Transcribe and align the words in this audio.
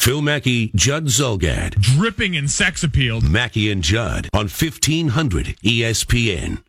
Phil 0.00 0.22
Mackey, 0.22 0.72
Judd 0.74 1.08
Zulgad. 1.08 1.72
dripping 1.72 2.32
in 2.32 2.48
sex 2.48 2.82
appeal. 2.82 3.20
Mackey 3.20 3.70
and 3.70 3.82
Judd 3.82 4.30
on 4.32 4.46
E 4.46 4.48
1500 4.48 5.56
ESPN. 5.62 6.62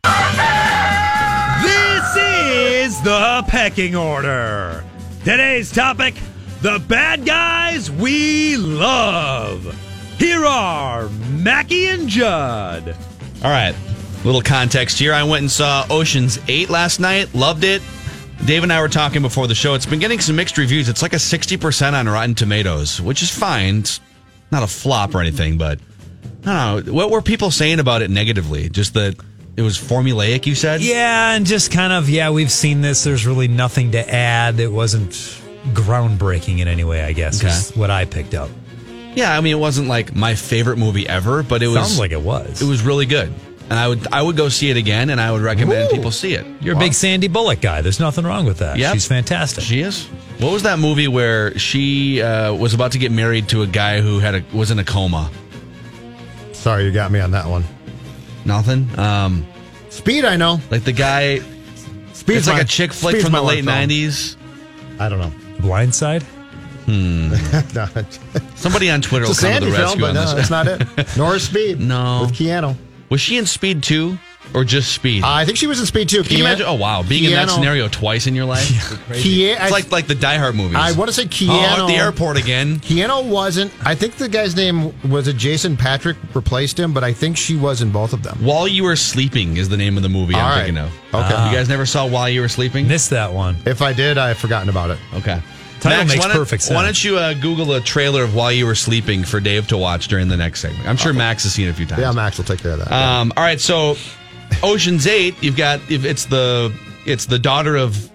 This 1.62 2.16
is 2.18 3.00
the 3.00 3.42
pecking 3.48 3.96
order. 3.96 4.84
Today's 5.24 5.72
topic 5.72 6.14
the 6.60 6.78
bad 6.86 7.24
guys 7.24 7.90
we 7.90 8.58
love. 8.58 9.64
Here 10.18 10.44
are 10.44 11.08
Mackey 11.30 11.86
and 11.86 12.08
Judd. 12.10 12.94
All 13.42 13.50
right, 13.50 13.74
little 14.26 14.42
context 14.42 14.98
here. 14.98 15.14
I 15.14 15.22
went 15.22 15.40
and 15.40 15.50
saw 15.50 15.86
Ocean's 15.88 16.38
8 16.48 16.68
last 16.68 17.00
night, 17.00 17.34
loved 17.34 17.64
it. 17.64 17.80
Dave 18.44 18.64
and 18.64 18.72
I 18.72 18.80
were 18.80 18.88
talking 18.88 19.22
before 19.22 19.46
the 19.46 19.54
show. 19.54 19.74
It's 19.74 19.86
been 19.86 20.00
getting 20.00 20.18
some 20.20 20.34
mixed 20.36 20.58
reviews. 20.58 20.88
It's 20.88 21.00
like 21.02 21.12
a 21.12 21.16
60% 21.16 21.92
on 21.92 22.08
Rotten 22.08 22.34
Tomatoes, 22.34 23.00
which 23.00 23.22
is 23.22 23.30
fine. 23.30 23.78
It's 23.80 24.00
not 24.50 24.62
a 24.62 24.66
flop 24.66 25.14
or 25.14 25.20
anything, 25.20 25.58
but 25.58 25.78
I 26.44 26.74
don't 26.74 26.86
know. 26.86 26.92
What 26.92 27.10
were 27.10 27.22
people 27.22 27.50
saying 27.52 27.78
about 27.78 28.02
it 28.02 28.10
negatively? 28.10 28.68
Just 28.68 28.94
that 28.94 29.14
it 29.56 29.62
was 29.62 29.78
formulaic, 29.78 30.46
you 30.46 30.56
said? 30.56 30.80
Yeah, 30.80 31.34
and 31.36 31.46
just 31.46 31.70
kind 31.70 31.92
of, 31.92 32.08
yeah, 32.10 32.30
we've 32.30 32.50
seen 32.50 32.80
this. 32.80 33.04
There's 33.04 33.26
really 33.26 33.46
nothing 33.48 33.92
to 33.92 34.12
add. 34.12 34.58
It 34.58 34.72
wasn't 34.72 35.12
groundbreaking 35.72 36.58
in 36.58 36.66
any 36.68 36.82
way, 36.84 37.02
I 37.04 37.12
guess, 37.12 37.38
Okay. 37.42 37.52
is 37.52 37.70
what 37.76 37.90
I 37.90 38.04
picked 38.06 38.34
up. 38.34 38.50
Yeah, 39.14 39.36
I 39.36 39.40
mean, 39.40 39.52
it 39.54 39.58
wasn't 39.60 39.86
like 39.88 40.16
my 40.16 40.34
favorite 40.34 40.78
movie 40.78 41.06
ever, 41.08 41.42
but 41.42 41.62
it 41.62 41.68
was. 41.68 41.76
Sounds 41.76 41.98
like 41.98 42.10
it 42.12 42.22
was. 42.22 42.60
It 42.60 42.66
was 42.66 42.82
really 42.82 43.06
good. 43.06 43.32
And 43.70 43.78
I 43.78 43.88
would 43.88 44.06
I 44.12 44.20
would 44.20 44.36
go 44.36 44.48
see 44.50 44.70
it 44.70 44.76
again, 44.76 45.08
and 45.10 45.20
I 45.20 45.32
would 45.32 45.40
recommend 45.40 45.90
people 45.90 46.10
see 46.10 46.34
it. 46.34 46.44
You're 46.60 46.76
a 46.76 46.78
big 46.78 46.92
Sandy 46.92 47.28
Bullock 47.28 47.60
guy. 47.62 47.80
There's 47.80 48.00
nothing 48.00 48.24
wrong 48.24 48.44
with 48.44 48.58
that. 48.58 48.76
Yep. 48.76 48.92
She's 48.92 49.06
fantastic. 49.06 49.64
She 49.64 49.80
is. 49.80 50.04
What 50.38 50.52
was 50.52 50.64
that 50.64 50.78
movie 50.78 51.08
where 51.08 51.56
she 51.58 52.20
uh, 52.20 52.52
was 52.52 52.74
about 52.74 52.92
to 52.92 52.98
get 52.98 53.12
married 53.12 53.48
to 53.50 53.62
a 53.62 53.66
guy 53.66 54.00
who 54.00 54.18
had 54.18 54.34
a 54.34 54.44
was 54.52 54.70
in 54.70 54.78
a 54.78 54.84
coma? 54.84 55.30
Sorry, 56.52 56.84
you 56.84 56.92
got 56.92 57.10
me 57.10 57.20
on 57.20 57.30
that 57.30 57.46
one. 57.46 57.64
Nothing. 58.44 58.88
Um, 58.98 59.46
Speed, 59.88 60.24
I 60.24 60.36
know. 60.36 60.60
like 60.70 60.84
the 60.84 60.92
guy. 60.92 61.38
Speed's 62.12 62.40
it's 62.40 62.46
like 62.48 62.56
my- 62.56 62.62
a 62.62 62.64
chick 62.64 62.92
flick 62.92 63.12
Speed's 63.16 63.24
from 63.24 63.32
the 63.32 63.42
late 63.42 63.64
'90s. 63.64 64.36
I 64.98 65.08
don't 65.08 65.18
know. 65.18 65.32
Blindside? 65.58 66.24
No, 67.74 67.86
Somebody 68.56 68.90
on 68.90 69.00
Twitter 69.00 69.24
it's 69.24 69.40
will 69.40 69.48
a 69.48 69.52
come 69.52 69.62
to 69.62 69.70
the 69.70 69.76
film, 69.76 70.00
but 70.00 70.12
no, 70.12 70.34
that's 70.34 70.50
not 70.50 70.66
it. 70.66 70.86
Nor 71.16 71.36
is 71.36 71.44
Speed. 71.46 71.80
No. 71.80 72.22
With 72.26 72.32
Keanu. 72.36 72.76
Was 73.12 73.20
she 73.20 73.36
in 73.36 73.44
Speed 73.44 73.82
two 73.82 74.16
or 74.54 74.64
just 74.64 74.90
Speed? 74.94 75.22
Uh, 75.22 75.28
I 75.28 75.44
think 75.44 75.58
she 75.58 75.66
was 75.66 75.78
in 75.78 75.84
Speed 75.84 76.08
2. 76.08 76.22
Can 76.22 76.38
you 76.38 76.44
imagine? 76.46 76.64
Oh 76.66 76.72
wow, 76.76 77.02
being 77.02 77.24
in 77.24 77.32
that 77.32 77.50
scenario 77.50 77.86
twice 77.88 78.26
in 78.26 78.34
your 78.34 78.46
life. 78.46 78.66
Keanu, 79.10 79.54
It's 79.60 79.70
like 79.70 79.92
like 79.92 80.06
the 80.06 80.14
Die 80.14 80.38
Hard 80.38 80.54
movies. 80.54 80.78
I 80.78 80.92
want 80.92 81.10
to 81.10 81.14
say 81.14 81.28
Oh, 81.46 81.60
at 81.82 81.86
the 81.88 81.92
airport 81.92 82.38
again. 82.38 82.78
Keanu 82.78 83.28
wasn't. 83.28 83.70
I 83.86 83.94
think 83.94 84.14
the 84.14 84.30
guy's 84.30 84.56
name 84.56 84.94
was 85.10 85.28
it 85.28 85.36
Jason 85.36 85.76
Patric 85.76 86.16
replaced 86.32 86.80
him, 86.80 86.94
but 86.94 87.04
I 87.04 87.12
think 87.12 87.36
she 87.36 87.54
was 87.54 87.82
in 87.82 87.92
both 87.92 88.14
of 88.14 88.22
them. 88.22 88.38
While 88.42 88.66
You 88.66 88.84
Were 88.84 88.96
Sleeping 88.96 89.58
is 89.58 89.68
the 89.68 89.76
name 89.76 89.98
of 89.98 90.02
the 90.02 90.08
movie 90.08 90.32
All 90.34 90.40
I'm 90.40 90.46
right. 90.56 90.64
thinking 90.64 90.78
of. 90.78 90.90
Okay. 91.12 91.50
You 91.50 91.54
guys 91.54 91.68
never 91.68 91.84
saw 91.84 92.08
While 92.08 92.30
You 92.30 92.40
Were 92.40 92.48
Sleeping? 92.48 92.88
Missed 92.88 93.10
that 93.10 93.30
one. 93.30 93.58
If 93.66 93.82
I 93.82 93.92
did, 93.92 94.16
I've 94.16 94.38
forgotten 94.38 94.70
about 94.70 94.88
it. 94.88 94.98
Okay. 95.16 95.38
Title 95.82 96.04
makes 96.04 96.18
why 96.20 96.28
don't, 96.28 96.36
perfect 96.36 96.62
sense. 96.62 96.74
Why 96.74 96.84
don't 96.84 97.02
you 97.04 97.16
uh, 97.18 97.34
Google 97.34 97.72
a 97.72 97.80
trailer 97.80 98.22
of 98.22 98.34
While 98.34 98.52
You 98.52 98.66
Were 98.66 98.74
Sleeping 98.74 99.24
for 99.24 99.40
Dave 99.40 99.66
to 99.68 99.76
watch 99.76 100.06
during 100.08 100.28
the 100.28 100.36
next 100.36 100.60
segment? 100.60 100.86
I'm 100.88 100.96
sure 100.96 101.12
Max 101.12 101.42
has 101.42 101.54
seen 101.54 101.66
it 101.66 101.70
a 101.70 101.74
few 101.74 101.86
times. 101.86 102.00
Yeah, 102.00 102.12
Max 102.12 102.38
will 102.38 102.44
take 102.44 102.60
care 102.60 102.72
of 102.72 102.78
that. 102.78 102.92
Um, 102.92 103.32
all 103.36 103.42
right, 103.42 103.60
so 103.60 103.96
Ocean's 104.62 105.06
Eight, 105.06 105.42
you've 105.42 105.56
got 105.56 105.80
if 105.90 106.04
it's 106.04 106.26
the 106.26 106.72
it's 107.04 107.26
the 107.26 107.38
daughter 107.38 107.76
of, 107.76 108.10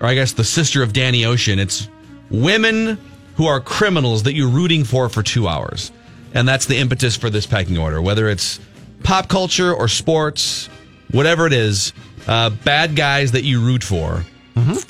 or 0.00 0.08
I 0.08 0.14
guess 0.14 0.32
the 0.32 0.44
sister 0.44 0.82
of 0.82 0.92
Danny 0.92 1.24
Ocean. 1.24 1.58
It's 1.60 1.88
women 2.30 2.98
who 3.36 3.46
are 3.46 3.60
criminals 3.60 4.24
that 4.24 4.34
you're 4.34 4.48
rooting 4.48 4.82
for 4.84 5.08
for 5.08 5.22
two 5.22 5.46
hours, 5.46 5.92
and 6.34 6.46
that's 6.48 6.66
the 6.66 6.76
impetus 6.78 7.16
for 7.16 7.30
this 7.30 7.46
pecking 7.46 7.78
order. 7.78 8.02
Whether 8.02 8.28
it's 8.28 8.58
pop 9.04 9.28
culture 9.28 9.72
or 9.72 9.86
sports, 9.86 10.68
whatever 11.12 11.46
it 11.46 11.52
is, 11.52 11.92
uh, 12.26 12.50
bad 12.50 12.96
guys 12.96 13.30
that 13.32 13.44
you 13.44 13.60
root 13.64 13.84
for, 13.84 14.24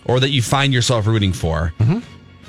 or 0.06 0.18
that 0.20 0.30
you 0.30 0.40
find 0.40 0.72
yourself 0.72 1.06
rooting 1.06 1.32
for. 1.34 1.72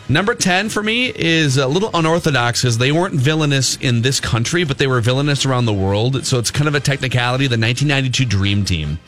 Number 0.10 0.36
10 0.36 0.70
for 0.70 0.84
me 0.84 1.12
is 1.16 1.58
a 1.58 1.66
little 1.68 1.90
unorthodox 1.94 2.62
because 2.62 2.78
they 2.78 2.92
weren't 2.92 3.16
villainous 3.16 3.78
in 3.78 4.02
this 4.02 4.20
country, 4.20 4.64
but 4.66 4.78
they 4.78 4.86
were 4.88 5.00
villainous 5.02 5.46
around 5.46 5.66
the 5.66 5.74
world. 5.74 6.26
So 6.26 6.40
it's 6.40 6.52
kind 6.52 6.68
of 6.68 6.76
a 6.76 6.80
technicality 6.82 7.46
the 7.48 7.58
1992 7.58 8.26
Dream 8.26 8.66
Team, 8.66 9.00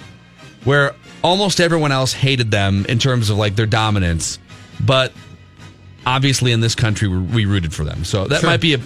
where 0.63 0.95
almost 1.22 1.59
everyone 1.59 1.91
else 1.91 2.13
hated 2.13 2.50
them 2.50 2.85
in 2.88 2.97
terms 2.97 3.29
of 3.29 3.38
like 3.38 3.56
their 3.57 3.66
dominance. 3.66 4.39
But 4.79 5.11
obviously 6.06 6.53
in 6.53 6.61
this 6.61 6.75
country, 6.75 7.07
we 7.09 7.45
rooted 7.45 7.73
for 7.73 7.83
them. 7.83 8.06
So 8.06 8.25
that 8.27 8.41
Sure. 8.41 8.50
might 8.50 8.62
be 8.62 8.75
a. 8.75 8.79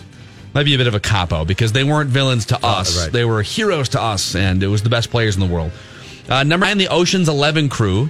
Might 0.52 0.64
be 0.66 0.74
a 0.74 0.80
bit 0.80 0.88
of 0.88 0.96
a 0.96 1.00
cop 1.00 1.32
out 1.32 1.46
because 1.46 1.74
they 1.74 1.84
weren't 1.84 2.10
villains 2.10 2.48
to 2.48 2.58
us. 2.66 3.00
right. 3.04 3.12
They 3.12 3.24
were 3.24 3.44
heroes 3.44 3.90
to 3.90 4.02
us, 4.02 4.34
and 4.36 4.64
it 4.64 4.68
was 4.68 4.82
the 4.82 4.90
best 4.90 5.12
players 5.12 5.36
in 5.36 5.42
the 5.42 5.46
world. 5.46 5.72
Uh, 6.28 6.42
number 6.42 6.66
nine, 6.66 6.80
the 6.80 6.88
Ocean's 6.88 7.30
Eleven 7.30 7.70
crew. 7.70 8.10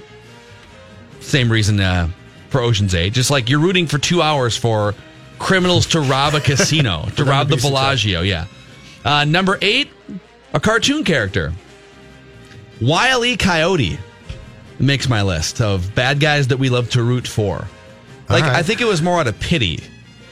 Same 1.20 1.52
reason 1.52 1.78
uh, 1.78 2.08
for 2.50 2.60
Ocean's 2.60 2.94
Eight. 2.94 3.12
Just 3.12 3.30
like 3.30 3.48
you're 3.48 3.60
rooting 3.60 3.86
for 3.86 3.98
two 3.98 4.20
hours 4.22 4.56
for 4.56 4.94
criminals 5.38 5.86
to 5.86 6.00
rob 6.00 6.34
a 6.34 6.40
casino, 6.40 7.06
to 7.16 7.24
rob 7.24 7.48
the 7.48 7.56
be 7.56 7.60
successful. 7.60 7.70
Bellagio. 7.70 8.20
Yeah. 8.22 8.46
Uh, 9.04 9.24
number 9.24 9.58
eight, 9.62 9.88
a 10.52 10.60
cartoon 10.60 11.04
character. 11.04 11.52
Wile 12.80 13.24
E. 13.24 13.36
Coyote 13.36 13.98
makes 14.78 15.08
my 15.08 15.22
list 15.22 15.60
of 15.60 15.94
bad 15.94 16.20
guys 16.20 16.48
that 16.48 16.58
we 16.58 16.68
love 16.68 16.90
to 16.90 17.02
root 17.02 17.26
for. 17.26 17.66
Like, 18.28 18.44
right. 18.44 18.56
I 18.56 18.62
think 18.62 18.80
it 18.80 18.86
was 18.86 19.02
more 19.02 19.20
out 19.20 19.26
of 19.26 19.38
pity 19.40 19.80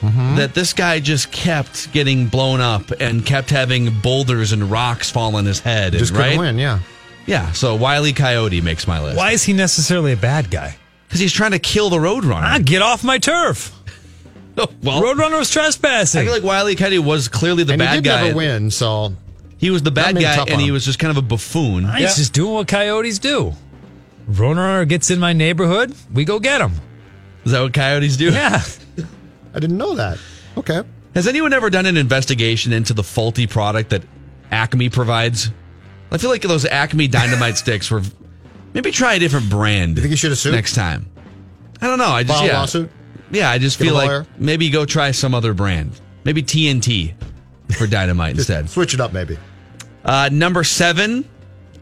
that 0.01 0.55
this 0.55 0.73
guy 0.73 1.01
just 1.01 1.33
kept 1.33 1.93
getting 1.93 2.29
blown 2.29 2.61
up 2.61 2.91
and 3.01 3.27
kept 3.27 3.51
having 3.51 3.91
boulders 4.01 4.53
and 4.53 4.71
rocks 4.71 5.11
fall 5.11 5.35
on 5.35 5.45
his 5.45 5.59
head. 5.59 5.93
Just 5.93 6.13
and, 6.13 6.17
couldn't 6.17 6.31
right? 6.33 6.39
win. 6.39 6.59
Yeah. 6.59 6.79
Yeah. 7.27 7.53
So 7.53 7.75
Wile 7.75 8.07
E. 8.07 8.13
Coyote 8.13 8.61
makes 8.61 8.87
my 8.87 9.03
list. 9.03 9.17
Why 9.17 9.33
is 9.33 9.43
he 9.43 9.53
necessarily 9.53 10.13
a 10.13 10.17
bad 10.17 10.51
guy? 10.51 10.77
Because 11.09 11.21
he's 11.21 11.33
trying 11.33 11.53
to 11.53 11.59
kill 11.59 11.91
the 11.91 11.97
Roadrunner. 11.97 12.43
Ah, 12.43 12.59
get 12.63 12.83
off 12.83 13.03
my 13.03 13.19
turf. 13.19 13.75
well, 14.57 15.03
Roadrunner 15.03 15.39
was 15.39 15.51
trespassing. 15.51 16.21
I 16.21 16.25
feel 16.25 16.35
like 16.35 16.43
Wiley. 16.43 16.77
Coyote 16.77 16.99
was 16.99 17.29
clearly 17.29 17.65
the 17.65 17.73
and 17.73 17.81
bad 17.81 17.95
he 17.95 18.01
did 18.03 18.05
guy. 18.09 18.23
never 18.25 18.37
win, 18.37 18.71
so 18.71 19.15
He 19.57 19.71
was 19.71 19.83
the 19.83 19.91
bad 19.91 20.17
guy, 20.17 20.45
and 20.47 20.61
he 20.61 20.71
was 20.71 20.85
just 20.85 20.99
kind 20.99 21.11
of 21.11 21.17
a 21.17 21.23
buffoon. 21.27 21.89
He's 21.95 22.17
just 22.17 22.33
doing 22.35 22.55
what 22.55 22.69
coyotes 22.69 23.19
do. 23.19 23.55
Roadrunner 24.31 24.87
gets 24.87 25.11
in 25.11 25.19
my 25.19 25.33
neighborhood, 25.33 25.95
we 26.13 26.25
go 26.27 26.39
get 26.39 26.61
him. 26.61 26.73
Is 27.45 27.53
that 27.53 27.63
what 27.63 27.73
coyotes 27.73 28.17
do? 28.19 28.31
Yeah. 28.31 28.63
I 29.55 29.59
didn't 29.61 29.79
know 29.79 29.95
that. 29.95 30.19
Okay. 30.59 30.83
Has 31.15 31.27
anyone 31.27 31.55
ever 31.55 31.71
done 31.71 31.87
an 31.87 31.97
investigation 31.97 32.73
into 32.75 32.93
the 32.93 33.03
faulty 33.03 33.47
product 33.47 33.89
that 33.91 34.03
Acme 34.51 34.91
provides? 34.91 35.51
I 36.11 36.19
feel 36.19 36.29
like 36.31 36.43
those 36.43 36.67
Acme 36.67 37.09
dynamite 37.09 37.57
sticks 37.65 37.91
were. 37.91 38.03
Maybe 38.75 38.91
try 38.91 39.15
a 39.15 39.19
different 39.19 39.49
brand. 39.51 39.97
You 39.97 40.03
think 40.03 40.11
you 40.11 40.17
should 40.17 40.31
have 40.31 40.39
sued? 40.39 40.53
next 40.55 40.75
time? 40.75 41.11
I 41.81 41.87
don't 41.87 41.99
know. 41.99 42.07
I 42.09 42.23
just 42.23 42.39
File 42.39 42.47
yeah, 42.49 42.59
lawsuit? 42.61 42.91
yeah. 43.31 43.51
I 43.51 43.59
just 43.59 43.79
Get 43.79 43.85
feel 43.87 43.95
a 43.95 43.99
like 44.21 44.27
maybe 44.39 44.69
go 44.71 44.85
try 44.85 45.11
some 45.13 45.35
other 45.35 45.55
brand. 45.55 46.01
Maybe 46.25 46.43
TNT 46.43 47.15
for 47.77 47.87
dynamite 47.89 48.37
instead. 48.37 48.69
Switch 48.69 48.95
it 48.95 49.01
up, 49.01 49.13
maybe. 49.13 49.39
Uh, 50.05 50.29
number 50.33 50.65
seven, 50.65 51.29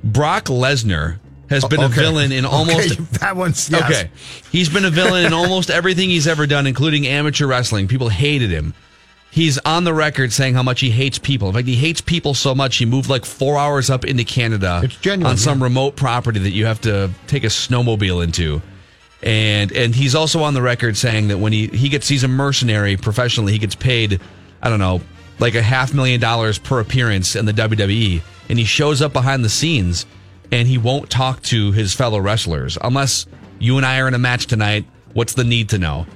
Brock 0.04 0.44
Lesnar 0.44 1.18
has 1.48 1.64
been 1.64 1.80
Okay. 1.80 1.86
a 1.86 1.88
villain 2.04 2.32
in 2.32 2.44
almost 2.46 2.92
Okay, 2.92 3.02
that 3.20 3.36
one's 3.36 3.68
yes. 3.70 3.82
Okay. 3.84 4.10
He's 4.50 4.68
been 4.68 4.84
a 4.84 4.90
villain 4.90 5.24
in 5.26 5.32
almost 5.32 5.70
everything 5.70 6.08
he's 6.10 6.26
ever 6.26 6.46
done, 6.46 6.66
including 6.66 7.06
amateur 7.06 7.46
wrestling. 7.46 7.88
People 7.88 8.08
hated 8.08 8.50
him. 8.50 8.74
He's 9.30 9.58
on 9.58 9.84
the 9.84 9.92
record 9.92 10.32
saying 10.32 10.54
how 10.54 10.62
much 10.62 10.80
he 10.80 10.90
hates 10.90 11.18
people. 11.18 11.48
In 11.48 11.54
fact, 11.54 11.66
he 11.66 11.74
hates 11.74 12.00
people 12.00 12.32
so 12.32 12.54
much 12.54 12.76
he 12.76 12.86
moved 12.86 13.10
like 13.10 13.24
four 13.26 13.58
hours 13.58 13.90
up 13.90 14.04
into 14.04 14.24
Canada 14.24 14.80
It's 14.82 14.96
genuine, 14.96 15.32
on 15.32 15.36
some 15.36 15.58
yeah. 15.58 15.64
remote 15.64 15.94
property 15.94 16.38
that 16.40 16.52
you 16.52 16.64
have 16.64 16.80
to 16.82 17.10
take 17.26 17.44
a 17.44 17.48
snowmobile 17.48 18.24
into. 18.24 18.62
And 19.22 19.72
and 19.72 19.94
he's 19.94 20.14
also 20.14 20.42
on 20.42 20.54
the 20.54 20.62
record 20.62 20.96
saying 20.96 21.28
that 21.28 21.38
when 21.38 21.52
he, 21.52 21.66
he 21.68 21.88
gets 21.88 22.08
he's 22.08 22.24
a 22.24 22.28
mercenary 22.28 22.96
professionally, 22.96 23.52
he 23.52 23.58
gets 23.58 23.74
paid, 23.74 24.20
I 24.62 24.70
don't 24.70 24.78
know, 24.78 25.00
like 25.38 25.54
a 25.54 25.62
half 25.62 25.92
million 25.92 26.20
dollars 26.20 26.58
per 26.58 26.80
appearance 26.80 27.36
in 27.36 27.44
the 27.44 27.52
WWE. 27.52 28.22
And 28.48 28.58
he 28.58 28.64
shows 28.64 29.02
up 29.02 29.12
behind 29.12 29.44
the 29.44 29.48
scenes 29.48 30.06
and 30.52 30.68
he 30.68 30.78
won't 30.78 31.10
talk 31.10 31.42
to 31.42 31.72
his 31.72 31.92
fellow 31.92 32.20
wrestlers 32.20 32.78
unless 32.82 33.26
you 33.58 33.76
and 33.76 33.84
I 33.84 34.00
are 34.00 34.08
in 34.08 34.14
a 34.14 34.18
match 34.18 34.46
tonight. 34.46 34.86
What's 35.12 35.34
the 35.34 35.44
need 35.44 35.70
to 35.70 35.78
know? 35.78 36.06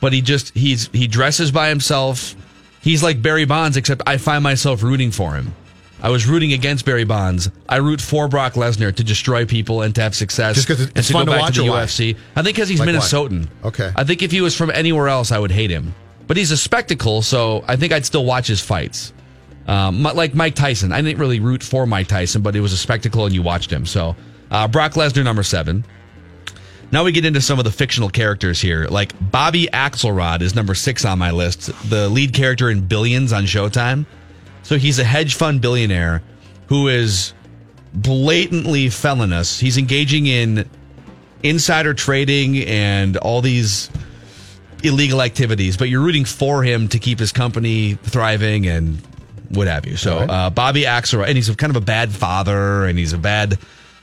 But 0.00 0.12
he 0.12 0.20
just 0.20 0.54
he's 0.54 0.88
he 0.88 1.06
dresses 1.06 1.50
by 1.50 1.68
himself. 1.68 2.34
He's 2.82 3.02
like 3.02 3.22
Barry 3.22 3.44
Bonds, 3.44 3.76
except 3.76 4.02
I 4.06 4.16
find 4.18 4.42
myself 4.42 4.82
rooting 4.82 5.10
for 5.10 5.32
him. 5.34 5.54
I 6.02 6.10
was 6.10 6.26
rooting 6.26 6.52
against 6.52 6.84
Barry 6.84 7.04
Bonds. 7.04 7.48
I 7.68 7.76
root 7.76 8.00
for 8.00 8.26
Brock 8.26 8.54
Lesnar 8.54 8.92
to 8.96 9.04
destroy 9.04 9.46
people 9.46 9.82
and 9.82 9.94
to 9.94 10.00
have 10.02 10.16
success. 10.16 10.56
Just 10.56 10.66
'cause 10.66 10.80
it's 10.96 11.06
to 11.06 11.12
fun 11.12 11.26
go 11.26 11.32
to 11.32 11.36
back 11.38 11.40
watch 11.42 11.54
to 11.54 11.62
the 11.62 11.70
why? 11.70 11.84
UFC. 11.84 12.16
I 12.34 12.42
think 12.42 12.56
because 12.56 12.68
he's 12.68 12.80
Like 12.80 12.88
why? 12.88 12.94
Minnesotan. 12.94 13.46
Okay. 13.64 13.92
I 13.94 14.02
think 14.02 14.22
if 14.22 14.32
he 14.32 14.40
was 14.40 14.56
from 14.56 14.70
anywhere 14.72 15.06
else, 15.08 15.30
I 15.30 15.38
would 15.38 15.52
hate 15.52 15.70
him. 15.70 15.94
But 16.26 16.36
he's 16.36 16.50
a 16.50 16.56
spectacle, 16.56 17.22
so 17.22 17.64
I 17.68 17.76
think 17.76 17.92
I'd 17.92 18.04
still 18.04 18.24
watch 18.24 18.48
his 18.48 18.60
fights. 18.60 19.12
Um, 19.68 20.02
like 20.02 20.34
Mike 20.34 20.56
Tyson. 20.56 20.90
I 20.92 21.00
didn't 21.02 21.18
really 21.20 21.38
root 21.38 21.62
for 21.62 21.86
Mike 21.86 22.08
Tyson, 22.08 22.42
but 22.42 22.56
it 22.56 22.60
was 22.60 22.72
a 22.72 22.76
spectacle 22.76 23.24
and 23.26 23.32
you 23.34 23.42
watched 23.42 23.70
him. 23.72 23.86
So 23.86 24.16
uh, 24.50 24.66
Brock 24.66 24.94
Lesnar, 24.94 25.22
number 25.22 25.44
seven. 25.44 25.84
Now 26.92 27.04
we 27.04 27.12
get 27.12 27.24
into 27.24 27.40
some 27.40 27.58
of 27.58 27.64
the 27.64 27.70
fictional 27.70 28.10
characters 28.10 28.60
here. 28.60 28.86
Like 28.86 29.14
Bobby 29.30 29.66
Axelrod 29.72 30.42
is 30.42 30.54
number 30.54 30.74
six 30.74 31.06
on 31.06 31.18
my 31.18 31.30
list, 31.30 31.70
the 31.88 32.08
lead 32.10 32.34
character 32.34 32.68
in 32.68 32.82
Billions 32.86 33.32
on 33.32 33.44
Showtime. 33.44 34.04
So 34.62 34.76
he's 34.76 34.98
a 34.98 35.04
hedge 35.04 35.34
fund 35.34 35.62
billionaire 35.62 36.22
who 36.66 36.88
is 36.88 37.32
blatantly 37.94 38.90
felonious. 38.90 39.58
He's 39.58 39.78
engaging 39.78 40.26
in 40.26 40.68
insider 41.42 41.94
trading 41.94 42.58
and 42.58 43.16
all 43.16 43.40
these 43.40 43.90
illegal 44.82 45.22
activities, 45.22 45.76
but 45.76 45.88
you're 45.88 46.02
rooting 46.02 46.26
for 46.26 46.62
him 46.62 46.88
to 46.88 46.98
keep 46.98 47.18
his 47.18 47.32
company 47.32 47.94
thriving 47.94 48.66
and 48.66 48.98
what 49.48 49.66
have 49.66 49.86
you. 49.86 49.96
So 49.96 50.18
uh, 50.18 50.50
Bobby 50.50 50.82
Axelrod, 50.82 51.26
and 51.26 51.36
he's 51.36 51.48
a, 51.48 51.56
kind 51.56 51.70
of 51.70 51.76
a 51.76 51.84
bad 51.84 52.10
father, 52.10 52.84
and 52.84 52.98
he's 52.98 53.12
a 53.12 53.18
bad 53.18 53.58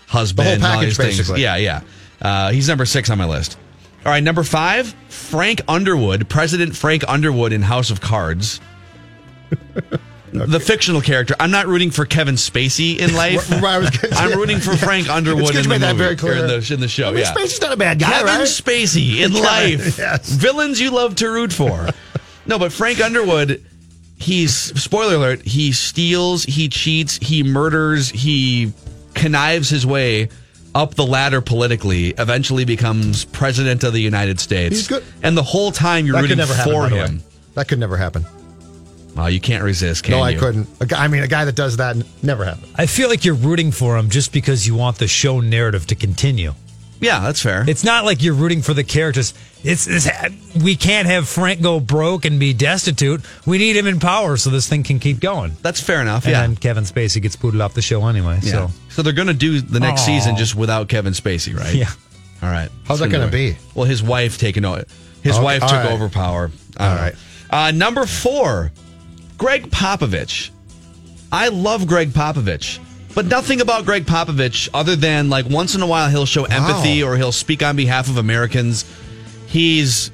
husband. 0.08 0.62
The 0.62 0.68
whole 0.68 0.76
package, 0.76 0.98
these 0.98 1.18
basically. 1.18 1.42
Yeah, 1.42 1.56
yeah. 1.58 1.82
Uh, 2.22 2.52
he's 2.52 2.68
number 2.68 2.86
six 2.86 3.10
on 3.10 3.18
my 3.18 3.26
list. 3.26 3.58
All 4.06 4.12
right, 4.12 4.24
number 4.24 4.44
five, 4.44 4.94
Frank 5.10 5.62
Underwood, 5.68 6.30
President 6.30 6.76
Frank 6.76 7.04
Underwood 7.08 7.52
in 7.54 7.62
House 7.62 7.90
of 7.92 8.02
Cards. 8.02 8.60
The 10.32 10.60
fictional 10.60 11.02
character. 11.02 11.36
I'm 11.40 11.50
not 11.50 11.66
rooting 11.66 11.90
for 11.90 12.06
Kevin 12.06 12.36
Spacey 12.36 13.00
in 13.00 13.16
life. 13.16 13.52
I 13.52 13.80
was 13.80 13.90
gonna 13.90 14.14
say- 14.14 14.24
I'm 14.24 14.38
rooting 14.38 14.60
for 14.60 14.78
Frank 14.78 15.10
Underwood 15.10 15.56
in 15.56 15.68
the 15.68 15.80
that 15.80 15.94
movie, 15.94 15.98
very 16.04 16.16
clear. 16.16 16.36
in 16.36 16.46
the, 16.48 16.72
in 16.72 16.80
the 16.80 16.88
show. 16.88 17.08
I 17.08 17.12
mean, 17.14 17.22
yeah, 17.22 17.34
Spacey's 17.34 17.60
not 17.62 17.72
a 17.74 17.78
bad 17.78 17.98
guy, 17.98 18.12
Kevin 18.12 18.26
right? 18.28 18.42
Spacey 18.42 19.22
in 19.24 19.32
Kevin, 19.32 19.42
life. 19.44 19.98
yes. 19.98 20.30
Villains 20.30 20.80
you 20.80 20.92
love 20.92 21.16
to 21.16 21.30
root 21.32 21.52
for. 21.52 21.88
no, 22.46 22.60
but 22.60 22.72
Frank 22.72 23.02
Underwood, 23.02 23.66
he's 24.20 24.54
spoiler 24.80 25.16
alert, 25.16 25.42
he 25.48 25.72
steals, 25.72 26.44
he 26.44 26.70
cheats, 26.70 27.18
he 27.20 27.42
murders, 27.42 28.10
he 28.12 28.72
connives 29.16 29.68
his 29.72 29.84
way 29.84 30.30
up 30.76 30.96
the 30.96 31.06
ladder 31.06 31.42
politically, 31.42 32.10
eventually 32.18 32.66
becomes 32.66 33.26
president 33.26 33.84
of 33.84 33.94
the 33.94 34.02
United 34.02 34.40
States. 34.40 34.76
He's 34.76 34.88
good. 34.88 35.04
And 35.24 35.38
the 35.38 35.44
whole 35.44 35.72
time 35.72 36.06
you're 36.06 36.16
That 36.16 36.22
rooting 36.24 36.38
never 36.38 36.54
happen, 36.54 36.74
for 36.74 36.90
by 36.90 36.96
him. 36.96 37.24
That 37.56 37.68
could 37.68 37.80
never 37.80 37.98
happen. 37.98 38.26
Well, 39.16 39.30
you 39.30 39.40
can't 39.40 39.64
resist, 39.64 40.04
can 40.04 40.14
you? 40.14 40.20
no, 40.20 40.28
you? 40.28 40.38
I 40.38 40.40
couldn't. 40.40 40.68
A 40.80 40.86
guy, 40.86 41.04
I 41.04 41.08
mean, 41.08 41.24
a 41.24 41.28
guy 41.28 41.46
that 41.46 41.56
does 41.56 41.78
that 41.78 41.98
never 42.24 42.46
happened. 42.46 42.72
I 42.76 42.86
feel 42.86 43.10
like 43.10 43.26
you're 43.26 43.36
rooting 43.36 43.72
for 43.72 43.98
him 43.98 44.10
just 44.10 44.32
because 44.32 44.66
you 44.68 44.76
want 44.76 44.98
the 44.98 45.08
show 45.08 45.40
narrative 45.42 45.88
to 45.88 45.96
continue. 45.96 46.54
Yeah, 47.02 47.22
that's 47.22 47.42
fair. 47.42 47.64
It's 47.68 47.84
not 47.84 48.04
like 48.06 48.22
you're 48.22 48.34
rooting 48.34 48.62
for 48.62 48.74
the 48.74 48.84
characters. 48.84 49.34
It's, 49.64 49.88
it's 49.88 50.08
we 50.62 50.76
can't 50.76 51.08
have 51.08 51.28
Frank 51.28 51.62
go 51.62 51.80
broke 51.80 52.26
and 52.26 52.40
be 52.40 52.54
destitute. 52.54 53.22
We 53.46 53.58
need 53.58 53.76
him 53.78 53.88
in 53.88 54.00
power 54.00 54.36
so 54.38 54.50
this 54.50 54.68
thing 54.68 54.84
can 54.84 55.00
keep 55.00 55.20
going. 55.20 55.54
that's 55.62 55.82
fair 55.82 56.02
enough. 56.02 56.26
And 56.26 56.32
yeah. 56.32 56.44
and 56.44 56.60
Kevin 56.60 56.84
Spacey 56.84 57.22
gets 57.22 57.36
booted 57.36 57.62
off 57.62 57.74
the 57.74 57.82
show 57.82 58.06
anyway. 58.08 58.40
yeah. 58.44 58.52
So 58.52 58.72
So 59.00 59.04
they're 59.04 59.14
going 59.14 59.30
to 59.30 59.34
do 59.34 59.62
the 59.62 59.80
next 59.80 60.02
Aw. 60.02 60.06
season 60.08 60.36
just 60.36 60.56
without 60.56 60.90
Kevin 60.90 61.14
Spacey, 61.14 61.56
right? 61.58 61.74
yeah. 61.74 61.88
All 62.44 62.50
right. 62.52 62.68
How's 62.84 63.00
that 63.00 63.08
gonna 63.08 63.30
be? 63.32 63.56
Well, 63.74 63.86
his 63.86 64.04
wife 64.04 64.38
taking 64.38 64.66
over. 64.66 64.84
His 65.24 65.36
Okay, 65.38 65.42
wife 65.46 65.64
all 65.64 65.70
took 65.70 65.78
right. 65.86 65.92
over 65.94 66.10
power. 66.10 66.52
I 66.76 66.84
All 66.90 66.96
don't 66.96 67.04
right. 67.06 67.16
Uh, 67.50 67.72
number 67.72 68.06
four, 68.06 68.74
Gregg 69.38 69.70
Popovich. 69.72 70.50
I 71.32 71.48
love 71.48 71.88
Gregg 71.88 72.10
Popovich, 72.10 72.80
but 73.16 73.26
nothing 73.26 73.62
about 73.62 73.86
Gregg 73.86 74.04
Popovich 74.06 74.68
other 74.74 74.98
than 74.98 75.30
like 75.30 75.46
once 75.50 75.76
in 75.76 75.82
a 75.82 75.88
while 75.88 76.10
he'll 76.10 76.26
show 76.26 76.44
empathy 76.44 77.02
or 77.02 77.16
he'll 77.16 77.32
speak 77.32 77.64
on 77.64 77.78
behalf 77.78 78.10
of 78.10 78.18
Americans. 78.18 78.84
He's 79.48 80.12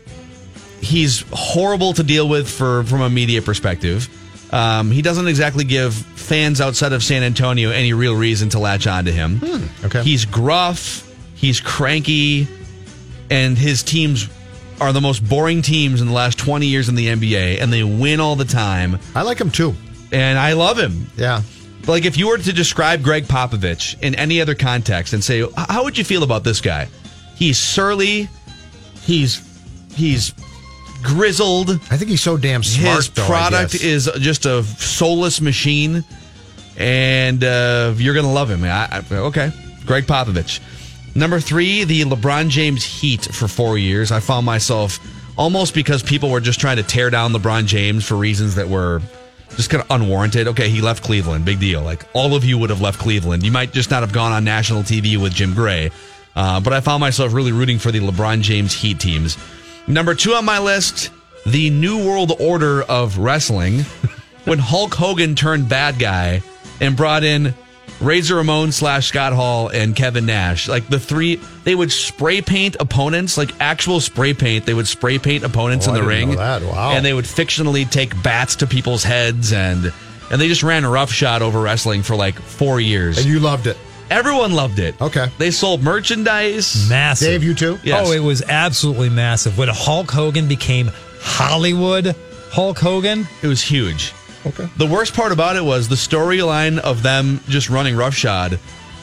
he's 0.79 1.25
horrible 1.31 1.93
to 1.93 2.03
deal 2.03 2.29
with 2.29 2.47
for 2.47 2.83
from 2.83 3.01
a 3.01 3.09
media 3.09 3.41
perspective. 3.41 4.07
Um, 4.55 4.89
he 4.89 5.01
doesn't 5.01 5.27
exactly 5.27 5.65
give 5.65 5.93
fans 5.93 6.61
outside 6.61 6.93
of 6.93 7.03
San 7.03 7.23
Antonio 7.23 7.71
any 7.71 7.91
real 7.91 8.15
reason 8.15 8.47
to 8.49 8.59
latch 8.59 8.87
on 8.87 9.03
to 9.05 9.11
him. 9.11 9.41
okay. 9.83 10.01
He's 10.01 10.23
gruff, 10.23 11.13
he's 11.35 11.59
cranky, 11.59 12.47
and 13.29 13.57
his 13.57 13.83
teams 13.83 14.29
are 14.79 14.93
the 14.93 15.01
most 15.01 15.27
boring 15.27 15.61
teams 15.61 15.99
in 15.99 16.07
the 16.07 16.13
last 16.13 16.39
20 16.39 16.67
years 16.67 16.87
in 16.87 16.95
the 16.95 17.07
NBA, 17.07 17.61
and 17.61 17.71
they 17.71 17.83
win 17.83 18.21
all 18.21 18.37
the 18.37 18.45
time. 18.45 18.97
I 19.13 19.23
like 19.23 19.39
him 19.39 19.51
too. 19.51 19.75
And 20.13 20.39
I 20.39 20.53
love 20.53 20.79
him. 20.79 21.07
Yeah. 21.17 21.41
Like, 21.85 22.05
if 22.05 22.17
you 22.17 22.29
were 22.29 22.37
to 22.37 22.53
describe 22.53 23.03
Gregg 23.03 23.25
Popovich 23.25 24.01
in 24.01 24.15
any 24.15 24.39
other 24.39 24.55
context 24.55 25.13
and 25.13 25.23
say, 25.23 25.45
how 25.55 25.83
would 25.83 25.97
you 25.97 26.05
feel 26.05 26.23
about 26.23 26.45
this 26.45 26.61
guy? 26.61 26.87
He's 27.35 27.59
surly, 27.59 28.29
he's 29.01 29.41
he's 29.93 30.33
grizzled. 31.05 31.69
I 31.69 31.97
think 31.97 32.09
he's 32.09 32.21
so 32.21 32.37
damn 32.37 32.63
smart. 32.63 32.97
His 32.97 33.09
though, 33.09 33.25
product 33.25 33.75
is 33.75 34.09
just 34.19 34.45
a 34.45 34.63
soulless 34.63 35.39
machine, 35.39 36.03
and 36.77 37.43
uh, 37.43 37.93
you're 37.97 38.15
gonna 38.15 38.33
love 38.33 38.49
him. 38.49 38.63
I, 38.63 38.87
I, 38.91 39.03
okay, 39.11 39.51
Gregg 39.85 40.05
Popovich. 40.05 40.59
Number 41.15 41.39
three, 41.39 41.85
the 41.85 42.01
LeBron 42.01 42.49
James 42.49 42.83
Heat 42.83 43.23
for 43.23 43.47
four 43.47 43.77
years. 43.77 44.11
I 44.11 44.19
found 44.19 44.45
myself 44.45 44.99
almost 45.37 45.73
because 45.73 46.03
people 46.03 46.29
were 46.29 46.41
just 46.41 46.59
trying 46.59 46.77
to 46.77 46.83
tear 46.83 47.09
down 47.09 47.31
LeBron 47.31 47.67
James 47.67 48.05
for 48.05 48.15
reasons 48.15 48.55
that 48.55 48.67
were 48.67 49.01
just 49.55 49.69
kind 49.69 49.81
of 49.81 49.89
unwarranted. 49.91 50.49
Okay, 50.49 50.69
he 50.69 50.81
left 50.81 51.03
Cleveland, 51.03 51.45
big 51.45 51.59
deal. 51.59 51.81
Like 51.81 52.03
all 52.13 52.35
of 52.35 52.43
you 52.43 52.57
would 52.57 52.69
have 52.69 52.81
left 52.81 52.99
Cleveland. 52.99 53.43
You 53.43 53.51
might 53.51 53.71
just 53.71 53.91
not 53.91 54.01
have 54.03 54.11
gone 54.11 54.31
on 54.31 54.43
national 54.43 54.83
TV 54.83 55.21
with 55.21 55.33
Jim 55.33 55.53
Gray. 55.53 55.91
Uh, 56.35 56.59
but 56.59 56.73
I 56.73 56.81
found 56.81 56.99
myself 56.99 57.33
really 57.33 57.53
rooting 57.53 57.79
for 57.79 57.91
the 57.91 58.01
LeBron 58.01 58.41
James 58.41 58.73
Heat 58.73 58.99
teams. 58.99 59.37
Number 59.87 60.15
two 60.15 60.33
on 60.33 60.45
my 60.45 60.59
list, 60.59 61.11
the 61.45 61.69
New 61.69 62.05
World 62.07 62.33
Order 62.39 62.81
of 62.83 63.17
Wrestling, 63.17 63.79
when 64.45 64.59
Hulk 64.59 64.93
Hogan 64.93 65.35
turned 65.35 65.69
bad 65.69 65.99
guy 65.99 66.41
and 66.81 66.97
brought 66.97 67.23
in 67.23 67.53
Razor 68.01 68.35
Ramon 68.35 68.71
slash 68.71 69.07
Scott 69.07 69.31
Hall 69.31 69.69
and 69.69 69.95
Kevin 69.95 70.25
Nash. 70.25 70.67
Like 70.67 70.87
the 70.87 70.99
three, 70.99 71.35
they 71.63 71.75
would 71.75 71.91
spray 71.91 72.41
paint 72.41 72.75
opponents, 72.79 73.37
like 73.37 73.51
actual 73.61 74.01
spray 74.01 74.33
paint. 74.33 74.65
They 74.65 74.73
would 74.73 74.87
spray 74.87 75.17
paint 75.17 75.43
opponents 75.43 75.87
Oh, 75.87 75.93
in 75.93 76.01
the 76.01 76.03
ring. 76.05 76.35
Wow. 76.35 76.91
And 76.93 77.05
they 77.05 77.13
would 77.13 77.25
fictionally 77.25 77.89
take 77.89 78.21
bats 78.21 78.57
to 78.57 78.67
people's 78.67 79.03
heads 79.03 79.53
and 79.53 79.93
and 80.31 80.41
they 80.41 80.47
just 80.47 80.63
ran 80.63 80.85
roughshod 80.85 81.43
over 81.43 81.61
wrestling 81.61 82.01
for 82.01 82.15
like 82.15 82.35
four 82.35 82.81
years. 82.81 83.17
And 83.19 83.27
you 83.27 83.39
loved 83.39 83.67
it. 83.67 83.77
Everyone 84.09 84.51
loved 84.53 84.79
it. 84.79 84.99
Okay. 85.01 85.27
They 85.37 85.51
sold 85.51 85.81
merchandise. 85.83 86.89
Massive. 86.89 87.27
Dave, 87.27 87.43
you 87.43 87.53
too? 87.55 87.79
Yes. 87.83 88.07
Oh, 88.07 88.11
it 88.11 88.19
was 88.19 88.41
absolutely 88.43 89.09
massive. 89.09 89.57
When 89.57 89.67
Hulk 89.69 90.11
Hogan 90.11 90.47
became 90.47 90.91
Hollywood 91.19 92.15
Hulk 92.51 92.77
Hogan, 92.79 93.27
It 93.41 93.47
was 93.47 93.61
huge. 93.61 94.13
Okay. 94.45 94.69
The 94.77 94.85
worst 94.85 95.13
part 95.13 95.31
about 95.31 95.55
it 95.55 95.63
was 95.63 95.89
the 95.89 95.95
storyline 95.95 96.77
of 96.77 97.01
them 97.03 97.41
just 97.49 97.69
running 97.69 97.95
roughshod 97.97 98.59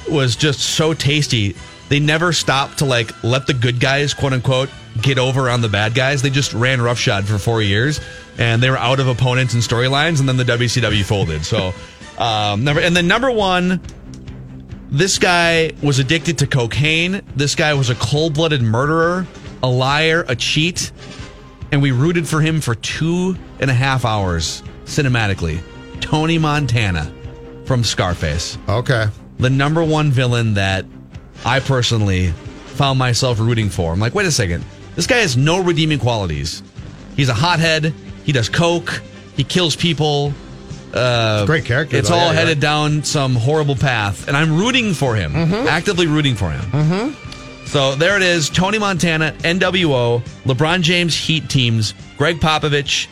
was 0.09 0.37
just 0.37 0.61
so 0.61 0.95
tasty. 0.95 1.55
They 1.89 2.01
never 2.01 2.33
stopped 2.33 2.79
to 2.79 2.85
like 2.85 3.11
let 3.23 3.47
the 3.47 3.55
good 3.55 3.81
guys, 3.81 4.15
quote 4.15 4.33
unquote, 4.33 4.71
get 5.03 5.19
over 5.19 5.51
on 5.51 5.61
the 5.61 5.69
bad 5.69 5.95
guys. 5.95 6.23
They 6.23 6.31
just 6.31 6.55
ran 6.55 6.81
roughshod 6.81 7.27
for 7.27 7.39
four 7.39 7.61
years, 7.61 8.01
and 8.39 8.63
they 8.63 8.71
were 8.71 8.79
out 8.79 9.01
of 9.01 9.09
opponents 9.09 9.53
and 9.55 9.63
storylines, 9.63 10.21
and 10.21 10.29
then 10.29 10.37
the 10.37 10.45
WCW 10.45 11.05
folded. 11.05 11.45
So, 11.45 11.75
um, 12.19 12.65
number 12.65 12.81
and 12.81 12.97
then 12.97 13.07
number 13.07 13.31
one, 13.31 13.81
this 14.93 15.19
guy 15.19 15.73
was 15.83 15.99
addicted 15.99 16.39
to 16.39 16.47
cocaine. 16.47 17.23
This 17.35 17.55
guy 17.55 17.73
was 17.73 17.89
a 17.89 17.95
cold 17.95 18.35
blooded 18.35 18.61
murderer, 18.61 19.27
a 19.63 19.69
liar, 19.69 20.27
a 20.29 20.37
cheat. 20.37 20.93
And 21.73 21.81
we 21.81 21.93
rooted 21.93 22.29
for 22.29 22.43
him 22.43 22.61
for 22.61 22.75
two 22.75 23.35
and 23.59 23.71
a 23.71 23.75
half 23.75 24.05
hours 24.05 24.63
cinematically. 24.85 25.61
Tony 26.03 26.37
Montana 26.37 27.11
from 27.65 27.83
Scarface. 27.83 28.59
Okay. 28.69 29.07
The 29.39 29.49
number 29.49 29.83
one 29.83 30.11
villain 30.11 30.53
that 30.55 30.85
I 31.47 31.61
personally 31.61 32.33
found 32.67 32.99
myself 32.99 33.41
rooting 33.41 33.71
for. 33.71 33.93
I'm 33.93 33.99
like, 33.99 34.15
wait 34.15 34.27
a 34.27 34.31
second, 34.31 34.63
this 34.95 35.07
guy 35.07 35.19
has 35.19 35.39
no 35.39 35.63
redeeming 35.63 35.99
qualities. 35.99 36.63
He's 37.17 37.31
a 37.31 37.35
hothead. 37.35 37.95
He 38.25 38.33
does 38.33 38.51
coke. 38.51 39.01
He 39.37 39.45
kills 39.45 39.75
people. 39.75 40.35
Uh, 40.93 41.47
Great 41.47 41.65
character. 41.65 41.97
It's 41.97 42.09
though. 42.09 42.15
all 42.17 42.27
Yeah, 42.33 42.33
headed 42.41 42.57
right. 42.59 42.61
down 42.61 43.03
some 43.05 43.35
horrible 43.35 43.77
path, 43.77 44.29
and 44.29 44.37
I'm 44.37 44.57
rooting 44.57 44.95
for 44.95 45.15
him, 45.17 45.35
actively 45.35 46.07
rooting 46.07 46.35
for 46.35 46.51
him. 46.51 46.61
Mm-hmm. 46.71 47.65
So 47.67 47.95
there 47.95 48.17
it 48.17 48.23
is: 48.23 48.51
Tony 48.51 48.79
Montana, 48.79 49.33
NWO, 49.39 50.21
LeBron 50.45 50.83
James 50.83 51.17
Heat 51.17 51.49
teams, 51.49 51.95
Gregg 52.19 52.41
Popovich, 52.41 53.07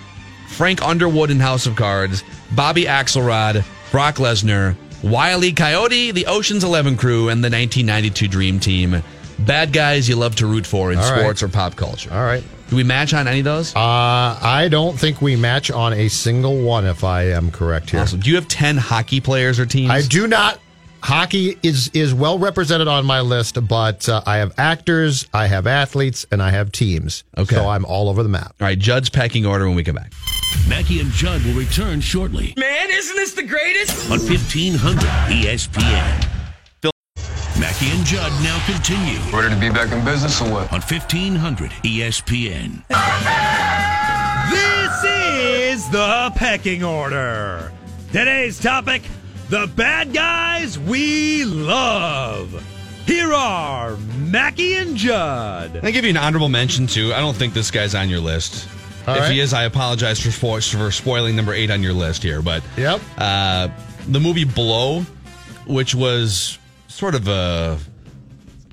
Frank 0.48 0.82
Underwood 0.82 1.30
in 1.30 1.40
House 1.40 1.66
of 1.66 1.76
Cards, 1.76 2.22
Bobby 2.52 2.84
Axelrod, 2.84 3.64
Brock 3.90 4.16
Lesnar, 4.16 4.76
Wiley 5.02 5.52
Coyote, 5.52 6.10
the 6.10 6.26
Ocean's 6.26 6.64
Eleven 6.64 6.96
crew, 6.96 7.30
and 7.30 7.42
the 7.42 7.48
1992 7.48 8.28
Dream 8.28 8.60
Team. 8.60 9.02
Bad 9.38 9.72
guys 9.72 10.06
you 10.06 10.16
love 10.16 10.36
to 10.36 10.46
root 10.46 10.66
for 10.66 10.92
in 10.92 10.98
All 10.98 11.10
right. 11.10 11.20
sports 11.20 11.42
or 11.42 11.48
pop 11.48 11.74
culture. 11.76 12.12
All 12.12 12.22
right. 12.22 12.44
Do 12.70 12.76
we 12.76 12.84
match 12.84 13.12
on 13.14 13.26
any 13.26 13.40
of 13.40 13.44
those? 13.44 13.74
Uh, 13.74 13.78
I 13.80 14.68
don't 14.70 14.96
think 14.98 15.20
we 15.20 15.34
match 15.34 15.72
on 15.72 15.92
a 15.92 16.08
single 16.08 16.62
one, 16.62 16.86
if 16.86 17.02
I 17.02 17.24
am 17.24 17.50
correct 17.50 17.90
here. 17.90 18.00
Awesome. 18.00 18.20
Do 18.20 18.30
you 18.30 18.36
have 18.36 18.46
10 18.46 18.76
hockey 18.76 19.20
players 19.20 19.58
or 19.58 19.66
teams? 19.66 19.90
I 19.90 20.02
do 20.02 20.28
not. 20.28 20.60
Hockey 21.02 21.58
is 21.62 21.90
is 21.94 22.12
well 22.14 22.38
represented 22.38 22.86
on 22.86 23.06
my 23.06 23.22
list, 23.22 23.56
but 23.66 24.06
uh, 24.08 24.22
I 24.26 24.36
have 24.36 24.52
actors, 24.58 25.26
I 25.32 25.46
have 25.46 25.66
athletes, 25.66 26.26
and 26.30 26.42
I 26.42 26.50
have 26.50 26.70
teams. 26.72 27.24
Okay. 27.38 27.56
so 27.56 27.66
I'm 27.68 27.86
all 27.86 28.08
over 28.10 28.22
the 28.22 28.28
map. 28.28 28.54
All 28.60 28.66
right, 28.66 28.78
Judd's 28.78 29.08
pecking 29.08 29.46
order 29.46 29.66
when 29.66 29.74
we 29.76 29.82
come 29.82 29.96
back. 29.96 30.12
Mackey 30.68 31.00
and 31.00 31.10
Judd 31.10 31.42
will 31.42 31.54
return 31.54 32.00
shortly. 32.00 32.52
Man, 32.56 32.90
isn't 32.90 33.16
this 33.16 33.32
the 33.32 33.42
greatest? 33.42 34.10
on 34.10 34.18
1500 34.18 35.00
ESPN. 35.30 36.39
Mackey 37.60 37.90
and 37.90 38.04
Judd 38.06 38.32
now 38.42 38.58
continue 38.64 39.18
Ready 39.36 39.54
to 39.54 39.60
be 39.60 39.68
back 39.68 39.92
in 39.92 40.02
business 40.04 40.40
or 40.40 40.50
what? 40.50 40.72
on 40.72 40.80
1500 40.80 41.70
ESPN. 41.84 42.82
This 44.50 45.04
is 45.04 45.90
the 45.90 46.32
pecking 46.36 46.82
order. 46.82 47.70
Today's 48.12 48.58
topic 48.58 49.02
the 49.50 49.66
bad 49.76 50.12
guys 50.14 50.78
we 50.78 51.44
love. 51.44 52.64
Here 53.06 53.32
are 53.32 53.96
Mackey 54.18 54.76
and 54.76 54.96
Judd. 54.96 55.80
I 55.82 55.90
give 55.90 56.04
you 56.04 56.10
an 56.10 56.16
honorable 56.16 56.48
mention 56.48 56.86
too. 56.86 57.12
I 57.12 57.18
don't 57.18 57.36
think 57.36 57.52
this 57.52 57.70
guy's 57.70 57.94
on 57.94 58.08
your 58.08 58.20
list. 58.20 58.68
All 59.08 59.14
if 59.16 59.22
right. 59.22 59.32
he 59.32 59.40
is, 59.40 59.52
I 59.52 59.64
apologize 59.64 60.20
for, 60.20 60.28
spo- 60.28 60.76
for 60.78 60.90
spoiling 60.92 61.34
number 61.36 61.52
eight 61.52 61.70
on 61.70 61.82
your 61.82 61.92
list 61.92 62.22
here. 62.22 62.40
But 62.42 62.62
Yep. 62.76 63.00
uh, 63.18 63.68
the 64.08 64.20
movie 64.20 64.44
Blow, 64.44 65.00
which 65.66 65.94
was 65.96 66.58
sort 66.90 67.14
of 67.14 67.28
a 67.28 67.78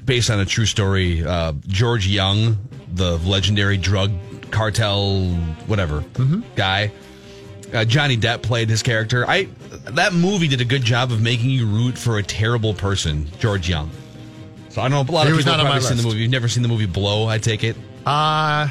based 0.03 0.29
on 0.29 0.39
a 0.39 0.45
true 0.45 0.65
story. 0.65 1.23
Uh, 1.25 1.53
George 1.67 2.07
Young, 2.07 2.57
the 2.93 3.17
legendary 3.19 3.77
drug 3.77 4.11
cartel, 4.51 5.25
whatever 5.67 6.03
guy. 6.55 6.91
Uh, 7.73 7.83
Johnny 7.83 8.15
Depp 8.17 8.41
played 8.41 8.69
his 8.69 8.81
character. 8.81 9.25
I 9.27 9.49
that 9.91 10.13
movie 10.13 10.47
did 10.47 10.61
a 10.61 10.65
good 10.65 10.83
job 10.83 11.11
of 11.11 11.21
making 11.21 11.49
you 11.49 11.67
root 11.67 11.97
for 11.97 12.17
a 12.17 12.23
terrible 12.23 12.73
person, 12.73 13.27
George 13.39 13.67
Young. 13.67 13.89
So 14.69 14.81
I 14.81 14.87
know 14.87 15.01
a 15.01 15.03
lot 15.03 15.27
of 15.27 15.33
was 15.35 15.43
people 15.43 15.57
have 15.57 15.65
probably 15.65 15.81
seen 15.81 15.97
the 15.97 16.03
movie. 16.03 16.19
You've 16.19 16.31
never 16.31 16.47
seen 16.47 16.63
the 16.63 16.69
movie 16.69 16.85
Blow, 16.85 17.27
I 17.27 17.39
take 17.39 17.63
it. 17.63 17.75
Uh, 18.05 18.69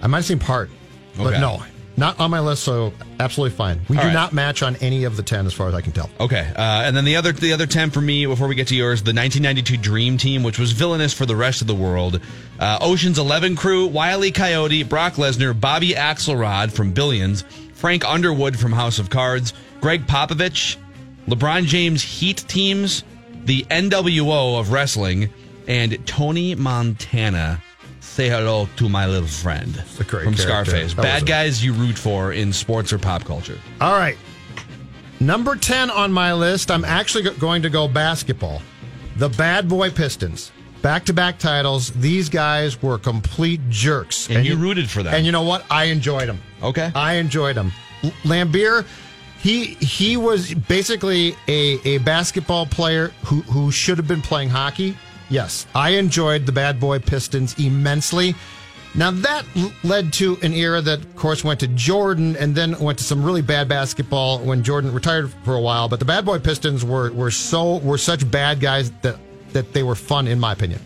I 0.00 0.06
might 0.08 0.18
have 0.18 0.24
seen 0.24 0.38
part, 0.38 0.70
but 1.16 1.26
Okay. 1.26 1.40
no, 1.40 1.62
not 1.96 2.20
on 2.20 2.30
my 2.30 2.40
list. 2.40 2.62
So 2.64 2.92
absolutely 3.20 3.56
fine. 3.56 3.80
We 3.88 3.96
All 3.96 4.02
do 4.02 4.08
right. 4.08 4.14
not 4.14 4.32
match 4.32 4.62
on 4.62 4.76
any 4.76 5.04
of 5.04 5.16
the 5.16 5.22
ten, 5.22 5.46
as 5.46 5.52
far 5.52 5.68
as 5.68 5.74
I 5.74 5.80
can 5.80 5.92
tell. 5.92 6.10
Okay, 6.20 6.40
uh, 6.56 6.82
and 6.84 6.96
then 6.96 7.04
the 7.04 7.16
other 7.16 7.32
the 7.32 7.52
other 7.52 7.66
ten 7.66 7.90
for 7.90 8.00
me 8.00 8.26
before 8.26 8.48
we 8.48 8.54
get 8.54 8.68
to 8.68 8.76
yours, 8.76 9.02
the 9.02 9.14
1992 9.14 9.76
Dream 9.76 10.16
Team, 10.18 10.42
which 10.42 10.58
was 10.58 10.72
villainous 10.72 11.12
for 11.12 11.26
the 11.26 11.36
rest 11.36 11.60
of 11.60 11.66
the 11.66 11.74
world. 11.74 12.20
Uh, 12.58 12.78
Ocean's 12.80 13.18
Eleven 13.18 13.56
crew, 13.56 13.86
Wiley 13.86 14.30
Coyote, 14.30 14.82
Brock 14.82 15.14
Lesnar, 15.14 15.58
Bobby 15.58 15.90
Axelrod 15.90 16.72
from 16.72 16.92
Billions, 16.92 17.42
Frank 17.74 18.04
Underwood 18.04 18.58
from 18.58 18.72
House 18.72 18.98
of 18.98 19.10
Cards, 19.10 19.52
Gregg 19.80 20.06
Popovich, 20.06 20.76
LeBron 21.26 21.64
James 21.64 22.02
Heat 22.02 22.44
teams, 22.48 23.04
the 23.44 23.62
NWO 23.70 24.58
of 24.58 24.72
wrestling, 24.72 25.30
and 25.68 26.04
Tony 26.06 26.54
Montana. 26.54 27.62
Say 28.16 28.30
hello 28.30 28.66
to 28.76 28.88
my 28.88 29.06
little 29.06 29.28
friend 29.28 29.76
a 30.00 30.04
great 30.04 30.24
from 30.24 30.32
character. 30.32 30.70
Scarface. 30.70 30.94
That 30.94 31.02
Bad 31.02 31.26
guys 31.26 31.62
you 31.62 31.74
root 31.74 31.98
for 31.98 32.32
in 32.32 32.50
sports 32.50 32.90
or 32.90 32.98
pop 32.98 33.24
culture. 33.24 33.58
All 33.78 33.92
right. 33.92 34.16
Number 35.20 35.54
10 35.54 35.90
on 35.90 36.12
my 36.12 36.32
list, 36.32 36.70
I'm 36.70 36.86
actually 36.86 37.30
going 37.32 37.60
to 37.60 37.68
go 37.68 37.86
basketball. 37.86 38.62
The 39.16 39.28
Bad 39.28 39.68
Boy 39.68 39.90
Pistons. 39.90 40.50
Back 40.80 41.04
to 41.04 41.12
back 41.12 41.38
titles. 41.38 41.90
These 41.90 42.30
guys 42.30 42.80
were 42.80 42.96
complete 42.96 43.60
jerks. 43.68 44.30
And 44.30 44.46
you 44.46 44.56
rooted 44.56 44.88
for 44.88 45.02
them. 45.02 45.12
And 45.12 45.26
you 45.26 45.32
know 45.32 45.42
what? 45.42 45.66
I 45.70 45.84
enjoyed 45.84 46.26
them. 46.26 46.40
Okay. 46.62 46.90
I 46.94 47.16
enjoyed 47.16 47.56
them. 47.56 47.70
Laimbeer, 48.24 48.86
he 49.40 49.74
he 49.74 50.16
was 50.16 50.54
basically 50.54 51.36
a, 51.48 51.80
a 51.84 51.98
basketball 51.98 52.64
player 52.64 53.08
who, 53.26 53.42
who 53.42 53.70
should 53.70 53.98
have 53.98 54.08
been 54.08 54.22
playing 54.22 54.48
hockey. 54.48 54.96
Yes, 55.28 55.66
I 55.74 55.90
enjoyed 55.90 56.46
the 56.46 56.52
Bad 56.52 56.78
Boy 56.78 56.98
Pistons 56.98 57.58
immensely. 57.58 58.34
Now 58.94 59.10
that 59.10 59.44
led 59.84 60.12
to 60.14 60.38
an 60.42 60.54
era 60.54 60.80
that, 60.80 61.00
of 61.00 61.16
course, 61.16 61.44
went 61.44 61.60
to 61.60 61.68
Jordan 61.68 62.34
and 62.36 62.54
then 62.54 62.78
went 62.78 62.98
to 62.98 63.04
some 63.04 63.22
really 63.22 63.42
bad 63.42 63.68
basketball 63.68 64.38
when 64.38 64.62
Jordan 64.62 64.92
retired 64.92 65.30
for 65.44 65.54
a 65.54 65.60
while. 65.60 65.88
But 65.88 65.98
the 65.98 66.06
Bad 66.06 66.24
Boy 66.24 66.38
Pistons 66.38 66.84
were 66.84 67.12
were 67.12 67.30
so 67.30 67.78
were 67.78 67.98
such 67.98 68.28
bad 68.30 68.60
guys 68.60 68.90
that 69.02 69.18
that 69.52 69.72
they 69.72 69.82
were 69.82 69.94
fun, 69.94 70.26
in 70.26 70.40
my 70.40 70.52
opinion. 70.52 70.80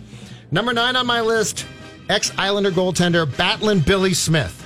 Number 0.50 0.73
nine 0.73 0.97
on 0.97 1.06
my 1.06 1.20
list, 1.20 1.66
ex 2.09 2.32
Islander 2.37 2.73
goaltender 2.73 3.25
Battlin' 3.37 3.80
Billy 3.80 4.14
Smith. 4.14 4.56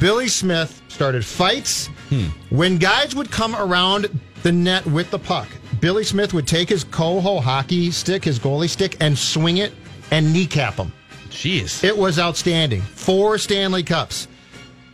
Billy 0.00 0.28
Smith 0.28 0.82
started 0.88 1.24
fights. 1.24 1.86
Hmm. 2.08 2.26
When 2.50 2.78
guys 2.78 3.14
would 3.14 3.30
come 3.30 3.54
around 3.54 4.08
the 4.42 4.50
net 4.50 4.84
with 4.86 5.10
the 5.12 5.18
puck, 5.18 5.46
Billy 5.80 6.04
Smith 6.04 6.34
would 6.34 6.46
take 6.46 6.68
his 6.68 6.84
Koho 6.84 7.40
hockey 7.42 7.90
stick, 7.90 8.24
his 8.24 8.38
goalie 8.38 8.68
stick, 8.68 8.96
and 9.00 9.16
swing 9.18 9.58
it 9.58 9.72
and 10.10 10.32
kneecap 10.32 10.74
him. 10.74 10.92
Jeez. 11.30 11.82
It 11.84 11.96
was 11.96 12.18
outstanding. 12.18 12.82
Four 12.82 13.38
Stanley 13.38 13.82
Cups. 13.82 14.28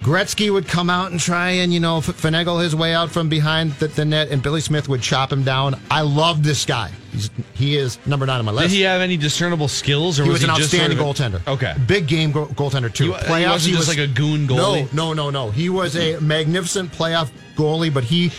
Gretzky 0.02 0.52
would 0.52 0.68
come 0.68 0.88
out 0.90 1.10
and 1.10 1.18
try 1.18 1.50
and, 1.50 1.72
you 1.72 1.80
know, 1.80 1.98
finagle 2.00 2.62
his 2.62 2.76
way 2.76 2.94
out 2.94 3.10
from 3.10 3.28
behind 3.28 3.72
the, 3.74 3.88
the 3.88 4.04
net, 4.04 4.28
and 4.28 4.42
Billy 4.42 4.60
Smith 4.60 4.88
would 4.88 5.00
chop 5.00 5.32
him 5.32 5.42
down. 5.42 5.80
I 5.90 6.02
love 6.02 6.44
this 6.44 6.64
guy. 6.66 6.92
He's, 7.10 7.30
he 7.54 7.76
is 7.76 7.98
number 8.06 8.26
nine 8.26 8.38
on 8.38 8.44
my 8.44 8.52
list. 8.52 8.68
Did 8.68 8.76
he 8.76 8.82
have 8.82 9.00
any 9.00 9.16
discernible 9.16 9.66
skills, 9.68 10.20
or 10.20 10.24
He 10.24 10.28
was, 10.28 10.42
was, 10.42 10.44
an 10.44 10.50
he 10.54 10.56
just 10.58 10.70
sort 10.70 10.82
outstanding 10.82 10.98
of 11.00 11.04
a- 11.40 11.40
goaltender. 11.40 11.52
Okay. 11.54 11.74
Big 11.88 12.06
game 12.06 12.30
go- 12.30 12.46
goaltender, 12.46 12.92
too. 12.92 13.14
He- 13.14 13.40
he 13.40 13.46
wasn't 13.46 13.74
just 13.74 13.88
like 13.88 13.98
a 13.98 14.06
goon 14.06 14.46
goalie? 14.46 14.92
No, 14.92 15.12
no, 15.12 15.30
no, 15.30 15.30
no. 15.30 15.50
He 15.50 15.70
was 15.70 15.96
a 15.96 16.20
magnificent 16.20 16.92
playoff 16.92 17.30
goalie, 17.56 17.92
but 17.92 18.04
he, 18.04 18.30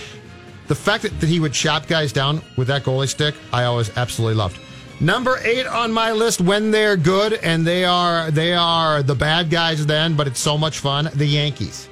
the 0.68 0.76
fact 0.76 1.04
that, 1.04 1.20
that 1.20 1.28
he 1.28 1.40
would 1.40 1.54
chop 1.54 1.88
guys 1.88 2.12
down 2.12 2.42
with 2.56 2.68
that 2.68 2.84
goalie 2.84 3.08
stick, 3.08 3.36
I 3.54 3.64
always 3.66 3.96
absolutely 3.98 4.36
loved. 4.36 4.60
Number 5.00 5.38
eight 5.44 5.68
on 5.68 5.92
my 5.92 6.12
list 6.12 6.42
when 6.42 6.72
they're 6.72 6.98
good, 6.98 7.34
and 7.34 7.66
they 7.66 7.86
are 7.86 8.32
they 8.32 8.54
are 8.54 9.04
the 9.04 9.14
bad 9.16 9.50
guys 9.50 9.86
then, 9.86 10.16
but 10.16 10.26
it's 10.28 10.40
so 10.40 10.58
much 10.58 10.80
fun. 10.80 11.10
The 11.14 11.26
Yankees. 11.26 11.88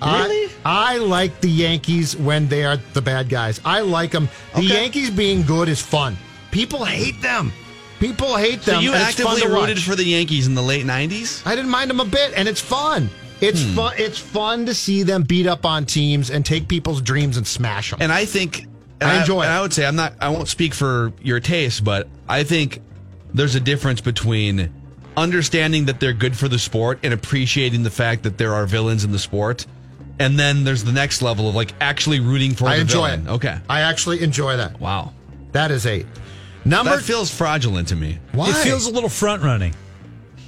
Really? 0.00 0.50
I, 0.64 0.94
I 0.94 0.98
like 0.98 1.40
the 1.40 1.48
Yankees 1.50 2.16
when 2.16 2.48
they 2.48 2.64
are 2.64 2.76
the 2.94 3.02
bad 3.02 3.28
guys. 3.28 3.60
I 3.64 3.80
like 3.82 4.10
them. 4.10 4.28
The 4.54 4.58
Okay. 4.60 4.66
Yankees 4.68 5.10
being 5.10 5.42
good 5.42 5.68
is 5.68 5.80
fun. 5.80 6.16
People 6.50 6.84
hate 6.84 7.20
them. 7.22 7.52
People 8.00 8.34
hate 8.36 8.62
So 8.62 8.72
them. 8.72 8.82
you 8.82 8.92
it's 8.94 9.20
fun 9.20 9.34
actively 9.36 9.46
rooted 9.46 9.76
watch. 9.76 9.84
for 9.84 9.94
the 9.94 10.02
Yankees 10.04 10.46
in 10.48 10.54
the 10.54 10.62
late 10.62 10.84
'90s? 10.86 11.46
I 11.46 11.54
didn't 11.54 11.70
mind 11.70 11.88
them 11.90 12.00
a 12.00 12.04
bit, 12.04 12.32
and 12.34 12.48
it's 12.48 12.60
fun. 12.60 13.10
It's 13.42 13.62
Hmm. 13.62 13.74
fun. 13.74 13.92
It's 13.98 14.18
fun 14.18 14.66
to 14.66 14.74
see 14.74 15.02
them 15.02 15.24
beat 15.24 15.46
up 15.46 15.66
on 15.66 15.84
teams 15.84 16.30
and 16.30 16.46
take 16.46 16.68
people's 16.68 17.02
dreams 17.02 17.36
and 17.36 17.46
smash 17.46 17.90
them. 17.90 17.98
And 18.00 18.10
I 18.12 18.24
think 18.24 18.66
and 19.00 19.10
I 19.10 19.20
enjoy 19.20 19.42
it. 19.42 19.46
And 19.46 19.52
I 19.54 19.60
would 19.60 19.72
say 19.72 19.84
I'm 19.84 19.96
not. 19.96 20.14
I 20.20 20.28
won't 20.30 20.48
speak 20.48 20.72
for 20.74 21.12
your 21.22 21.40
taste, 21.40 21.82
but 21.84 22.08
I 22.28 22.44
think 22.44 22.80
there's 23.34 23.54
a 23.56 23.60
difference 23.60 24.00
between 24.00 24.70
understanding 25.16 25.86
that 25.86 26.00
they're 26.00 26.12
good 26.12 26.36
for 26.36 26.48
the 26.48 26.58
sport 26.58 26.98
and 27.02 27.12
appreciating 27.12 27.82
the 27.82 27.90
fact 27.90 28.22
that 28.22 28.38
there 28.38 28.54
are 28.54 28.64
villains 28.64 29.04
in 29.04 29.12
the 29.12 29.18
sport. 29.18 29.66
And 30.18 30.38
then 30.38 30.64
there's 30.64 30.84
the 30.84 30.92
next 30.92 31.20
level 31.20 31.48
of 31.48 31.54
like 31.54 31.72
actually 31.80 32.20
rooting 32.20 32.54
for 32.54 32.66
I 32.68 32.76
the 32.76 32.82
enjoy 32.82 33.08
villain. 33.10 33.26
it. 33.26 33.30
Okay. 33.32 33.58
I 33.68 33.80
actually 33.80 34.22
enjoy 34.22 34.56
that. 34.56 34.80
Wow. 34.80 35.12
That 35.52 35.70
is 35.70 35.84
eight. 35.84 36.06
Number. 36.64 36.94
That 36.96 37.02
feels 37.02 37.28
fraudulent 37.34 37.88
to 37.88 37.96
me. 37.96 38.18
why? 38.32 38.50
It 38.50 38.54
feels 38.56 38.86
a 38.86 38.90
little 38.90 39.08
front 39.08 39.42
running. 39.42 39.74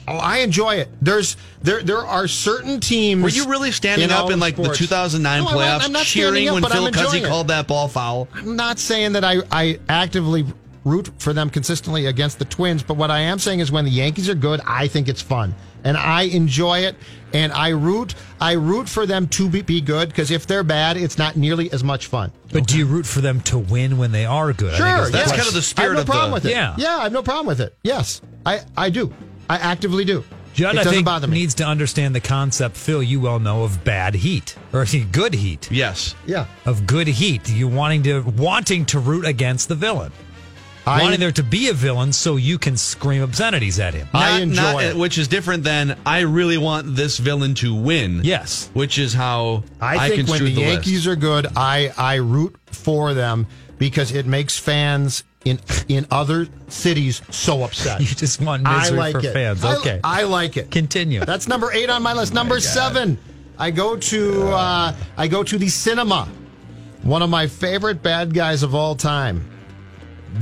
Oh, 0.06 0.16
I 0.16 0.38
enjoy 0.38 0.76
it. 0.76 0.88
There's 1.00 1.36
there 1.62 1.82
there 1.82 1.98
are 2.04 2.28
certain 2.28 2.80
teams. 2.80 3.22
Were 3.22 3.28
you 3.30 3.48
really 3.48 3.72
standing 3.72 4.10
in 4.10 4.14
up 4.14 4.30
in 4.30 4.38
like 4.40 4.54
sports- 4.54 4.72
the 4.78 4.84
2009 4.86 5.42
No, 5.44 5.48
I'm 5.48 5.54
not- 5.54 5.60
playoffs 5.80 5.84
I'm 5.86 5.92
not 5.92 6.04
cheering 6.06 6.48
up, 6.48 6.54
when 6.54 6.62
Phil 6.64 6.82
Cuzzi 6.84 6.86
enjoying 7.04 7.24
it. 7.24 7.28
called 7.28 7.48
that 7.48 7.66
ball 7.66 7.88
foul? 7.88 8.28
I'm 8.34 8.56
not 8.56 8.78
saying 8.78 9.12
that 9.12 9.24
I, 9.24 9.38
I 9.50 9.78
actively 9.88 10.44
root 10.84 11.10
for 11.18 11.32
them 11.32 11.48
consistently 11.48 12.06
against 12.06 12.38
the 12.38 12.44
Twins, 12.44 12.82
but 12.82 12.98
what 12.98 13.10
I 13.10 13.20
am 13.20 13.38
saying 13.38 13.60
is 13.60 13.72
when 13.72 13.86
the 13.86 13.90
Yankees 13.90 14.28
are 14.28 14.34
good, 14.34 14.60
I 14.66 14.86
think 14.88 15.08
it's 15.08 15.22
fun. 15.22 15.54
And 15.82 15.96
I 15.96 16.22
enjoy 16.22 16.80
it 16.80 16.96
and 17.34 17.52
I 17.52 17.68
root 17.70 18.14
I 18.40 18.52
root 18.52 18.88
for 18.88 19.06
them 19.06 19.26
to 19.28 19.48
be, 19.48 19.62
be 19.62 19.80
good 19.80 20.08
because 20.08 20.30
if 20.30 20.46
they're 20.46 20.62
bad, 20.64 20.96
it's 20.98 21.16
not 21.18 21.36
nearly 21.36 21.70
as 21.72 21.82
much 21.84 22.06
fun. 22.06 22.30
But 22.52 22.66
do 22.66 22.76
you 22.78 22.84
root 22.86 23.06
for 23.06 23.20
them 23.22 23.40
to 23.42 23.58
win 23.58 23.96
when 23.98 24.10
they 24.12 24.24
are 24.26 24.52
good? 24.52 24.74
I 24.74 24.76
think 24.78 24.88
Sure, 24.88 25.02
is 25.04 25.10
That's 25.10 25.28
yes. 25.30 25.36
kind 25.36 25.48
of 25.48 25.54
the 25.54 25.62
spirit 25.62 25.86
I 25.86 25.88
have 25.88 25.94
no 25.96 26.00
of 26.00 26.06
problem 26.06 26.30
the- 26.30 26.34
with 26.34 26.44
it. 26.46 26.50
Yeah. 26.50 26.74
yeah, 26.78 26.96
I 26.98 27.02
have 27.04 27.12
no 27.12 27.22
problem 27.22 27.46
with 27.46 27.60
it. 27.60 27.76
Yes, 27.82 28.20
I 28.46 28.60
I 28.76 28.88
do. 28.90 29.12
I 29.48 29.56
actively 29.56 30.04
do. 30.04 30.24
Judd, 30.54 30.76
it 30.76 30.86
I 30.86 30.90
think, 30.90 31.04
bother 31.04 31.26
me. 31.26 31.40
needs 31.40 31.54
to 31.56 31.64
understand 31.64 32.14
the 32.14 32.20
concept, 32.20 32.76
Phil, 32.76 33.02
you 33.02 33.20
well 33.20 33.40
know, 33.40 33.64
of 33.64 33.82
bad 33.82 34.14
heat. 34.14 34.54
Or 34.72 34.82
actually, 34.82 35.04
good 35.12 35.34
heat. 35.34 35.68
Yes. 35.70 36.14
yeah, 36.26 36.46
Of 36.64 36.86
good 36.86 37.08
heat. 37.08 37.50
You 37.50 37.66
wanting 37.66 38.04
to 38.04 38.20
wanting 38.22 38.86
to 38.86 39.00
root 39.00 39.24
against 39.26 39.68
the 39.68 39.74
villain. 39.74 40.12
I- 40.86 41.00
wanting 41.02 41.18
there 41.18 41.32
to 41.32 41.42
be 41.42 41.68
a 41.70 41.72
villain 41.72 42.12
so 42.12 42.36
you 42.36 42.58
can 42.58 42.76
scream 42.76 43.22
obscenities 43.22 43.80
at 43.80 43.94
him. 43.94 44.06
I 44.12 44.32
Not- 44.32 44.42
enjoy 44.42 44.62
not- 44.62 44.82
it. 44.84 44.96
Which 44.96 45.18
is 45.18 45.26
different 45.28 45.64
than 45.64 45.96
I 46.06 46.20
really 46.20 46.58
want 46.58 46.94
this 46.94 47.18
villain 47.18 47.54
to 47.56 47.74
win. 47.74 48.20
Yes. 48.22 48.70
Which 48.74 48.98
is 48.98 49.12
how 49.14 49.64
I, 49.80 49.96
I 49.96 50.08
think 50.10 50.28
when 50.28 50.44
the, 50.44 50.54
the, 50.54 50.60
Yankees 50.60 51.06
list. 51.06 51.08
are 51.08 51.16
good, 51.16 51.46
I 51.56 51.90
I 51.98 52.16
root 52.16 52.54
for 52.66 53.12
them 53.14 53.46
because 53.78 54.12
it 54.12 54.26
makes 54.26 54.56
fans 54.58 55.24
in 55.44 55.58
in 55.88 56.06
other 56.10 56.46
cities 56.68 57.22
so 57.30 57.62
upset. 57.62 58.00
You 58.04 58.06
just 58.06 58.40
want 58.40 58.66
I 58.66 58.78
misery 58.80 58.98
like 58.98 59.12
for 59.12 59.18
it. 59.20 59.32
fans. 59.32 59.64
Okay. 59.64 60.00
I, 60.02 60.24
like 60.24 60.56
it. 60.56 60.70
Continue. 60.70 61.24
That's 61.24 61.48
number 61.48 61.72
eight 61.72 61.90
on 61.90 62.02
my 62.02 62.12
list. 62.12 62.34
Number 62.34 62.60
seven, 62.60 63.18
I 63.58 63.70
go 63.70 63.96
to 63.96 64.48
uh, 64.48 64.94
I 65.16 65.28
go 65.28 65.42
to 65.42 65.58
the 65.58 65.68
cinema. 65.68 66.28
One 67.02 67.22
of 67.22 67.28
my 67.30 67.46
favorite 67.46 68.02
bad 68.02 68.32
guys 68.32 68.62
of 68.62 68.74
all 68.74 68.94
time, 68.94 69.44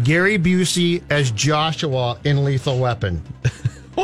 Gary 0.04 0.38
Busey 0.38 1.02
as 1.10 1.30
Joshua 1.32 2.18
in 2.24 2.44
Lethal 2.44 2.78
Weapon. 2.78 3.22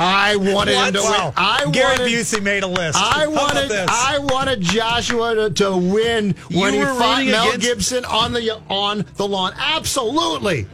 I 0.00 0.36
wanted 0.36 0.74
him 0.74 0.94
to 0.94 1.00
win. 1.00 1.32
I 1.36 1.70
Gary 1.70 1.98
wanted, 1.98 2.08
Busey 2.08 2.42
made 2.42 2.62
a 2.62 2.66
list. 2.66 2.98
I 2.98 3.26
wanted? 3.26 3.70
I 3.70 4.18
wanted 4.18 4.60
Joshua 4.62 5.34
to, 5.34 5.50
to 5.50 5.76
win 5.76 6.34
when 6.50 6.74
You 6.74 6.80
he 6.80 6.86
fought 6.86 7.24
Mel 7.26 7.48
against- 7.48 7.66
Gibson 7.66 8.04
on 8.06 8.32
the 8.32 8.58
on 8.68 9.04
the 9.16 9.28
lawn. 9.28 9.52
Absolutely. 9.58 10.66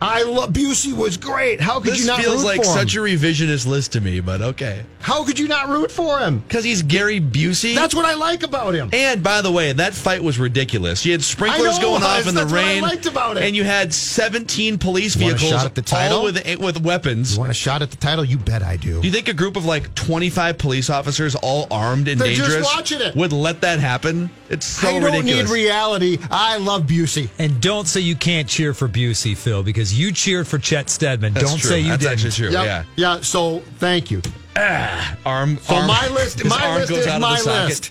I 0.00 0.22
love 0.24 0.50
Busey 0.52 0.92
was 0.94 1.16
great. 1.16 1.60
How 1.60 1.80
could 1.80 1.92
This 1.92 2.00
you 2.00 2.06
not 2.06 2.20
feels 2.20 2.42
root 2.42 2.44
like 2.46 2.56
for 2.58 2.64
such 2.64 2.96
a 2.96 2.98
revisionist 3.00 3.66
list 3.66 3.92
to 3.92 4.00
me, 4.00 4.20
but 4.20 4.42
okay. 4.42 4.84
How 5.00 5.24
could 5.24 5.38
you 5.38 5.48
not 5.48 5.68
root 5.68 5.90
for 5.90 6.18
him? 6.18 6.40
Because 6.40 6.64
he's 6.64 6.82
Gary 6.82 7.20
Busey. 7.20 7.74
That's 7.74 7.94
what 7.94 8.04
I 8.04 8.14
like 8.14 8.42
about 8.42 8.74
him. 8.74 8.90
And 8.92 9.22
by 9.22 9.40
the 9.40 9.50
way, 9.52 9.72
that 9.72 9.94
fight 9.94 10.22
was 10.22 10.38
ridiculous. 10.38 11.06
You 11.06 11.12
had 11.12 11.22
sprinklers 11.22 11.76
know 11.78 11.82
going 11.92 12.02
off 12.02 12.18
was. 12.18 12.26
in 12.28 12.34
the 12.34 12.40
That's 12.42 12.52
what 12.52 12.60
I 12.64 12.66
rain, 12.74 12.82
liked 12.82 13.06
about 13.06 13.36
it. 13.36 13.44
and 13.44 13.54
you 13.56 13.62
had 13.64 13.94
17 13.94 14.78
police 14.78 15.16
You 15.16 15.26
want 15.26 15.34
a 15.34 15.38
vehicles, 15.38 15.60
shot 15.62 15.66
at 15.66 15.74
the 15.74 15.82
title? 15.82 16.18
all 16.18 16.24
with 16.24 16.44
eh, 16.46 16.56
with 16.56 16.80
weapons. 16.82 17.34
You 17.34 17.40
want 17.40 17.50
a 17.50 17.54
shot 17.54 17.82
at 17.82 17.90
the 17.90 17.96
title? 17.96 18.24
You 18.24 18.38
bet 18.38 18.62
I 18.62 18.76
do. 18.76 19.00
Do 19.00 19.06
you 19.06 19.12
think 19.12 19.28
a 19.28 19.32
group 19.34 19.56
of 19.56 19.64
like 19.64 19.94
25 19.94 20.58
police 20.58 20.90
officers, 20.90 21.34
all 21.36 21.68
armed 21.70 22.08
and 22.08 22.20
They're 22.20 22.28
just 22.34 22.40
dangerous, 22.50 22.66
watching 22.74 23.00
it. 23.00 23.14
would 23.16 23.32
let 23.32 23.60
that 23.62 23.78
happen? 23.78 24.30
It's 24.48 24.66
so 24.66 24.88
I 24.88 24.92
don't 24.94 25.04
ridiculous. 25.04 25.48
need 25.50 25.54
reality. 25.54 26.18
I 26.30 26.58
love 26.58 26.82
Busey. 26.84 27.28
And 27.38 27.60
don't 27.60 27.86
say 27.86 28.00
you 28.00 28.14
can't 28.16 28.48
cheer 28.48 28.74
for 28.74 28.88
Busey, 28.88 29.36
Phil, 29.36 29.62
because 29.62 29.95
you 29.96 30.12
cheered 30.12 30.46
for 30.46 30.58
Chet 30.58 30.90
Steadman. 30.90 31.32
That's 31.34 31.46
don't 31.50 31.58
true. 31.58 31.70
say 31.70 31.80
you 31.80 31.88
That's 31.90 32.02
didn't. 32.02 32.12
actually 32.14 32.30
true. 32.32 32.50
Yep. 32.50 32.64
Yeah. 32.64 32.84
Yeah. 32.96 33.20
So 33.20 33.60
thank 33.78 34.10
you. 34.10 34.22
Ah, 34.56 35.16
Arm. 35.26 35.58
So 35.58 35.74
arm- 35.74 35.86
my 35.86 36.08
list. 36.08 36.44
My 36.44 36.60
arm 36.66 36.76
list 36.76 36.88
goes 36.90 36.98
is 37.00 37.06
out 37.06 37.16
of 37.22 37.44
the 37.44 37.50
my 37.50 37.64
list. 37.66 37.90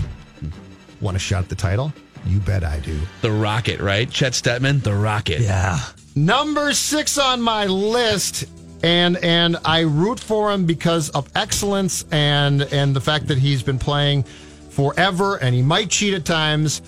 Want 1.01 1.15
a 1.17 1.19
shot 1.19 1.43
at 1.43 1.49
the 1.49 1.55
title? 1.55 1.93
You 2.25 2.39
bet 2.39 2.63
I 2.63 2.79
do. 2.79 2.97
The 3.21 3.31
Rocket, 3.31 3.79
right? 3.79 4.09
Chet 4.09 4.33
Steadman, 4.33 4.79
the 4.79 4.95
Rocket. 4.95 5.41
Yeah. 5.41 5.79
Number 6.15 6.73
six 6.73 7.17
on 7.19 7.39
my 7.41 7.65
list, 7.65 8.45
and 8.81 9.17
and 9.17 9.57
I 9.65 9.81
root 9.81 10.19
for 10.19 10.51
him 10.51 10.65
because 10.65 11.09
of 11.09 11.29
excellence 11.35 12.05
and 12.11 12.61
and 12.63 12.95
the 12.95 13.01
fact 13.01 13.27
that 13.27 13.37
he's 13.37 13.61
been 13.61 13.77
playing 13.77 14.23
forever, 14.71 15.35
and 15.37 15.53
he 15.53 15.61
might 15.61 15.89
cheat 15.89 16.13
at 16.15 16.25
times. 16.25 16.81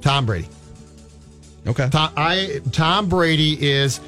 Tom 0.00 0.26
Brady. 0.26 0.48
Okay. 1.66 1.88
Tom, 1.90 2.12
I 2.16 2.60
Tom 2.72 3.08
Brady 3.08 3.56
is. 3.66 4.00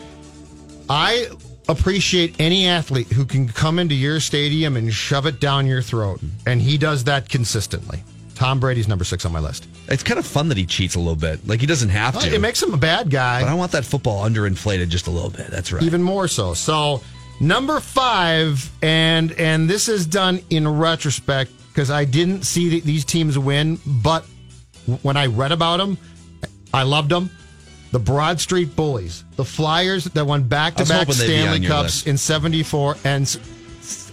I 0.88 1.28
appreciate 1.68 2.36
any 2.38 2.66
athlete 2.66 3.08
who 3.08 3.24
can 3.24 3.48
come 3.48 3.78
into 3.78 3.94
your 3.94 4.20
stadium 4.20 4.76
and 4.76 4.92
shove 4.92 5.26
it 5.26 5.40
down 5.40 5.66
your 5.66 5.82
throat, 5.82 6.20
and 6.46 6.60
he 6.62 6.78
does 6.78 7.04
that 7.04 7.28
consistently. 7.28 8.02
Tom 8.34 8.60
Brady's 8.60 8.86
number 8.86 9.04
six 9.04 9.24
on 9.24 9.32
my 9.32 9.40
list. 9.40 9.66
It's 9.88 10.02
kind 10.02 10.18
of 10.18 10.26
fun 10.26 10.48
that 10.48 10.58
he 10.58 10.66
cheats 10.66 10.94
a 10.94 10.98
little 10.98 11.16
bit. 11.16 11.46
Like 11.48 11.58
he 11.60 11.66
doesn't 11.66 11.88
have 11.88 12.18
to. 12.20 12.34
It 12.34 12.40
makes 12.40 12.62
him 12.62 12.74
a 12.74 12.76
bad 12.76 13.10
guy. 13.10 13.40
but 13.42 13.48
I 13.48 13.54
want 13.54 13.72
that 13.72 13.84
football 13.84 14.28
underinflated 14.28 14.88
just 14.88 15.06
a 15.06 15.10
little 15.10 15.30
bit. 15.30 15.46
That's 15.48 15.72
right. 15.72 15.82
even 15.82 16.02
more 16.02 16.28
so. 16.28 16.52
So 16.52 17.00
number 17.40 17.80
five, 17.80 18.70
and 18.82 19.32
and 19.32 19.68
this 19.70 19.88
is 19.88 20.06
done 20.06 20.40
in 20.50 20.68
retrospect 20.68 21.50
because 21.68 21.90
I 21.90 22.04
didn't 22.04 22.42
see 22.42 22.68
th- 22.70 22.84
these 22.84 23.04
teams 23.06 23.38
win, 23.38 23.78
but 23.86 24.24
when 25.02 25.16
I 25.16 25.26
read 25.26 25.50
about 25.52 25.78
them, 25.78 25.96
I 26.74 26.82
loved 26.82 27.08
them. 27.08 27.30
The 27.92 27.98
Broad 27.98 28.40
Street 28.40 28.74
Bullies, 28.76 29.24
the 29.36 29.44
Flyers 29.44 30.04
that 30.04 30.24
won 30.26 30.42
back-to-back 30.42 30.90
I 30.90 31.04
was 31.04 31.18
hoping 31.18 31.28
they'd 31.28 31.36
be 31.42 31.42
on 31.48 31.48
Stanley 31.54 31.66
Cups 31.68 31.82
list. 31.84 32.06
in 32.08 32.18
'74 32.18 32.96
and 33.04 33.38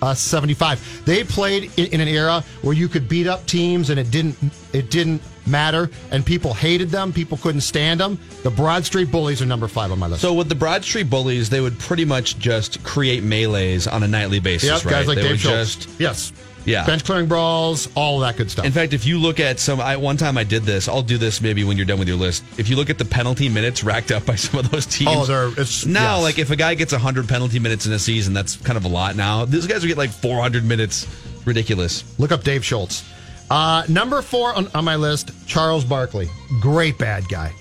uh, 0.01 0.13
'75. 0.13 1.05
They 1.05 1.23
played 1.23 1.71
in, 1.77 1.87
in 1.87 2.01
an 2.01 2.07
era 2.07 2.43
where 2.61 2.73
you 2.75 2.87
could 2.87 3.09
beat 3.09 3.27
up 3.27 3.45
teams 3.45 3.89
and 3.89 3.99
it 3.99 4.11
didn't 4.11 4.37
it 4.73 4.89
didn't 4.91 5.21
matter, 5.45 5.89
and 6.11 6.25
people 6.25 6.53
hated 6.53 6.89
them. 6.89 7.11
People 7.11 7.37
couldn't 7.37 7.61
stand 7.61 7.99
them. 7.99 8.17
The 8.43 8.51
Broad 8.51 8.85
Street 8.85 9.11
Bullies 9.11 9.41
are 9.41 9.45
number 9.45 9.67
five 9.67 9.91
on 9.91 9.99
my 9.99 10.07
list. 10.07 10.21
So 10.21 10.33
with 10.33 10.47
the 10.47 10.55
Broad 10.55 10.83
Street 10.85 11.09
Bullies, 11.09 11.49
they 11.49 11.59
would 11.59 11.77
pretty 11.79 12.05
much 12.05 12.37
just 12.39 12.81
create 12.83 13.23
melees 13.23 13.87
on 13.91 14.03
a 14.03 14.07
nightly 14.07 14.39
basis, 14.39 14.69
Yep, 14.69 14.85
right? 14.85 14.91
guys 14.91 15.07
like 15.07 15.15
they 15.17 15.23
Dave 15.23 15.31
would 15.31 15.39
Schultz. 15.41 15.75
just 15.85 15.99
yes. 15.99 16.31
Yeah. 16.65 16.85
Bench 16.85 17.03
clearing 17.03 17.27
brawls, 17.27 17.89
all 17.95 18.19
that 18.21 18.37
good 18.37 18.49
stuff. 18.49 18.63
In 18.65 18.71
fact, 18.71 18.93
if 18.93 19.05
you 19.05 19.19
look 19.19 19.39
at 19.39 19.59
some, 19.59 19.81
I, 19.81 19.97
one 19.97 20.15
time 20.17 20.37
I 20.37 20.43
did 20.43 20.63
this. 20.63 20.87
I'll 20.87 21.01
do 21.01 21.17
this 21.17 21.41
maybe 21.41 21.63
when 21.63 21.75
you're 21.77 21.85
done 21.85 21.99
with 21.99 22.07
your 22.07 22.17
list. 22.17 22.43
If 22.57 22.69
you 22.69 22.75
look 22.75 22.89
at 22.89 22.97
the 22.97 23.05
penalty 23.05 23.49
minutes 23.49 23.83
racked 23.83 24.11
up 24.11 24.25
by 24.25 24.35
some 24.37 24.59
of 24.59 24.71
those 24.71 24.85
teams, 24.85 25.09
Oh, 25.11 25.25
they're- 25.25 25.47
it's- 25.51 25.85
now 25.85 26.15
yes. 26.15 26.23
like 26.23 26.39
if 26.39 26.51
a 26.51 26.55
guy 26.55 26.75
gets 26.75 26.93
100 26.93 27.27
penalty 27.27 27.59
minutes 27.59 27.85
in 27.85 27.91
a 27.93 27.99
season, 27.99 28.33
that's 28.33 28.55
kind 28.57 28.77
of 28.77 28.85
a 28.85 28.89
lot. 28.89 29.15
Now 29.15 29.45
these 29.45 29.67
guys 29.67 29.83
are 29.83 29.87
getting 29.87 29.97
like 29.97 30.11
400 30.11 30.63
minutes. 30.63 31.05
Ridiculous. 31.45 32.03
Look 32.19 32.31
up 32.31 32.43
Dave 32.43 32.63
Schultz. 32.63 33.03
Uh, 33.51 33.83
number 33.89 34.21
four 34.21 34.53
on, 34.55 34.67
on 34.73 34.85
my 34.85 34.95
list, 34.95 35.31
Charles 35.45 35.83
Barkley. 35.83 36.29
Great 36.61 36.97
bad 36.97 37.27
guy. 37.27 37.51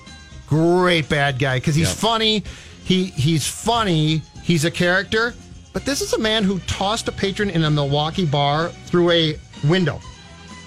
Great 0.46 1.08
bad 1.08 1.38
guy 1.38 1.56
because 1.58 1.74
he's 1.74 1.88
Yep. 1.88 1.96
funny. 1.96 2.44
He 2.84 3.04
he's 3.06 3.46
funny. 3.46 4.22
He's 4.44 4.64
a 4.64 4.70
character. 4.70 5.34
But 5.72 5.84
this 5.84 6.00
is 6.00 6.12
a 6.12 6.18
man 6.18 6.44
who 6.44 6.58
tossed 6.60 7.08
a 7.08 7.12
patron 7.12 7.50
in 7.50 7.64
a 7.64 7.70
Milwaukee 7.70 8.26
bar 8.26 8.68
through 8.68 9.10
a 9.10 9.38
window. 9.64 10.00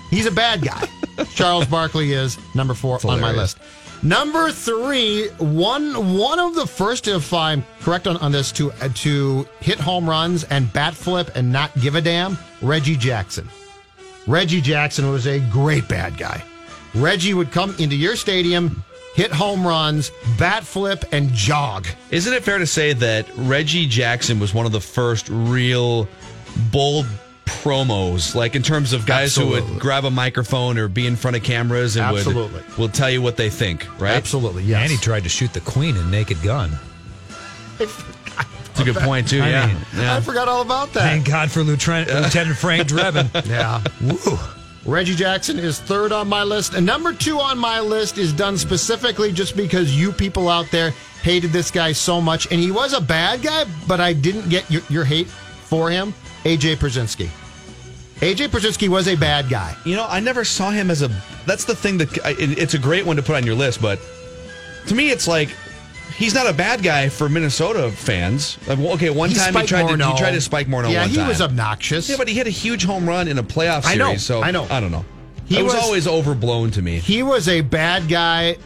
He's 0.09 0.25
a 0.25 0.31
bad 0.31 0.61
guy. 0.61 0.87
Charles 1.35 1.65
Barkley 1.65 2.13
is 2.13 2.37
number 2.55 2.73
four 2.73 2.99
on 3.05 3.19
my 3.19 3.31
list. 3.31 3.57
Number 4.03 4.51
three, 4.51 5.29
one 5.39 6.15
one 6.15 6.39
of 6.39 6.53
the 6.53 6.67
first, 6.67 7.07
if 7.07 7.33
I'm 7.33 7.65
correct 7.81 8.07
on, 8.07 8.17
on 8.17 8.31
this, 8.31 8.51
to 8.53 8.71
uh, 8.73 8.89
to 8.95 9.47
hit 9.61 9.79
home 9.79 10.07
runs 10.07 10.43
and 10.45 10.71
bat 10.73 10.93
flip 10.93 11.31
and 11.35 11.51
not 11.51 11.73
give 11.79 11.95
a 11.95 12.01
damn, 12.01 12.37
Reggie 12.61 12.97
Jackson. 12.97 13.49
Reggie 14.27 14.61
Jackson 14.61 15.09
was 15.09 15.27
a 15.27 15.39
great 15.51 15.87
bad 15.87 16.17
guy. 16.17 16.43
Reggie 16.93 17.33
would 17.33 17.51
come 17.51 17.75
into 17.79 17.95
your 17.95 18.15
stadium, 18.15 18.83
hit 19.15 19.31
home 19.31 19.65
runs, 19.65 20.11
bat 20.37 20.63
flip, 20.63 21.05
and 21.11 21.33
jog. 21.33 21.87
Isn't 22.11 22.33
it 22.33 22.43
fair 22.43 22.59
to 22.59 22.67
say 22.67 22.93
that 22.93 23.27
Reggie 23.35 23.87
Jackson 23.87 24.39
was 24.39 24.53
one 24.53 24.65
of 24.65 24.71
the 24.71 24.81
first 24.81 25.27
real 25.29 26.07
bold 26.71 27.07
promos, 27.45 28.35
like 28.35 28.55
in 28.55 28.61
terms 28.61 28.93
of 28.93 29.05
guys 29.05 29.35
who 29.35 29.47
would 29.47 29.79
grab 29.79 30.05
a 30.05 30.11
microphone 30.11 30.77
or 30.77 30.87
be 30.87 31.07
in 31.07 31.15
front 31.15 31.37
of 31.37 31.43
cameras 31.43 31.95
and 31.95 32.05
Absolutely. 32.05 32.61
would 32.61 32.77
will 32.77 32.89
tell 32.89 33.09
you 33.09 33.21
what 33.21 33.37
they 33.37 33.49
think, 33.49 33.87
right? 33.99 34.15
Absolutely, 34.15 34.63
yes. 34.63 34.81
And 34.83 34.91
he 34.91 34.97
tried 34.97 35.23
to 35.23 35.29
shoot 35.29 35.53
the 35.53 35.61
queen 35.61 35.95
in 35.95 36.11
Naked 36.11 36.41
Gun. 36.41 36.71
That's 37.77 38.79
a 38.79 38.83
good 38.83 38.95
point 38.97 39.29
too. 39.29 39.41
I 39.41 39.49
yeah, 39.49 39.67
mean, 39.67 39.77
yeah. 39.95 40.15
I 40.15 40.21
forgot 40.21 40.47
all 40.47 40.61
about 40.61 40.93
that. 40.93 41.03
Thank 41.03 41.27
God 41.27 41.49
for 41.51 41.63
Lieutenant, 41.63 42.09
Lieutenant 42.09 42.57
Frank 42.57 42.87
Drebin. 42.87 43.29
Yeah. 43.45 43.81
Woo. 44.01 44.37
Reggie 44.85 45.15
Jackson 45.15 45.57
is 45.57 45.79
third 45.79 46.11
on 46.11 46.27
my 46.27 46.43
list. 46.43 46.75
And 46.75 46.85
number 46.85 47.11
two 47.11 47.39
on 47.39 47.57
my 47.57 47.79
list 47.79 48.19
is 48.19 48.31
done 48.31 48.57
specifically 48.57 49.31
just 49.31 49.57
because 49.57 49.97
you 49.97 50.11
people 50.11 50.47
out 50.47 50.69
there 50.71 50.91
hated 51.23 51.51
this 51.51 51.71
guy 51.71 51.91
so 51.91 52.21
much. 52.21 52.51
And 52.51 52.59
he 52.59 52.71
was 52.71 52.93
a 52.93 53.01
bad 53.01 53.41
guy, 53.41 53.65
but 53.87 53.99
I 53.99 54.13
didn't 54.13 54.47
get 54.49 54.69
your, 54.69 54.83
your 54.89 55.03
hate 55.03 55.27
for 55.27 55.89
him. 55.89 56.13
AJ 56.43 56.75
Pierzynski. 56.75 57.29
AJ 58.17 58.49
Pierzynski 58.49 58.87
was 58.87 59.07
a 59.07 59.15
bad 59.15 59.49
guy. 59.49 59.75
You 59.85 59.95
know, 59.95 60.05
I 60.07 60.19
never 60.19 60.45
saw 60.45 60.69
him 60.69 60.91
as 60.91 61.01
a. 61.01 61.09
That's 61.47 61.65
the 61.65 61.75
thing 61.75 61.97
that 61.97 62.09
it's 62.23 62.75
a 62.75 62.79
great 62.79 63.05
one 63.05 63.15
to 63.15 63.23
put 63.23 63.35
on 63.35 63.45
your 63.45 63.55
list, 63.55 63.81
but 63.81 63.99
to 64.87 64.93
me, 64.93 65.09
it's 65.09 65.27
like 65.27 65.49
he's 66.17 66.33
not 66.33 66.47
a 66.47 66.53
bad 66.53 66.83
guy 66.83 67.09
for 67.09 67.29
Minnesota 67.29 67.91
fans. 67.91 68.57
Okay, 68.67 69.09
one 69.09 69.29
He 69.29 69.35
time 69.35 69.53
he 69.55 69.65
tried 69.65 69.87
to 69.87 69.97
he 70.11 70.17
tried 70.17 70.31
to 70.31 70.41
spike 70.41 70.67
Morneau. 70.67 70.91
Yeah, 70.91 71.01
one 71.01 71.09
he 71.09 71.15
time. 71.17 71.27
was 71.27 71.41
obnoxious. 71.41 72.09
Yeah, 72.09 72.17
but 72.17 72.27
he 72.27 72.33
hit 72.33 72.47
a 72.47 72.51
huge 72.51 72.83
home 72.85 73.07
run 73.07 73.27
in 73.27 73.37
a 73.37 73.43
playoff 73.43 73.83
series. 73.83 74.01
I 74.01 74.11
know, 74.11 74.17
So 74.17 74.41
I 74.41 74.51
know. 74.51 74.67
I 74.69 74.79
don't 74.79 74.91
know. 74.91 75.05
He 75.45 75.61
was, 75.61 75.73
was- 75.73 75.83
always 75.83 76.07
overblown 76.07 76.71
to 76.71 76.81
me. 76.81 76.99
he 76.99 77.21
was 77.23 77.47
a 77.47 77.61
bad 77.61 78.07
guy 78.07 78.57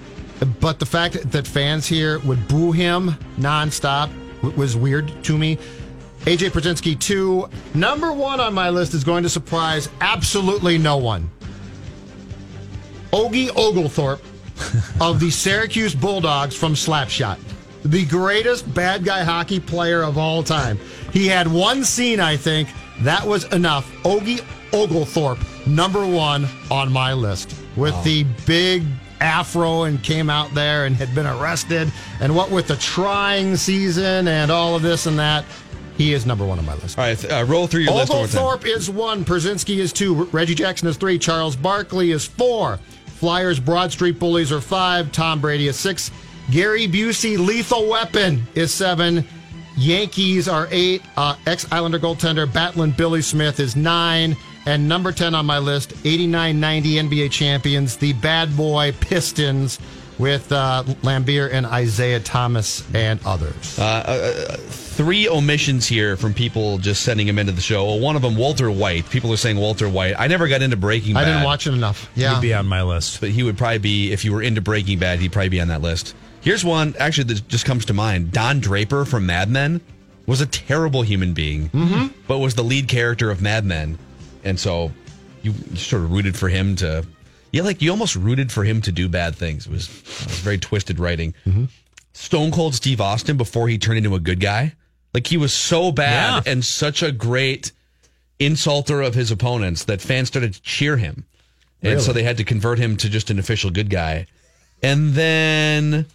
but 0.61 0.79
the 0.79 0.85
fact 0.85 1.31
that 1.31 1.45
fans 1.45 1.85
here 1.85 2.19
would 2.19 2.47
boo 2.47 2.71
him 2.71 3.09
nonstop 3.37 4.09
was 4.55 4.73
weird 4.77 5.11
to 5.25 5.37
me. 5.37 5.57
AJ 6.21 6.51
Pierzynski, 6.51 6.97
two. 6.97 7.49
Number 7.73 8.13
one 8.13 8.39
on 8.39 8.53
my 8.53 8.69
list 8.69 8.93
is 8.93 9.03
going 9.03 9.23
to 9.23 9.29
surprise 9.29 9.89
absolutely 9.99 10.77
no 10.77 10.95
one. 10.95 11.29
Ogie 13.11 13.49
Oglethorpe 13.55 14.21
of 15.01 15.19
the 15.19 15.29
Syracuse 15.29 15.95
Bulldogs 15.95 16.55
from 16.55 16.73
Slapshot. 16.73 17.39
The 17.83 18.05
greatest 18.05 18.71
bad 18.73 19.05
guy 19.05 19.23
hockey 19.23 19.59
player 19.59 20.03
of 20.03 20.17
all 20.17 20.43
time. 20.43 20.79
He 21.13 21.27
had 21.27 21.47
one 21.47 21.83
scene, 21.83 22.19
I 22.19 22.35
think. 22.35 22.69
That 23.01 23.25
was 23.25 23.45
enough. 23.53 23.89
Ogie 24.03 24.43
Oglethorpe, 24.73 25.39
number 25.65 26.05
one 26.05 26.47
on 26.69 26.91
my 26.91 27.13
list. 27.13 27.55
With 27.75 28.03
the 28.03 28.25
big 28.45 28.83
afro 29.21 29.83
and 29.83 30.01
came 30.03 30.29
out 30.29 30.53
there 30.53 30.85
and 30.85 30.95
had 30.95 31.13
been 31.15 31.25
arrested. 31.25 31.91
And 32.19 32.35
what 32.35 32.51
with 32.51 32.67
the 32.67 32.75
trying 32.77 33.55
season 33.55 34.27
and 34.27 34.51
all 34.51 34.75
of 34.75 34.81
this 34.81 35.05
and 35.05 35.17
that, 35.19 35.45
he 35.97 36.13
is 36.13 36.25
number 36.25 36.45
one 36.45 36.57
on 36.57 36.65
my 36.65 36.75
list. 36.75 36.97
All 36.97 37.05
right, 37.05 37.31
uh, 37.31 37.43
roll 37.45 37.67
through 37.67 37.81
your 37.81 37.93
list. 37.93 38.11
Oglethorpe 38.11 38.65
is 38.65 38.89
one. 38.89 39.25
Pierzynski 39.25 39.77
is 39.79 39.91
two. 39.91 40.23
Reggie 40.25 40.55
Jackson 40.55 40.87
is 40.87 40.95
three. 40.95 41.19
Charles 41.19 41.57
Barkley 41.57 42.11
is 42.11 42.25
four. 42.25 42.79
Flyers 43.19 43.59
Broad 43.59 43.91
Street 43.91 44.17
Bullies 44.17 44.49
are 44.49 44.61
five. 44.61 45.11
Tom 45.11 45.41
Brady 45.41 45.67
is 45.67 45.75
six. 45.77 46.09
Gary 46.51 46.87
Busey 46.87 47.37
Lethal 47.37 47.89
Weapon 47.89 48.47
is 48.55 48.73
seven. 48.73 49.27
Yankees 49.75 50.47
are 50.47 50.69
eight. 50.71 51.01
Uh, 51.17 51.35
Ex 51.45 51.69
Islander 51.69 51.99
goaltender 51.99 52.51
Battlin' 52.51 52.91
Billy 52.91 53.21
Smith 53.21 53.59
is 53.59 53.75
nine. 53.75 54.37
And 54.65 54.87
number 54.87 55.11
10 55.11 55.35
on 55.35 55.45
my 55.45 55.59
list, 55.59 55.93
89 56.05 56.57
90 56.59 56.93
NBA 56.95 57.31
champions, 57.31 57.97
the 57.97 58.13
bad 58.13 58.55
boy 58.55 58.93
Pistons 59.01 59.79
with 60.19 60.51
uh, 60.51 60.83
Laimbeer 61.01 61.49
and 61.51 61.65
Isiah 61.65 62.19
Thomas 62.19 62.83
and 62.93 63.19
others. 63.25 63.79
Uh, 63.79 63.83
uh, 63.83 64.57
three 64.57 65.27
omissions 65.29 65.87
here 65.87 66.17
from 66.17 66.33
people 66.33 66.77
just 66.77 67.01
sending 67.03 67.27
him 67.27 67.39
into 67.39 67.53
the 67.53 67.61
show. 67.61 67.85
Well, 67.85 67.99
one 67.99 68.15
of 68.15 68.21
them, 68.21 68.35
Walter 68.35 68.69
White. 68.69 69.09
People 69.09 69.31
are 69.33 69.37
saying 69.37 69.57
Walter 69.57 69.87
White. 69.89 70.15
I 70.19 70.27
never 70.27 70.47
got 70.47 70.61
into 70.61 70.77
Breaking 70.77 71.13
Bad. 71.15 71.23
I 71.23 71.25
didn't 71.31 71.43
watch 71.43 71.65
it 71.67 71.73
enough. 71.73 72.09
Yeah. 72.15 72.35
He'd 72.35 72.41
be 72.41 72.53
on 72.53 72.67
my 72.67 72.83
list. 72.83 73.21
but 73.21 73.29
he 73.29 73.41
would 73.43 73.57
probably 73.57 73.79
be 73.79 74.11
if 74.11 74.23
you 74.25 74.33
were 74.33 74.41
into 74.41 74.61
Breaking 74.61 74.99
Bad, 74.99 75.19
he'd 75.19 75.31
probably 75.31 75.49
be 75.49 75.61
on 75.61 75.69
that 75.69 75.81
list. 75.81 76.13
Here's 76.41 76.63
one 76.63 76.95
actually 76.99 77.33
that 77.33 77.47
just 77.47 77.65
comes 77.65 77.85
to 77.85 77.93
mind. 77.93 78.31
Don 78.31 78.59
Draper 78.59 79.05
from 79.05 79.25
Mad 79.25 79.49
Men 79.49 79.81
was 80.25 80.41
a 80.41 80.45
terrible 80.45 81.01
human 81.01 81.33
being, 81.33 81.69
Mm-hmm. 81.69 82.07
but 82.27 82.39
was 82.39 82.55
the 82.55 82.63
lead 82.63 82.87
character 82.87 83.31
of 83.31 83.41
Mad 83.41 83.65
Men, 83.65 83.97
and 84.43 84.59
so 84.59 84.91
you, 85.41 85.53
you 85.71 85.75
sort 85.77 86.03
of 86.03 86.11
rooted 86.11 86.37
for 86.37 86.47
him 86.49 86.75
to. 86.77 87.05
Yeah, 87.51 87.63
like 87.63 87.81
you 87.81 87.91
almost 87.91 88.15
rooted 88.15 88.51
for 88.51 88.63
him 88.63 88.81
to 88.81 88.91
do 88.91 89.09
bad 89.09 89.35
things. 89.35 89.65
It 89.65 89.71
was, 89.71 89.87
it 89.89 90.25
was 90.27 90.39
very 90.39 90.57
twisted 90.57 90.99
writing. 90.99 91.33
Mm-hmm. 91.45 91.65
Stone 92.13 92.51
Cold 92.51 92.75
Steve 92.75 92.99
Austin 93.01 93.37
before 93.37 93.67
he 93.69 93.77
turned 93.77 93.97
into 93.97 94.15
a 94.15 94.19
good 94.19 94.39
guy. 94.39 94.73
Like 95.13 95.25
he 95.27 95.37
was 95.37 95.53
so 95.53 95.91
bad 95.91 96.45
Yeah. 96.45 96.51
and 96.51 96.63
such 96.63 97.01
a 97.01 97.11
great 97.11 97.71
insulter 98.39 99.05
of 99.05 99.15
his 99.15 99.31
opponents 99.31 99.85
that 99.85 100.01
fans 100.01 100.27
started 100.27 100.53
to 100.53 100.61
cheer 100.61 100.97
him. 100.97 101.25
And 101.81 102.01
so 102.01 102.11
they 102.11 102.23
had 102.23 102.37
to 102.37 102.43
convert 102.43 102.77
him 102.77 102.97
to 102.97 103.09
just 103.09 103.29
an 103.29 103.39
official 103.39 103.69
good 103.71 103.89
guy. 103.89 104.27
And 104.83 105.13
then 105.13 106.05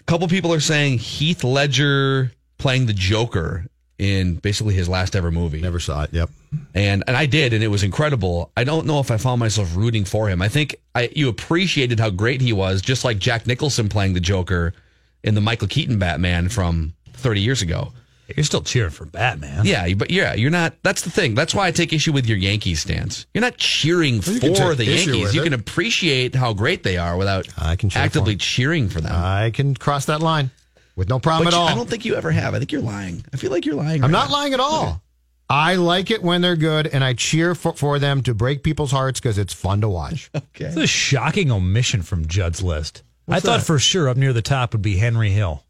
a 0.00 0.04
couple 0.04 0.26
people 0.28 0.52
are 0.52 0.60
saying 0.60 0.98
Heath 0.98 1.44
Ledger 1.44 2.32
playing 2.56 2.86
the 2.86 2.94
Joker 2.94 3.66
in 3.98 4.36
basically 4.36 4.74
his 4.74 4.88
last 4.88 5.14
ever 5.14 5.30
movie. 5.30 5.60
Never 5.60 5.78
saw 5.78 6.04
it. 6.04 6.12
Yep. 6.14 6.30
And 6.74 7.04
and 7.06 7.16
I 7.16 7.26
did, 7.26 7.52
and 7.52 7.62
it 7.62 7.68
was 7.68 7.82
incredible. 7.82 8.50
I 8.56 8.64
don't 8.64 8.86
know 8.86 9.00
if 9.00 9.10
I 9.10 9.16
found 9.16 9.40
myself 9.40 9.74
rooting 9.76 10.04
for 10.04 10.28
him. 10.28 10.42
I 10.42 10.48
think 10.48 10.76
I 10.94 11.10
you 11.14 11.28
appreciated 11.28 12.00
how 12.00 12.10
great 12.10 12.40
he 12.40 12.52
was, 12.52 12.82
just 12.82 13.04
like 13.04 13.18
Jack 13.18 13.46
Nicholson 13.46 13.88
playing 13.88 14.14
the 14.14 14.20
Joker 14.20 14.74
in 15.22 15.34
the 15.34 15.40
Michael 15.40 15.68
Keaton 15.68 15.98
Batman 15.98 16.48
from 16.48 16.94
30 17.14 17.40
years 17.40 17.62
ago. 17.62 17.92
You're 18.34 18.44
still 18.44 18.62
cheering 18.62 18.90
for 18.90 19.04
Batman. 19.04 19.66
Yeah, 19.66 19.92
but 19.94 20.10
yeah, 20.10 20.32
you're 20.34 20.50
not. 20.50 20.74
That's 20.82 21.02
the 21.02 21.10
thing. 21.10 21.34
That's 21.34 21.54
why 21.54 21.66
I 21.66 21.72
take 21.72 21.92
issue 21.92 22.12
with 22.12 22.26
your 22.26 22.38
Yankees 22.38 22.80
stance. 22.80 23.26
You're 23.34 23.42
not 23.42 23.58
cheering 23.58 24.14
you 24.14 24.22
for 24.22 24.74
the 24.74 24.84
Yankees. 24.86 25.34
You 25.34 25.42
it. 25.42 25.44
can 25.44 25.52
appreciate 25.52 26.34
how 26.34 26.54
great 26.54 26.82
they 26.82 26.96
are 26.96 27.18
without 27.18 27.46
I 27.58 27.76
can 27.76 27.90
cheer 27.90 28.02
actively 28.02 28.32
them. 28.34 28.38
cheering 28.38 28.88
for 28.88 29.02
them. 29.02 29.12
I 29.14 29.50
can 29.50 29.74
cross 29.74 30.06
that 30.06 30.20
line 30.20 30.50
with 30.96 31.10
no 31.10 31.18
problem 31.18 31.44
but 31.44 31.54
at 31.54 31.56
all. 31.58 31.68
I 31.68 31.74
don't 31.74 31.88
think 31.88 32.06
you 32.06 32.14
ever 32.14 32.30
have. 32.30 32.54
I 32.54 32.58
think 32.58 32.72
you're 32.72 32.80
lying. 32.80 33.24
I 33.32 33.36
feel 33.36 33.50
like 33.50 33.66
you're 33.66 33.74
lying. 33.74 34.02
I'm 34.02 34.10
right 34.10 34.18
not 34.18 34.28
now. 34.30 34.34
lying 34.36 34.54
at 34.54 34.60
all. 34.60 35.02
I 35.48 35.74
like 35.74 36.10
it 36.10 36.22
when 36.22 36.40
they're 36.40 36.56
good, 36.56 36.86
and 36.86 37.04
I 37.04 37.12
cheer 37.12 37.54
for, 37.54 37.74
for 37.74 37.98
them 37.98 38.22
to 38.22 38.34
break 38.34 38.62
people's 38.62 38.90
hearts 38.90 39.20
because 39.20 39.36
it's 39.36 39.52
fun 39.52 39.80
to 39.82 39.88
watch. 39.88 40.30
It's 40.54 40.76
a 40.76 40.86
shocking 40.86 41.50
omission 41.50 42.02
from 42.02 42.26
Judd's 42.26 42.62
list. 42.62 43.02
I 43.28 43.40
thought 43.40 43.58
that? 43.58 43.66
for 43.66 43.78
sure 43.78 44.08
up 44.08 44.16
near 44.16 44.32
the 44.32 44.42
top 44.42 44.72
would 44.72 44.82
be 44.82 44.96
Henry 44.96 45.30
Hill, 45.30 45.64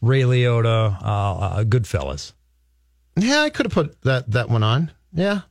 Ray 0.00 0.22
Liotta, 0.22 1.02
uh, 1.02 1.38
uh, 1.38 1.64
Goodfellas. 1.64 2.32
yeah, 3.16 3.40
I 3.40 3.50
could 3.50 3.66
have 3.66 3.72
put 3.72 4.00
that 4.02 4.30
that 4.32 4.48
one 4.48 4.62
on. 4.62 4.90
Yeah, 5.12 5.42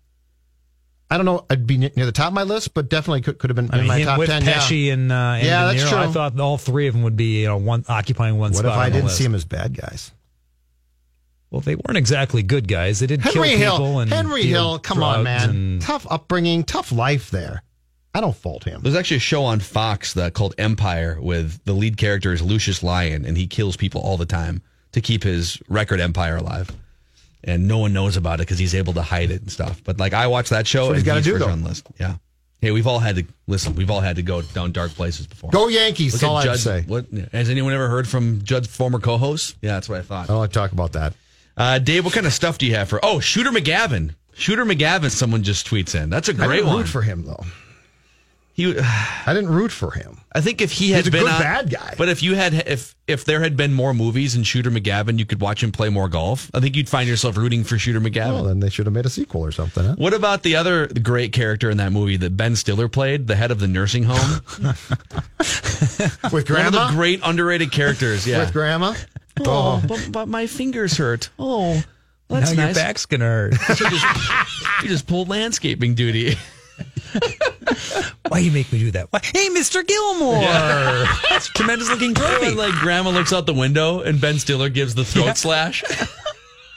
I 1.10 1.18
don't 1.18 1.26
know. 1.26 1.46
I'd 1.50 1.68
be 1.68 1.78
near 1.78 1.90
the 2.06 2.12
top 2.12 2.28
of 2.28 2.34
my 2.34 2.44
list, 2.44 2.74
but 2.74 2.90
definitely 2.90 3.22
could, 3.22 3.38
could 3.38 3.50
have 3.50 3.56
been 3.56 3.70
I 3.72 3.80
in 3.80 3.80
mean, 3.82 3.88
my 3.88 4.04
top 4.04 4.20
with 4.20 4.30
ten. 4.30 4.44
Pesci 4.44 4.86
yeah. 4.88 4.94
and, 4.94 5.12
uh, 5.12 5.16
and 5.16 5.46
Yeah, 5.46 5.72
De 5.72 5.78
that's 5.78 5.90
true. 5.90 6.00
I 6.00 6.08
thought 6.08 6.40
all 6.40 6.58
three 6.58 6.88
of 6.88 6.94
them 6.94 7.04
would 7.04 7.18
be 7.18 7.42
you 7.42 7.48
know 7.48 7.58
one 7.58 7.84
occupying 7.90 8.38
one 8.38 8.52
What 8.52 8.60
spot. 8.60 8.66
What 8.66 8.74
if 8.74 8.80
I 8.80 8.86
on 8.86 8.92
didn't 8.92 9.10
see 9.12 9.24
them 9.24 9.36
as 9.36 9.46
bad 9.46 9.76
guys? 9.76 10.12
Well, 11.52 11.62
they 11.62 11.76
weren't 11.76 11.98
exactly 11.98 12.42
good 12.44 12.68
guys. 12.68 13.00
They 13.00 13.08
did 13.08 13.22
Henry 13.22 13.50
kill 13.50 13.58
Hill. 13.58 13.72
people 13.78 14.00
and 14.00 14.12
Henry 14.12 14.44
Hill. 14.44 14.80
Come 14.80 15.04
on, 15.04 15.24
man. 15.24 15.50
and- 15.50 15.82
Tough 15.82 16.08
upbringing, 16.10 16.64
tough 16.64 16.92
life 16.92 17.30
there. 17.30 17.62
I 18.14 18.20
don't 18.22 18.36
fault 18.36 18.64
him. 18.66 18.82
There's 18.82 18.96
actually 18.96 19.18
a 19.18 19.22
show 19.22 19.44
on 19.44 19.60
Fox 19.62 20.14
that 20.16 20.34
called 20.34 20.54
Empire 20.58 21.18
with 21.22 21.64
the 21.66 21.74
lead 21.74 21.98
character 21.98 22.34
is 22.34 22.42
Lucius 22.42 22.84
Lyon, 22.84 23.26
and 23.26 23.38
he 23.38 23.48
kills 23.48 23.78
people 23.78 24.02
all 24.02 24.18
the 24.18 24.26
time 24.26 24.62
to 24.94 25.00
keep 25.02 25.24
his 25.24 25.62
record 25.70 26.00
empire 26.02 26.36
alive. 26.38 26.70
And 27.44 27.68
no 27.68 27.80
one 27.80 27.94
knows 27.94 28.18
about 28.18 28.36
it 28.40 28.44
because 28.44 28.60
he's 28.60 28.76
able 28.76 28.94
to 28.94 29.02
hide 29.02 29.32
it 29.32 29.42
and 29.42 29.52
stuff. 29.52 29.82
But 29.84 29.98
like 30.00 30.14
I 30.14 30.28
watched 30.28 30.50
that 30.52 30.68
show, 30.68 30.88
what 30.88 30.96
he's 30.96 31.04
gotta 31.04 31.22
do, 31.22 31.32
first 31.34 31.46
though. 31.46 31.52
on 31.52 31.64
the 31.64 31.70
list. 31.70 31.88
Yeah. 32.00 32.16
Hey, 32.60 32.72
we've 32.72 32.86
all 32.86 33.00
had 33.00 33.16
to 33.16 33.26
listen. 33.48 33.74
We've 33.76 33.90
all 33.90 34.02
had 34.02 34.18
to 34.18 34.22
go 34.22 34.42
down 34.42 34.72
dark 34.74 34.92
places 34.92 35.26
before. 35.26 35.50
Go 35.50 35.68
Yankees. 35.68 36.14
Look 36.14 36.22
That's 36.22 36.30
all 36.30 36.38
at 36.38 36.48
I 36.48 36.52
have 36.52 36.60
Judd. 36.60 36.60
say. 36.60 36.82
What 36.88 37.08
has 37.32 37.50
anyone 37.50 37.74
ever 37.74 37.90
heard 37.90 38.08
from 38.08 38.44
Judd's 38.44 38.68
former 38.68 39.00
co-host? 39.00 39.56
Yeah, 39.62 39.72
that's 39.74 39.90
what 39.90 39.98
I 40.00 40.02
thought. 40.04 40.26
I 40.26 40.28
don't 40.28 40.38
want 40.38 40.54
to 40.54 40.60
talk 40.60 40.72
about 40.72 40.92
that. 40.94 41.14
Uh, 41.62 41.78
Dave, 41.80 42.04
what 42.06 42.14
kind 42.14 42.26
of 42.26 42.34
stuff 42.34 42.58
do 42.58 42.66
you 42.66 42.74
have 42.76 42.90
for? 42.90 43.00
Oh, 43.04 43.20
Shooter 43.20 43.52
McGavin. 43.52 44.16
Shooter 44.34 44.66
McGavin. 44.66 45.12
Someone 45.12 45.44
just 45.44 45.68
tweets 45.68 45.94
in. 46.02 46.10
That's 46.10 46.28
a 46.28 46.34
great 46.34 46.58
didn't 46.58 46.68
one. 46.68 46.78
root 46.78 46.88
for 46.88 47.02
him 47.04 47.24
though. 47.24 47.44
he, 48.54 48.80
I 48.80 49.34
didn't 49.34 49.52
root 49.52 49.72
for 49.72 49.92
him. 49.92 50.18
I 50.34 50.42
think 50.42 50.62
if 50.62 50.72
he 50.72 50.90
had 50.92 51.00
He's 51.00 51.10
a 51.10 51.12
been 51.12 51.22
good 51.24 51.32
on, 51.32 51.40
bad 51.42 51.70
guy. 51.70 51.94
but 51.98 52.08
if 52.10 52.24
you 52.24 52.34
had 52.36 52.54
if 52.68 52.96
if 53.06 53.26
there 53.26 53.42
had 53.42 53.56
been 53.58 53.74
more 53.74 53.94
movies 53.94 54.34
and 54.36 54.48
Shooter 54.48 54.72
McGavin, 54.72 55.20
you 55.20 55.26
could 55.26 55.42
watch 55.42 55.62
him 55.62 55.72
play 55.72 55.90
more 55.90 56.08
golf. 56.08 56.50
I 56.54 56.62
think 56.62 56.76
you'd 56.78 56.88
find 56.90 57.08
yourself 57.08 57.38
rooting 57.38 57.64
for 57.66 57.78
Shooter 57.78 58.00
McGavin. 58.02 58.34
Well, 58.34 58.44
then 58.46 58.60
they 58.62 58.70
should 58.70 58.86
have 58.88 58.94
made 58.94 59.06
a 59.06 59.10
sequel 59.10 59.42
or 59.46 59.52
something. 59.52 59.84
Huh? 59.86 59.96
what 60.00 60.14
about 60.14 60.42
the 60.44 60.56
other 60.56 60.88
great 60.88 61.34
character 61.34 61.70
in 61.70 61.78
that 61.78 61.92
movie 61.92 62.18
that 62.18 62.36
Ben 62.38 62.56
Stiller 62.56 62.88
played, 62.88 63.28
the 63.28 63.36
head 63.36 63.52
of 63.52 63.60
the 63.60 63.68
nursing 63.68 64.04
home? 64.04 64.42
With 66.32 66.32
One 66.32 66.42
of 66.42 66.46
grandma. 66.48 66.88
the 66.88 66.94
great 66.96 67.20
underrated 67.24 67.72
characters. 67.72 68.26
Yeah. 68.26 68.40
With 68.40 68.54
grandma. 68.54 68.96
Oh, 69.48 69.82
but, 69.88 70.10
but 70.12 70.28
my 70.28 70.48
fingers 70.48 70.98
hurt. 70.98 71.30
Oh, 71.40 71.82
that's 72.30 72.52
now 72.54 72.66
nice. 72.66 72.76
your 72.76 72.84
back's 72.86 73.06
gonna 73.06 73.26
hurt. 73.26 73.54
So 73.76 73.90
just, 73.90 74.06
you 74.84 74.90
just 74.90 75.08
pulled 75.08 75.30
landscaping 75.30 75.96
duty. 75.96 76.36
Why 78.30 78.40
you 78.40 78.52
make 78.52 78.72
me 78.72 78.80
do 78.80 78.92
that? 78.92 79.12
Why? 79.12 79.20
Hey, 79.24 79.50
Mr. 79.50 79.86
Gilmore, 79.86 80.40
that's 81.30 81.50
a 81.50 81.54
tremendous 81.54 81.90
looking 81.90 82.14
When, 82.14 82.40
trophy. 82.40 82.52
like 82.56 82.74
grandma 82.76 83.10
looks 83.10 83.34
out 83.34 83.46
the 83.46 83.54
window 83.54 84.00
and 84.00 84.22
Ben 84.22 84.40
Stiller 84.40 84.70
gives 84.70 84.96
the 84.96 85.04
throat 85.04 85.38
slash. 85.38 85.84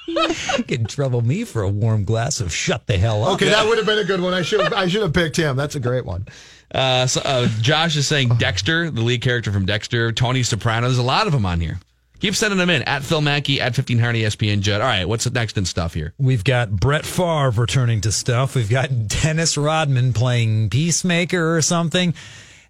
Can 0.67 0.85
trouble 0.85 1.23
me 1.23 1.45
for 1.45 1.63
a 1.63 1.69
warm 1.69 2.05
glass 2.05 2.41
of 2.41 2.53
shut 2.53 2.87
the 2.87 2.99
hell 2.99 3.25
up. 3.25 3.35
Okay, 3.35 3.49
that 3.49 3.67
would 3.67 3.79
have 3.79 3.87
been 3.87 3.99
a 3.99 4.05
good 4.05 4.21
one. 4.21 4.35
I 4.35 4.43
should 4.43 4.61
I 4.73 4.89
should 4.89 5.03
have 5.03 5.13
picked 5.15 5.37
him. 5.37 5.57
That's 5.57 5.77
a 5.77 5.81
great 5.81 6.05
one. 6.05 6.27
Uh, 6.75 7.07
so, 7.07 7.21
uh, 7.25 7.49
Josh 7.61 7.97
is 7.97 8.07
saying 8.07 8.31
Dexter, 8.37 8.91
the 8.91 9.01
lead 9.01 9.23
character 9.23 9.53
from 9.53 9.65
Dexter, 9.65 10.11
Tony 10.13 10.43
Soprano. 10.43 10.89
There's 10.89 10.99
a 10.99 11.03
lot 11.03 11.27
of 11.27 11.33
them 11.33 11.47
on 11.47 11.61
here. 11.61 11.79
Keep 12.25 12.37
sending 12.37 12.57
them 12.57 12.71
in 12.71 12.81
at 12.85 13.03
Phil 13.03 13.21
Mackey 13.21 13.61
at 13.61 13.77
1500 13.77 14.15
ESPN 14.15 14.61
Judd. 14.61 14.81
All 14.81 14.87
right, 14.87 15.07
what's 15.07 15.25
the 15.25 15.31
next 15.31 15.59
in 15.59 15.67
stuff 15.67 15.93
here? 15.93 16.15
We've 16.17 16.43
got 16.43 16.71
Brett 16.71 17.05
Favre 17.05 17.51
returning 17.51 18.01
to 18.01 18.13
stuff. 18.13 18.55
We've 18.55 18.71
got 18.71 19.09
Dennis 19.09 19.59
Rodman 19.59 20.15
playing 20.15 20.71
Peacemaker 20.71 21.55
or 21.55 21.61
something. 21.61 22.15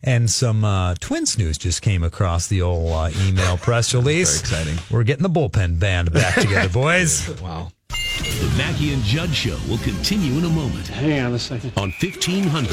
And 0.03 0.29
some 0.29 0.65
uh, 0.65 0.97
Twins 0.99 1.39
news 1.39 1.57
just 1.57 1.83
came 1.83 2.03
across 2.03 2.49
the 2.49 2.63
old 2.63 2.91
uh, 2.91 3.11
email 3.29 3.57
press 3.57 3.95
release. 3.95 4.41
Very 4.41 4.63
exciting. 4.63 4.85
We're 4.91 5.05
getting 5.05 5.23
the 5.23 5.31
bullpen 5.31 5.79
band 5.79 6.13
back 6.13 6.35
together, 6.35 6.69
boys. 6.73 7.41
Wow. 7.41 7.71
The 7.95 8.55
Mackey 8.57 8.93
and 8.93 9.03
Judd 9.03 9.35
Show 9.35 9.59
will 9.69 9.79
continue 9.79 10.39
in 10.39 10.45
a 10.45 10.49
moment. 10.49 10.89
Hang 10.89 11.27
on 11.27 11.35
a 11.35 11.39
second. 11.39 11.73
On 11.77 11.91
E 11.91 12.11
1500 12.11 12.71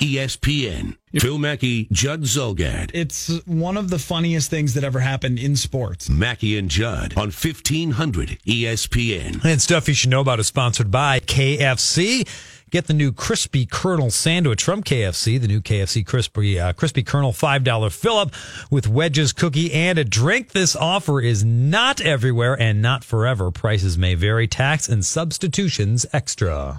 ESPN. 0.00 0.96
Phil 1.18 1.38
Mackey, 1.38 1.86
Judd 1.92 2.22
Zulgad. 2.22 2.90
It's 2.92 3.28
one 3.46 3.76
of 3.76 3.90
the 3.90 3.98
funniest 3.98 4.50
things 4.50 4.74
that 4.74 4.82
ever 4.82 5.00
happened 5.00 5.38
in 5.38 5.56
sports. 5.56 6.08
Mackey 6.08 6.58
and 6.58 6.68
Judd 6.68 7.14
on 7.16 7.28
E 7.28 7.32
1500 7.32 8.38
ESPN. 8.46 9.44
And 9.44 9.62
stuff 9.62 9.88
you 9.88 9.94
should 9.94 10.10
know 10.10 10.20
about 10.20 10.40
is 10.40 10.48
sponsored 10.48 10.90
by 10.90 11.20
KFC. 11.20 12.26
Get 12.70 12.86
the 12.88 12.94
new 12.94 13.12
crispy 13.12 13.66
kernel 13.66 14.10
sandwich 14.10 14.64
from 14.64 14.82
KFC. 14.82 15.40
The 15.40 15.46
new 15.46 15.60
KFC 15.60 16.04
crispy 16.04 16.58
uh, 16.58 16.72
crispy 16.72 17.02
kernel 17.04 17.32
five 17.32 17.62
dollar 17.62 17.88
fill 17.90 18.16
up 18.18 18.32
with 18.70 18.88
wedges, 18.88 19.32
cookie, 19.32 19.72
and 19.72 19.96
a 19.98 20.04
drink. 20.04 20.50
This 20.50 20.74
offer 20.74 21.20
is 21.20 21.44
not 21.44 22.00
everywhere 22.00 22.60
and 22.60 22.82
not 22.82 23.04
forever. 23.04 23.50
Prices 23.52 23.96
may 23.96 24.14
vary. 24.14 24.48
Tax 24.48 24.88
and 24.88 25.04
substitutions 25.04 26.04
extra. 26.12 26.78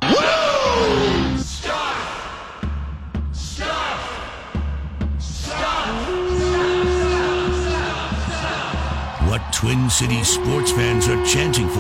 What 9.30 9.42
Twin 9.54 9.90
Cities 9.90 10.28
sports 10.28 10.72
fans 10.72 11.08
are 11.08 11.26
chanting 11.26 11.68
for 11.70 11.80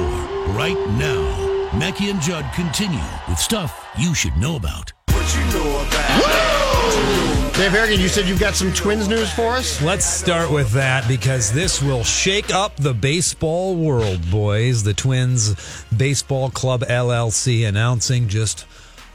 right 0.53 0.77
now. 0.97 1.44
Mackey 1.77 2.09
and 2.09 2.21
Judd 2.21 2.45
continue 2.53 3.03
with 3.27 3.38
stuff 3.38 3.93
you 3.97 4.13
should 4.13 4.38
know 4.38 4.55
about. 4.55 4.93
Dave 7.53 7.71
Harrigan, 7.71 7.99
you 7.99 8.07
said 8.07 8.29
you've 8.29 8.39
got 8.39 8.55
some 8.55 8.71
Twins 8.71 9.09
news 9.09 9.29
for 9.31 9.53
us? 9.53 9.81
Let's 9.81 10.05
start 10.05 10.49
with 10.49 10.71
that 10.71 11.05
because 11.07 11.51
this 11.51 11.81
will 11.81 12.05
shake 12.05 12.53
up 12.53 12.77
the 12.77 12.93
baseball 12.93 13.75
world, 13.75 14.29
boys. 14.31 14.83
The 14.83 14.93
Twins 14.93 15.85
Baseball 15.95 16.49
Club 16.49 16.81
LLC 16.83 17.67
announcing 17.67 18.29
just 18.29 18.65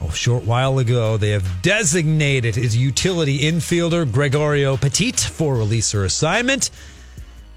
a 0.03 0.11
short 0.13 0.45
while 0.45 0.79
ago 0.79 1.17
they 1.17 1.31
have 1.31 1.63
designated 1.63 2.57
his 2.57 2.77
utility 2.77 3.41
infielder 3.41 4.11
Gregorio 4.11 4.77
Petit 4.77 5.13
for 5.13 5.57
release 5.57 5.95
or 5.95 6.05
assignment 6.05 6.71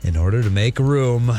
in 0.02 0.16
order 0.16 0.42
to 0.42 0.50
make 0.50 0.80
room 0.80 1.32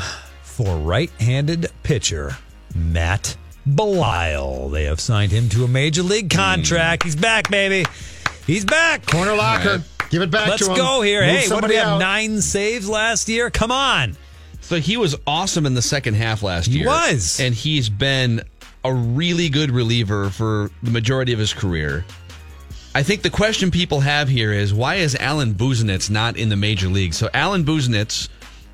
for 0.42 0.77
right-handed 0.77 1.70
pitcher 1.83 2.37
Matt 2.74 3.37
Belisle. 3.68 4.70
They 4.70 4.85
have 4.85 5.00
signed 5.00 5.33
him 5.33 5.48
to 5.50 5.64
a 5.64 5.68
major 5.68 6.03
league 6.03 6.33
hmm. 6.33 6.38
contract. 6.38 7.05
He's 7.05 7.16
back, 7.16 7.50
baby. 7.50 7.88
He's 8.46 8.64
back. 8.64 9.07
Corner 9.07 9.35
locker. 9.35 9.83
Give 10.11 10.22
it 10.22 10.31
back 10.31 10.48
Let's 10.48 10.64
to 10.64 10.72
him. 10.72 10.77
go 10.77 11.03
here. 11.03 11.22
Move 11.22 11.31
hey, 11.31 11.35
what 11.35 11.40
did 11.40 11.48
somebody 11.48 11.74
we 11.74 11.79
have? 11.79 11.88
out. 11.88 11.98
Nine 11.98 12.40
saves 12.40 12.88
last 12.88 13.29
year? 13.29 13.50
Come 13.50 13.70
on. 13.70 14.16
So 14.61 14.77
he 14.77 14.96
was 14.96 15.16
awesome 15.27 15.66
in 15.66 15.74
the 15.74 15.83
second 15.83 16.14
half 16.14 16.42
last 16.42 16.66
He 16.66 16.79
year. 16.79 16.87
was. 16.87 17.40
And 17.40 17.55
he's 17.55 17.88
been 17.88 18.42
a 18.85 18.92
really 18.92 19.48
good 19.48 19.70
reliever 19.70 20.31
for 20.31 20.70
the 20.83 20.90
majority 20.90 21.33
of 21.33 21.38
his 21.38 21.53
career. 21.53 22.05
I 22.94 23.03
think 23.03 23.22
the 23.22 23.31
question 23.31 23.70
people 23.70 24.00
have 24.00 24.29
here 24.29 24.53
is 24.53 24.72
why 24.72 24.96
is 24.96 25.16
Alan 25.16 25.55
Busenitz 25.55 26.11
not 26.11 26.37
in 26.37 26.48
the 26.48 26.57
major 26.57 26.88
leagues? 26.88 27.16
So 27.16 27.29
Alan 27.35 27.64
Busenitz, 27.64 28.29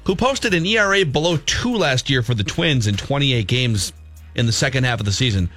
who 0.05 0.14
posted 0.14 0.53
an 0.53 0.66
ERA 0.66 1.07
below 1.07 1.38
two 1.38 1.74
last 1.74 2.11
year 2.11 2.22
for 2.22 2.35
the 2.35 2.44
Twins 2.44 2.87
in 2.87 2.96
28 2.96 3.46
games 3.46 3.92
in 4.40 4.46
the 4.46 4.53
second 4.53 4.83
half 4.83 4.98
of 4.98 5.07
the 5.07 5.12
season. 5.12 5.48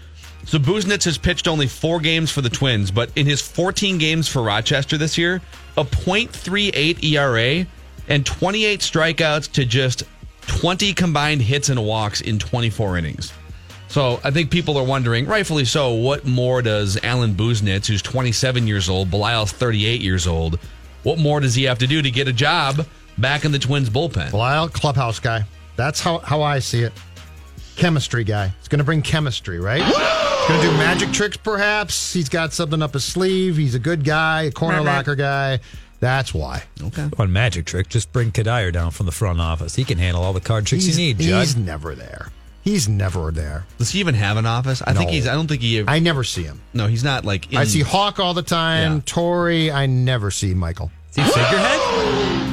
So 0.45 0.59
Busenitz 0.59 1.05
has 1.05 1.17
pitched 1.17 1.47
only 1.47 1.67
four 1.67 1.99
games 1.99 2.29
for 2.29 2.41
the 2.41 2.49
Twins, 2.49 2.91
but 2.91 3.09
in 3.15 3.25
his 3.25 3.41
14 3.41 3.97
games 3.97 4.27
for 4.27 4.43
Rochester 4.43 4.97
this 4.97 5.17
year, 5.17 5.41
a 5.77 5.83
.38 5.83 7.03
ERA 7.03 7.65
and 8.09 8.25
28 8.25 8.81
strikeouts 8.81 9.51
to 9.53 9.65
just 9.65 10.03
20 10.47 10.93
combined 10.93 11.41
hits 11.41 11.69
and 11.69 11.83
walks 11.83 12.21
in 12.21 12.37
24 12.37 12.97
innings. 12.97 13.33
So 13.87 14.19
I 14.23 14.31
think 14.31 14.49
people 14.49 14.77
are 14.77 14.83
wondering, 14.83 15.25
rightfully 15.27 15.65
so, 15.65 15.93
what 15.93 16.25
more 16.25 16.61
does 16.61 16.97
Alan 17.03 17.35
Busenitz, 17.35 17.85
who's 17.85 18.01
27 18.01 18.67
years 18.67 18.89
old, 18.89 19.09
Belisle's 19.09 19.51
38 19.51 20.01
years 20.01 20.27
old, 20.27 20.59
what 21.03 21.19
more 21.19 21.39
does 21.39 21.55
he 21.55 21.63
have 21.65 21.77
to 21.79 21.87
do 21.87 22.01
to 22.01 22.11
get 22.11 22.27
a 22.27 22.33
job 22.33 22.85
back 23.17 23.45
in 23.45 23.51
the 23.51 23.59
Twins 23.59 23.89
bullpen? 23.89 24.33
Lyle, 24.33 24.67
clubhouse 24.67 25.19
guy. 25.19 25.45
That's 25.75 26.01
how, 26.01 26.19
how 26.19 26.41
I 26.41 26.59
see 26.59 26.81
it. 26.81 26.93
Chemistry 27.75 28.23
guy. 28.23 28.53
It's 28.59 28.67
going 28.67 28.79
to 28.79 28.83
bring 28.85 29.01
chemistry, 29.01 29.59
right? 29.59 29.83
He's 29.83 30.47
going 30.47 30.61
to 30.61 30.67
do 30.67 30.73
magic 30.77 31.11
tricks, 31.11 31.37
perhaps. 31.37 32.13
He's 32.13 32.29
got 32.29 32.53
something 32.53 32.81
up 32.81 32.93
his 32.93 33.03
sleeve. 33.03 33.57
He's 33.57 33.75
a 33.75 33.79
good 33.79 34.03
guy, 34.03 34.43
a 34.43 34.51
corner 34.51 34.81
locker 34.81 35.15
guy. 35.15 35.59
That's 35.99 36.33
why. 36.33 36.63
Okay. 36.81 37.03
One 37.15 37.31
magic 37.31 37.65
trick, 37.65 37.87
just 37.89 38.11
bring 38.11 38.31
Cuddyer 38.31 38.71
down 38.73 38.91
from 38.91 39.05
the 39.05 39.11
front 39.13 39.39
office. 39.39 39.75
He 39.75 39.85
can 39.85 39.97
handle 39.97 40.21
all 40.21 40.33
the 40.33 40.41
card 40.41 40.65
tricks 40.65 40.83
He's, 40.85 40.99
you 40.99 41.05
need, 41.13 41.19
Judd. 41.19 41.39
he's 41.41 41.55
never 41.55 41.95
there. 41.95 42.27
He's 42.61 42.87
never 42.89 43.31
there. 43.31 43.65
Does 43.77 43.91
he 43.91 43.99
even 43.99 44.15
have 44.15 44.37
an 44.37 44.45
office? 44.45 44.81
I 44.81 44.93
think 44.93 45.07
No. 45.07 45.13
he's. 45.13 45.27
I 45.27 45.33
don't 45.33 45.47
think 45.47 45.61
he. 45.61 45.83
I 45.85 45.99
never 45.99 46.23
see 46.23 46.43
him. 46.43 46.61
no, 46.73 46.87
he's 46.87 47.03
not 47.03 47.25
like. 47.25 47.51
In, 47.51 47.57
I 47.57 47.63
see 47.65 47.81
Hawk 47.81 48.19
all 48.19 48.33
the 48.33 48.41
time. 48.41 48.95
Yeah. 48.95 49.01
Torii, 49.05 49.71
I 49.71 49.85
never 49.85 50.29
see 50.31 50.53
Michael. 50.53 50.91
Is 51.09 51.15
he 51.17 51.23
figurehead? 51.23 52.49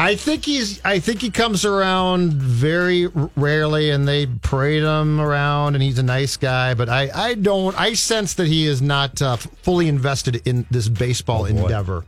I 0.00 0.16
think 0.16 0.46
he's. 0.46 0.82
I 0.82 0.98
think 0.98 1.20
he 1.20 1.30
comes 1.30 1.66
around 1.66 2.32
very 2.32 3.06
rarely, 3.36 3.90
and 3.90 4.08
they 4.08 4.26
parade 4.26 4.82
him 4.82 5.20
around, 5.20 5.74
and 5.74 5.82
he's 5.82 5.98
a 5.98 6.02
nice 6.02 6.38
guy. 6.38 6.72
But 6.72 6.88
I, 6.88 7.10
I 7.14 7.34
don't. 7.34 7.78
I 7.78 7.92
sense 7.92 8.32
that 8.34 8.46
he 8.46 8.66
is 8.66 8.80
not 8.80 9.20
uh, 9.20 9.36
fully 9.36 9.88
invested 9.88 10.46
in 10.46 10.64
this 10.70 10.88
baseball 10.88 11.44
endeavor. 11.44 12.06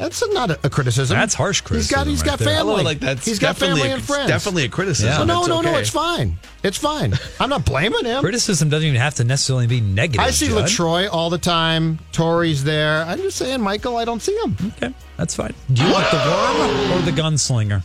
That's 0.00 0.26
not 0.30 0.50
a, 0.50 0.58
a 0.64 0.70
criticism. 0.70 1.14
That's 1.14 1.34
harsh 1.34 1.60
criticism. 1.60 1.78
He's 1.82 1.90
got. 1.90 2.04
criticism 2.04 2.10
He's 2.10 2.20
right 2.22 2.26
got 2.30 2.38
there. 2.38 2.56
family. 2.56 2.84
Like 2.84 3.00
that's 3.00 3.24
he's 3.26 3.38
got 3.38 3.58
family 3.58 3.82
a, 3.90 3.94
and 3.94 4.02
friends. 4.02 4.28
Definitely 4.28 4.64
a 4.64 4.68
criticism. 4.70 5.10
Yeah. 5.10 5.24
No, 5.24 5.40
It's 5.40 5.48
no, 5.48 5.60
no. 5.60 5.76
It's 5.76 5.90
fine. 5.90 6.38
It's 6.62 6.78
fine. 6.78 7.12
I'm 7.38 7.50
not 7.50 7.66
blaming 7.66 8.06
him. 8.06 8.20
Criticism 8.22 8.70
doesn't 8.70 8.86
even 8.88 8.98
have 8.98 9.16
to 9.16 9.24
necessarily 9.24 9.66
be 9.66 9.82
negative. 9.82 10.20
I 10.20 10.30
see 10.30 10.48
Judd. 10.48 10.64
Latroy 10.64 11.06
all 11.12 11.28
the 11.28 11.36
time. 11.38 11.98
Torii's 12.12 12.64
there. 12.64 13.02
I'm 13.04 13.18
just 13.18 13.36
saying, 13.36 13.60
Michael. 13.60 13.98
I 13.98 14.06
don't 14.06 14.22
see 14.22 14.34
him. 14.42 14.56
Okay, 14.78 14.94
that's 15.18 15.34
fine. 15.36 15.52
Do 15.72 15.84
you 15.84 15.92
want 15.92 16.10
the 16.10 16.16
worm 16.16 16.98
or 16.98 17.02
the 17.04 17.12
gunslinger? 17.12 17.84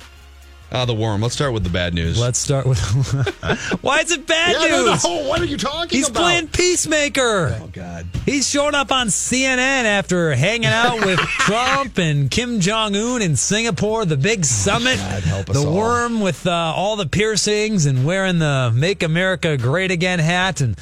Uh, 0.72 0.84
the 0.84 0.94
worm. 0.94 1.22
Let's 1.22 1.36
start 1.36 1.54
with 1.54 1.64
the 1.64 1.70
bad 1.70 1.94
news. 1.94 2.20
Let's 2.20 2.40
start 2.40 2.66
with. 2.66 2.80
Why 3.82 4.00
is 4.02 4.12
it 4.12 4.26
bad 4.28 4.56
Yeah, 4.60 4.82
news? 4.92 5.04
no. 5.04 5.24
What 5.28 5.40
are 5.40 5.46
you 5.46 5.58
talking 5.58 5.78
about? 5.78 5.92
He's 5.92 6.10
about? 6.10 6.20
playing 6.22 6.48
Peacemaker. 6.50 7.58
oh 7.62 7.70
God. 7.72 8.08
He's 8.26 8.50
showing 8.50 8.76
up 8.76 8.92
on 8.92 9.08
CNN 9.08 9.86
after 9.86 10.34
hanging 10.34 10.66
out 10.66 11.06
with 11.06 11.20
Trump 11.20 11.98
and 12.00 12.30
Kim 12.30 12.60
Jong 12.60 12.96
Un 12.96 13.22
in 13.22 13.36
Singapore, 13.36 14.06
the 14.06 14.18
big 14.18 14.44
summit. 14.44 14.98
help 14.98 15.50
us 15.50 15.56
the 15.62 15.66
all. 15.68 15.76
worm 15.78 16.20
with 16.20 16.46
uh, 16.46 16.52
all 16.52 16.96
the 16.96 17.06
piercings 17.06 17.86
and 17.86 18.04
wearing 18.06 18.40
the 18.40 18.72
"Make 18.76 19.04
America 19.04 19.58
Great 19.58 19.92
Again" 19.92 20.20
hat 20.20 20.60
and 20.62 20.78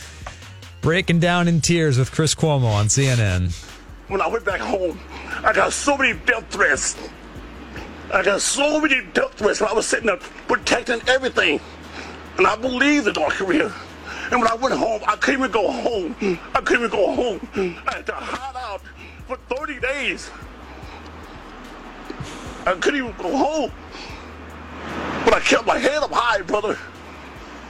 breaking 0.82 1.19
down 1.19 1.48
in 1.48 1.62
tears 1.62 1.98
with 2.00 2.12
Chris 2.12 2.34
Cuomo 2.34 2.65
on 2.74 2.88
CNN. 2.88 3.52
when 4.08 4.22
I 4.22 4.28
went 4.28 4.43
back 4.46 4.60
home, 4.62 5.00
I 5.43 5.54
got 5.54 5.72
so 5.74 5.98
many 5.98 6.17
death 6.26 6.46
threats. 6.50 6.96
I 8.13 8.21
got 8.21 8.41
so 8.41 8.80
many 8.80 9.02
death 9.13 9.34
threats, 9.34 9.60
and 9.60 9.69
I 9.69 9.73
was 9.73 9.88
sitting 9.88 10.06
there 10.06 10.17
protecting 10.47 11.02
everything. 11.08 11.60
And 12.38 12.45
I 12.45 12.56
believed 12.56 13.08
in 13.08 13.13
North 13.13 13.34
Korea. 13.34 13.73
And 14.32 14.39
when 14.39 14.47
I 14.47 14.54
went 14.54 14.76
home, 14.76 15.02
I 15.08 15.15
couldn't 15.15 15.39
even 15.39 15.52
go 15.52 15.71
home. 15.71 16.15
I 16.54 16.62
couldn't 16.62 16.86
even 16.86 16.91
go 16.91 17.12
home. 17.12 17.47
I 17.88 17.95
had 17.95 18.06
to 18.06 18.13
hide 18.13 18.56
out 18.56 18.82
for 19.28 19.38
30 19.56 19.80
days. 19.80 20.30
I 22.67 22.76
couldn't 22.76 22.99
even 22.99 23.15
go 23.17 23.36
home. 23.36 23.71
But 25.26 25.34
I 25.34 25.39
kept 25.39 25.65
my 25.65 25.80
head 25.80 26.04
up 26.04 26.12
high, 26.12 26.41
brother. 26.43 26.78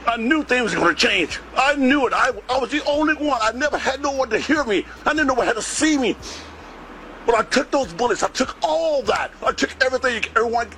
I 0.06 0.18
knew 0.18 0.42
things 0.42 0.74
were 0.74 0.82
going 0.82 0.94
to 0.94 1.00
change. 1.00 1.40
I 1.56 1.74
knew 1.76 2.06
it. 2.06 2.12
I, 2.12 2.32
I 2.50 2.58
was 2.58 2.70
the 2.70 2.84
only 2.84 3.14
one. 3.14 3.38
I 3.40 3.52
never 3.52 3.78
had 3.78 4.02
no 4.02 4.10
one 4.10 4.28
to 4.28 4.38
hear 4.38 4.62
me. 4.64 4.84
I 5.06 5.10
didn't 5.14 5.28
know 5.28 5.34
one 5.34 5.46
had 5.46 5.56
to 5.56 5.62
see 5.62 5.96
me. 5.96 6.16
But 7.26 7.34
I 7.34 7.42
took 7.42 7.70
those 7.70 7.92
bullets. 7.92 8.22
I 8.22 8.28
took 8.28 8.56
all 8.62 9.02
that. 9.02 9.30
I 9.44 9.52
took 9.52 9.70
everything. 9.84 10.24
Everyone 10.36 10.68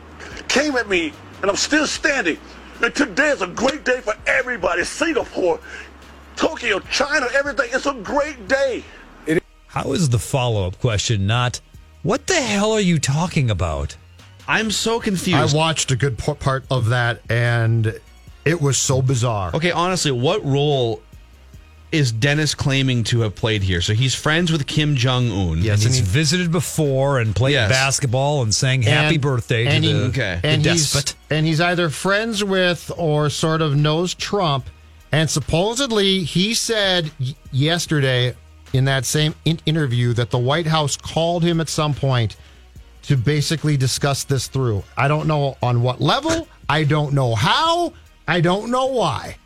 came 0.49 0.77
at 0.77 0.89
me, 0.89 1.13
and 1.43 1.51
I'm 1.51 1.57
still 1.57 1.87
standing. 1.87 2.39
And 2.83 2.95
today 2.95 3.29
is 3.31 3.43
a 3.43 3.47
great 3.47 3.85
day 3.85 4.01
for 4.01 4.15
everybody. 4.27 4.85
Singapore, 4.85 5.61
Tokyo, 6.37 6.79
China, 6.91 7.27
everything. 7.35 7.71
It's 7.73 7.87
a 7.87 7.95
great 7.95 8.47
day. 8.49 8.85
How 9.67 9.93
is 9.93 10.09
the 10.09 10.19
follow 10.19 10.67
up 10.67 10.79
question 10.81 11.27
not? 11.27 11.61
What 12.03 12.27
the 12.27 12.41
hell 12.41 12.73
are 12.73 12.81
you 12.81 12.99
talking 12.99 13.51
about? 13.51 13.97
I'm 14.49 14.71
so 14.71 15.01
confused. 15.01 15.55
I 15.55 15.57
watched 15.57 15.91
a 15.91 15.97
good 15.97 16.17
part 16.19 16.65
of 16.71 16.87
that, 16.91 17.21
and 17.29 17.99
it 18.45 18.61
was 18.61 18.79
so 18.79 19.03
bizarre. 19.03 19.51
okay, 19.55 19.73
honestly, 19.73 20.13
what 20.13 20.45
role 20.45 21.03
is 21.97 22.13
Dennis 22.13 22.55
claiming 22.55 23.05
to 23.05 23.21
have 23.21 23.35
played 23.35 23.63
here? 23.63 23.81
So 23.81 23.95
he's 23.95 24.15
friends 24.15 24.53
with 24.53 24.67
Kim 24.67 24.97
Jong 24.97 25.31
Un. 25.31 25.59
Yes, 25.63 25.79
and 25.81 25.87
and 25.87 25.95
he's 25.95 25.97
he- 25.97 26.03
visited 26.03 26.51
before 26.53 27.19
and 27.21 27.35
played 27.35 27.53
Yes. 27.53 27.71
basketball 27.71 28.43
and 28.43 28.55
sang 28.55 28.83
happy 28.83 29.15
And- 29.15 29.23
birthday 29.23 29.65
to 29.65 29.71
and 29.71 29.85
he- 29.85 29.93
the, 29.93 29.99
Okay. 30.07 30.39
the 30.43 30.49
and 30.49 30.65
he's, 30.65 31.15
and 31.31 31.47
he's 31.47 31.61
either 31.61 31.91
friends 31.91 32.43
with 32.45 32.91
or 32.97 33.31
sort 33.31 33.63
of 33.63 33.77
knows 33.77 34.15
Trump. 34.15 34.67
And 35.13 35.31
supposedly, 35.31 36.25
he 36.25 36.53
said 36.55 37.11
yesterday 37.53 38.35
in 38.73 38.85
that 38.87 39.05
same 39.05 39.35
in- 39.45 39.61
interview 39.67 40.13
that 40.15 40.31
the 40.31 40.39
White 40.39 40.67
House 40.67 40.97
called 40.97 41.43
him 41.45 41.61
at 41.61 41.69
some 41.69 41.95
point 41.95 42.37
to 43.05 43.17
basically 43.17 43.77
discuss 43.77 44.25
this 44.25 44.49
through. 44.49 44.83
I 44.97 45.07
don't 45.09 45.27
know 45.29 45.57
on 45.63 45.81
what 45.83 46.01
level. 46.01 46.49
I 46.69 46.83
don't 46.85 47.13
know 47.15 47.35
how. 47.37 47.93
I 48.27 48.41
don't 48.41 48.71
know 48.73 48.87
why. 48.87 49.37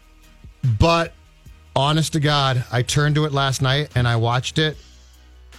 But 0.79 1.13
honest 1.75 2.13
to 2.15 2.21
God, 2.21 2.65
I 2.71 2.83
turned 2.83 3.15
to 3.17 3.25
it 3.25 3.33
last 3.33 3.63
night 3.63 3.91
and 3.95 4.07
I 4.07 4.17
watched 4.17 4.59
it, 4.59 4.77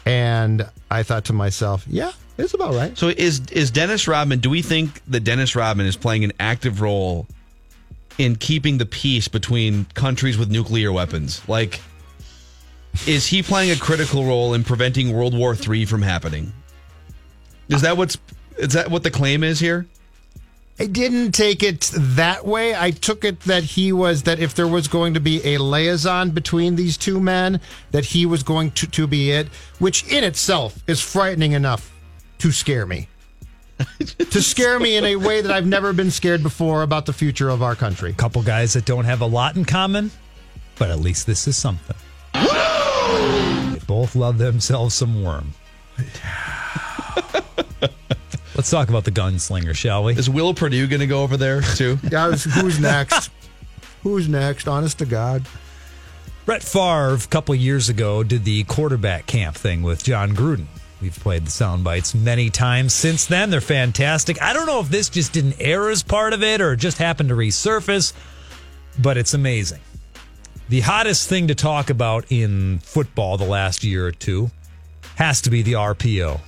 and 0.05 0.67
I 0.89 1.03
thought 1.03 1.25
to 1.25 1.33
myself, 1.33 1.85
"Yeah, 1.87 2.11
it's 2.37 2.53
about 2.53 2.73
right." 2.73 2.97
So 2.97 3.09
is 3.09 3.41
is 3.51 3.71
Dennis 3.71 4.07
Rodman? 4.07 4.39
Do 4.39 4.49
we 4.49 4.61
think 4.61 5.01
that 5.07 5.21
Dennis 5.21 5.55
Rodman 5.55 5.85
is 5.85 5.95
playing 5.95 6.23
an 6.23 6.33
active 6.39 6.81
role 6.81 7.27
in 8.17 8.35
keeping 8.35 8.77
the 8.77 8.85
peace 8.85 9.27
between 9.27 9.85
countries 9.93 10.37
with 10.37 10.49
nuclear 10.49 10.91
weapons? 10.91 11.41
Like, 11.47 11.81
is 13.07 13.27
he 13.27 13.41
playing 13.41 13.71
a 13.71 13.75
critical 13.75 14.25
role 14.25 14.53
in 14.53 14.63
preventing 14.63 15.13
World 15.13 15.37
War 15.37 15.55
III 15.55 15.85
from 15.85 16.01
happening? 16.01 16.53
Is 17.69 17.81
that 17.81 17.97
what's 17.97 18.17
is 18.57 18.73
that 18.73 18.91
what 18.91 19.03
the 19.03 19.11
claim 19.11 19.43
is 19.43 19.59
here? 19.59 19.87
I 20.79 20.87
didn't 20.87 21.33
take 21.33 21.61
it 21.61 21.91
that 21.95 22.45
way. 22.45 22.75
I 22.75 22.91
took 22.91 23.23
it 23.23 23.41
that 23.41 23.63
he 23.63 23.91
was 23.91 24.23
that 24.23 24.39
if 24.39 24.55
there 24.55 24.67
was 24.67 24.87
going 24.87 25.13
to 25.13 25.19
be 25.19 25.41
a 25.45 25.59
liaison 25.59 26.31
between 26.31 26.75
these 26.75 26.97
two 26.97 27.19
men, 27.19 27.61
that 27.91 28.05
he 28.05 28.25
was 28.25 28.41
going 28.41 28.71
to, 28.71 28.87
to 28.87 29.05
be 29.05 29.31
it, 29.31 29.47
which 29.79 30.07
in 30.11 30.23
itself 30.23 30.81
is 30.87 30.99
frightening 30.99 31.51
enough 31.51 31.93
to 32.39 32.51
scare 32.51 32.87
me. 32.87 33.07
to 34.17 34.41
scare 34.41 34.79
me 34.79 34.95
in 34.95 35.05
a 35.05 35.15
way 35.15 35.41
that 35.41 35.51
I've 35.51 35.65
never 35.65 35.93
been 35.93 36.11
scared 36.11 36.43
before 36.43 36.83
about 36.83 37.05
the 37.05 37.13
future 37.13 37.49
of 37.49 37.61
our 37.61 37.75
country. 37.75 38.13
couple 38.13 38.41
guys 38.41 38.73
that 38.73 38.85
don't 38.85 39.05
have 39.05 39.21
a 39.21 39.25
lot 39.25 39.55
in 39.55 39.65
common, 39.65 40.11
but 40.77 40.89
at 40.89 40.99
least 40.99 41.27
this 41.27 41.47
is 41.47 41.57
something. 41.57 41.95
they 42.33 43.79
both 43.85 44.15
love 44.15 44.37
themselves 44.37 44.95
some 44.95 45.23
worm. 45.23 45.53
Let's 48.61 48.69
talk 48.69 48.89
about 48.89 49.05
the 49.05 49.11
gunslinger, 49.11 49.75
shall 49.75 50.03
we? 50.03 50.13
Is 50.15 50.29
Will 50.29 50.53
Purdue 50.53 50.85
going 50.85 50.99
to 50.99 51.07
go 51.07 51.23
over 51.23 51.35
there 51.35 51.61
too? 51.61 51.97
Yeah, 52.11 52.29
who's 52.29 52.79
next? 52.79 53.31
who's 54.03 54.29
next? 54.29 54.67
Honest 54.67 54.99
to 54.99 55.07
God. 55.07 55.47
Brett 56.45 56.61
Favre, 56.61 57.15
a 57.15 57.27
couple 57.27 57.55
years 57.55 57.89
ago, 57.89 58.21
did 58.21 58.45
the 58.45 58.63
quarterback 58.65 59.25
camp 59.25 59.55
thing 59.55 59.81
with 59.81 60.03
Jon 60.03 60.35
Gruden. 60.35 60.67
We've 61.01 61.11
played 61.11 61.47
the 61.47 61.49
sound 61.49 61.83
bites 61.83 62.13
many 62.13 62.51
times 62.51 62.93
since 62.93 63.25
then. 63.25 63.49
They're 63.49 63.61
fantastic. 63.61 64.39
I 64.39 64.53
don't 64.53 64.67
know 64.67 64.79
if 64.79 64.89
this 64.89 65.09
just 65.09 65.33
didn't 65.33 65.55
air 65.59 65.89
as 65.89 66.03
part 66.03 66.31
of 66.31 66.43
it 66.43 66.61
or 66.61 66.75
just 66.75 66.99
happened 66.99 67.29
to 67.29 67.35
resurface, 67.35 68.13
but 68.99 69.17
it's 69.17 69.33
amazing. 69.33 69.81
The 70.69 70.81
hottest 70.81 71.27
thing 71.27 71.47
to 71.47 71.55
talk 71.55 71.89
about 71.89 72.31
in 72.31 72.77
football 72.77 73.37
the 73.37 73.43
last 73.43 73.83
year 73.83 74.05
or 74.05 74.11
two 74.11 74.51
has 75.15 75.41
to 75.41 75.49
be 75.49 75.63
the 75.63 75.73
RPO, 75.73 76.39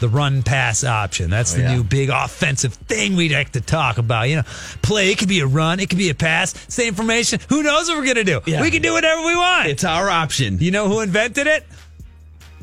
the 0.00 0.08
run 0.08 0.42
pass 0.42 0.84
option. 0.84 1.30
That's 1.30 1.54
oh, 1.54 1.58
the 1.58 1.68
new 1.74 1.84
big 1.84 2.10
offensive 2.10 2.74
thing 2.74 3.16
we'd 3.16 3.32
like 3.32 3.52
to 3.52 3.60
talk 3.60 3.98
about. 3.98 4.28
You 4.28 4.36
know, 4.36 4.42
play, 4.82 5.10
it 5.10 5.18
could 5.18 5.28
be 5.28 5.40
a 5.40 5.46
run, 5.46 5.80
it 5.80 5.88
could 5.88 5.98
be 5.98 6.10
a 6.10 6.14
pass, 6.14 6.54
same 6.72 6.94
formation. 6.94 7.40
Who 7.48 7.62
knows 7.62 7.88
what 7.88 7.98
we're 7.98 8.04
going 8.04 8.16
to 8.16 8.24
do? 8.24 8.40
Yeah. 8.46 8.60
We 8.60 8.70
can 8.70 8.82
do 8.82 8.92
whatever 8.92 9.22
we 9.22 9.34
want. 9.36 9.68
It's 9.68 9.84
our 9.84 10.08
option. 10.08 10.58
You 10.58 10.70
know 10.70 10.88
who 10.88 11.00
invented 11.00 11.46
it? 11.46 11.66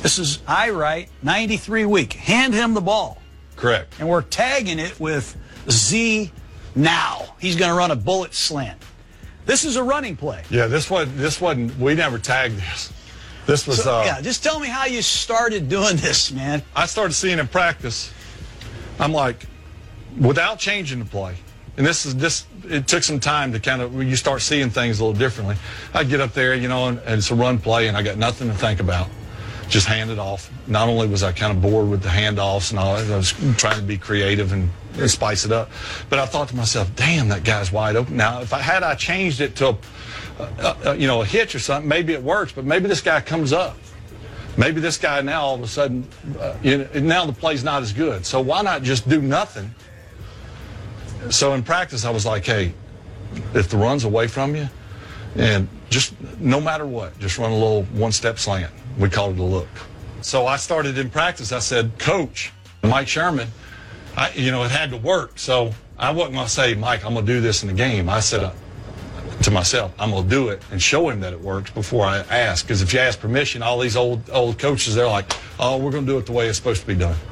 This 0.03 0.19
is 0.19 0.41
I 0.47 0.71
write 0.71 1.11
93 1.23 1.85
week. 1.85 2.15
Hand 2.15 2.55
him 2.55 2.73
the 2.73 2.81
ball. 2.81 3.19
Correct. 3.57 3.95
And 3.99 4.09
we're 4.09 4.23
tagging 4.23 4.79
it 4.79 4.99
with 4.99 5.37
Z 5.69 6.33
now. 6.75 7.35
He's 7.39 7.57
going 7.57 7.71
to 7.71 7.77
run 7.77 7.91
a 7.91 7.97
bullet 7.97 8.33
slant. 8.33 8.81
This 9.45 9.65
is 9.65 9.77
a 9.77 9.83
running 9.83 10.17
play. 10.17 10.43
Yeah, 10.49 10.69
this 10.69 10.89
wasn't. 10.89 11.19
This 11.19 11.41
wasn't. 11.41 11.79
We 11.79 11.95
never 11.95 12.19
tagged 12.19 12.57
this. 12.57 12.93
This 13.51 13.67
was. 13.67 13.83
So, 13.83 13.97
uh, 13.97 14.05
yeah, 14.05 14.21
just 14.21 14.45
tell 14.45 14.61
me 14.61 14.69
how 14.69 14.87
you 14.87 15.03
started 15.03 15.69
doing 15.69 15.97
this, 15.97 16.31
man. 16.31 16.63
I 16.75 16.87
started 16.87 17.15
seeing 17.15 17.41
in 17.41 17.49
practice. 17.49 18.13
I'm 19.01 19.13
like, 19.13 19.45
without 20.21 20.61
changing 20.61 21.01
the 21.01 21.05
play, 21.05 21.35
and 21.77 21.85
this 21.85 22.07
is 22.07 22.15
this. 22.15 22.47
It 22.69 22.87
took 22.87 23.03
some 23.03 23.19
time 23.19 23.53
to 23.53 23.59
kind 23.59 23.83
of 23.83 23.93
you 24.03 24.15
start 24.15 24.43
seeing 24.43 24.71
things 24.71 25.01
a 25.01 25.05
little 25.05 25.19
differently. 25.19 25.57
I 25.93 26.05
get 26.05 26.21
up 26.21 26.33
there, 26.33 26.55
you 26.55 26.69
know, 26.69 26.87
and, 26.87 26.99
and 27.01 27.19
it's 27.19 27.33
a 27.33 27.35
run 27.35 27.59
play, 27.59 27.89
and 27.89 27.97
I 27.97 28.03
got 28.03 28.19
nothing 28.19 28.49
to 28.49 28.55
think 28.55 28.79
about. 28.79 29.09
Just 29.69 29.87
hand 29.87 30.11
it 30.11 30.19
off. 30.19 30.51
Not 30.69 30.89
only 30.89 31.09
was 31.09 31.23
I 31.25 31.33
kind 31.33 31.57
of 31.57 31.63
bored 31.63 31.89
with 31.89 32.03
the 32.03 32.09
handoffs 32.09 32.71
and 32.71 32.79
all, 32.79 32.97
that, 32.97 33.11
I 33.11 33.17
was 33.17 33.33
trying 33.57 33.77
to 33.77 33.85
be 33.85 33.99
creative 33.99 34.53
and, 34.53 34.69
and 34.95 35.11
spice 35.11 35.45
it 35.45 35.53
up. 35.53 35.71
But 36.09 36.19
I 36.19 36.27
thought 36.27 36.49
to 36.51 36.57
myself, 36.57 36.95
"Damn, 36.95 37.29
that 37.29 37.43
guy's 37.43 37.73
wide 37.73 37.97
open." 37.97 38.17
Now, 38.17 38.43
if 38.43 38.53
I 38.53 38.61
had 38.61 38.85
I 38.85 38.95
changed 38.95 39.41
it 39.41 39.57
to, 39.57 39.71
a, 39.71 39.79
uh, 40.41 40.77
uh, 40.87 40.93
you 40.93 41.07
know, 41.07 41.23
a 41.23 41.25
hitch 41.25 41.55
or 41.55 41.59
something, 41.59 41.89
maybe 41.89 42.13
it 42.13 42.23
works. 42.23 42.53
But 42.53 42.65
maybe 42.65 42.89
this 42.89 43.01
guy 43.01 43.21
comes 43.21 43.53
up 43.53 43.77
maybe 44.57 44.81
this 44.81 44.99
guy 44.99 45.21
now 45.23 45.43
all 45.43 45.55
of 45.55 45.63
a 45.63 45.67
sudden, 45.67 46.07
uh, 46.39 46.55
you 46.63 46.79
know, 46.79 46.89
now 47.01 47.25
the 47.25 47.33
play's 47.33 47.65
not 47.65 47.83
as 47.83 47.93
good. 47.93 48.27
So 48.27 48.41
why 48.41 48.63
not 48.63 48.83
just 48.83 49.09
do 49.09 49.21
nothing? 49.23 49.75
So 51.31 51.55
in 51.55 51.63
practice, 51.63 52.05
I 52.05 52.11
was 52.11 52.27
like, 52.27 52.45
hey, 52.45 52.75
if 53.55 53.69
the 53.69 53.77
run's 53.77 54.05
away 54.05 54.27
from 54.27 54.57
you, 54.57 54.69
and 55.37 55.69
just 55.91 56.15
no 56.41 56.61
matter 56.61 56.87
what, 56.87 57.19
just 57.19 57.39
run 57.39 57.51
a 57.51 57.55
little 57.55 57.85
one 57.85 58.13
step 58.13 58.39
slant. 58.39 58.73
We 58.99 59.09
call 59.09 59.31
it 59.31 59.39
a 59.39 59.43
look. 59.43 59.69
So 60.23 60.47
I 60.47 60.57
started 60.57 60.99
in 60.99 61.09
practice. 61.09 61.53
I 61.53 61.61
said, 61.61 61.99
Coach, 61.99 62.53
Mike 62.83 63.09
Sherman, 63.09 63.49
I, 64.17 64.31
you 64.33 64.51
know, 64.51 64.65
it 64.65 64.71
had 64.71 64.91
to 64.91 64.97
work. 64.97 65.39
So 65.39 65.73
I 65.99 66.11
wasn't 66.11 66.35
going 66.35 66.47
to 66.47 66.53
say, 66.53 66.75
Mike, 66.75 67.05
I'm 67.05 67.15
going 67.15 67.25
to 67.25 67.33
do 67.33 67.41
this 67.41 67.63
in 67.63 67.69
the 67.69 67.75
game. 67.75 68.09
I 68.09 68.21
said, 68.21 68.43
uh, 68.43 68.53
to 69.43 69.51
myself, 69.51 69.93
I'm 69.99 70.11
going 70.11 70.25
to 70.25 70.29
do 70.31 70.49
it 70.49 70.63
and 70.71 70.81
show 70.83 71.09
him 71.09 71.21
that 71.21 71.33
it 71.33 71.41
works 71.41 71.71
before 71.71 72.05
I 72.05 72.19
ask. 72.19 72.67
Because 72.67 72.83
if 72.83 72.93
you 72.93 73.01
ask 73.01 73.19
permission, 73.21 73.63
all 73.63 73.79
these 73.79 73.97
old 73.97 74.29
old 74.31 74.59
coaches, 74.59 74.95
they're 74.95 75.09
like, 75.09 75.33
oh, 75.59 75.79
we're 75.79 75.91
going 75.91 76.07
to 76.07 76.13
do 76.13 76.19
it 76.19 76.27
the 76.27 76.33
way 76.33 76.49
it's 76.49 76.59
supposed 76.59 76.83
to 76.83 76.87
be 76.87 76.95
done. 76.95 77.17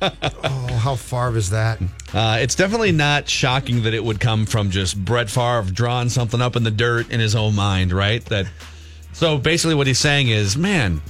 Oh, 0.00 0.80
how 0.80 0.94
far 0.96 1.36
is 1.36 1.50
that? 1.50 1.80
Uh, 2.12 2.38
it's 2.40 2.54
definitely 2.54 2.90
not 2.92 3.28
shocking 3.28 3.82
that 3.82 3.94
it 3.94 4.02
would 4.02 4.18
come 4.18 4.44
from 4.46 4.70
just 4.70 5.02
Brett 5.04 5.28
Favre 5.30 5.70
drawing 5.72 6.08
something 6.08 6.40
up 6.40 6.56
in 6.56 6.62
the 6.64 6.70
dirt 6.70 7.10
in 7.10 7.20
his 7.20 7.34
own 7.36 7.54
mind, 7.54 7.92
right? 7.92 8.24
That 8.26 8.46
so 9.12 9.38
basically 9.38 9.74
what 9.74 9.86
he's 9.86 9.98
saying 9.98 10.28
is, 10.28 10.56
man, 10.56 11.00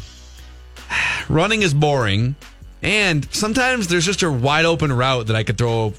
running 1.29 1.63
is 1.63 1.73
boring, 1.73 2.37
and 2.83 3.27
sometimes 3.33 3.89
there's 3.89 4.05
just 4.07 4.23
a 4.23 4.31
wide 4.31 4.65
open 4.65 4.93
route 4.93 5.27
that 5.29 5.37
I 5.37 5.45
could 5.45 5.57
throw 5.59 5.95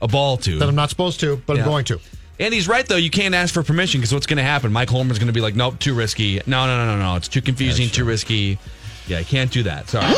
a 0.00 0.08
ball 0.08 0.36
to. 0.38 0.58
That 0.58 0.68
I'm 0.68 0.74
not 0.74 0.90
supposed 0.90 1.20
to, 1.20 1.36
but 1.46 1.56
Yeah. 1.56 1.62
I'm 1.64 1.68
going 1.68 1.84
to. 1.86 2.00
And 2.38 2.52
he's 2.52 2.68
right 2.68 2.86
though. 2.86 2.96
You 2.96 3.10
can't 3.10 3.34
ask 3.34 3.54
for 3.54 3.62
permission 3.62 4.00
because 4.00 4.12
what's 4.12 4.26
going 4.26 4.36
to 4.38 4.42
happen? 4.42 4.72
Mike 4.72 4.88
Holmgren's 4.88 5.18
going 5.18 5.28
to 5.28 5.32
be 5.32 5.40
like, 5.40 5.54
"Nope, 5.54 5.78
too 5.78 5.94
risky. 5.94 6.40
No, 6.46 6.66
no, 6.66 6.84
no, 6.84 6.96
no, 6.96 7.02
no. 7.02 7.16
It's 7.16 7.28
too 7.28 7.40
confusing, 7.42 7.88
too 7.88 8.04
risky. 8.04 8.58
Yeah, 9.06 9.18
I 9.18 9.24
can't 9.24 9.50
do 9.50 9.62
that. 9.62 9.88
Sorry." 9.88 10.12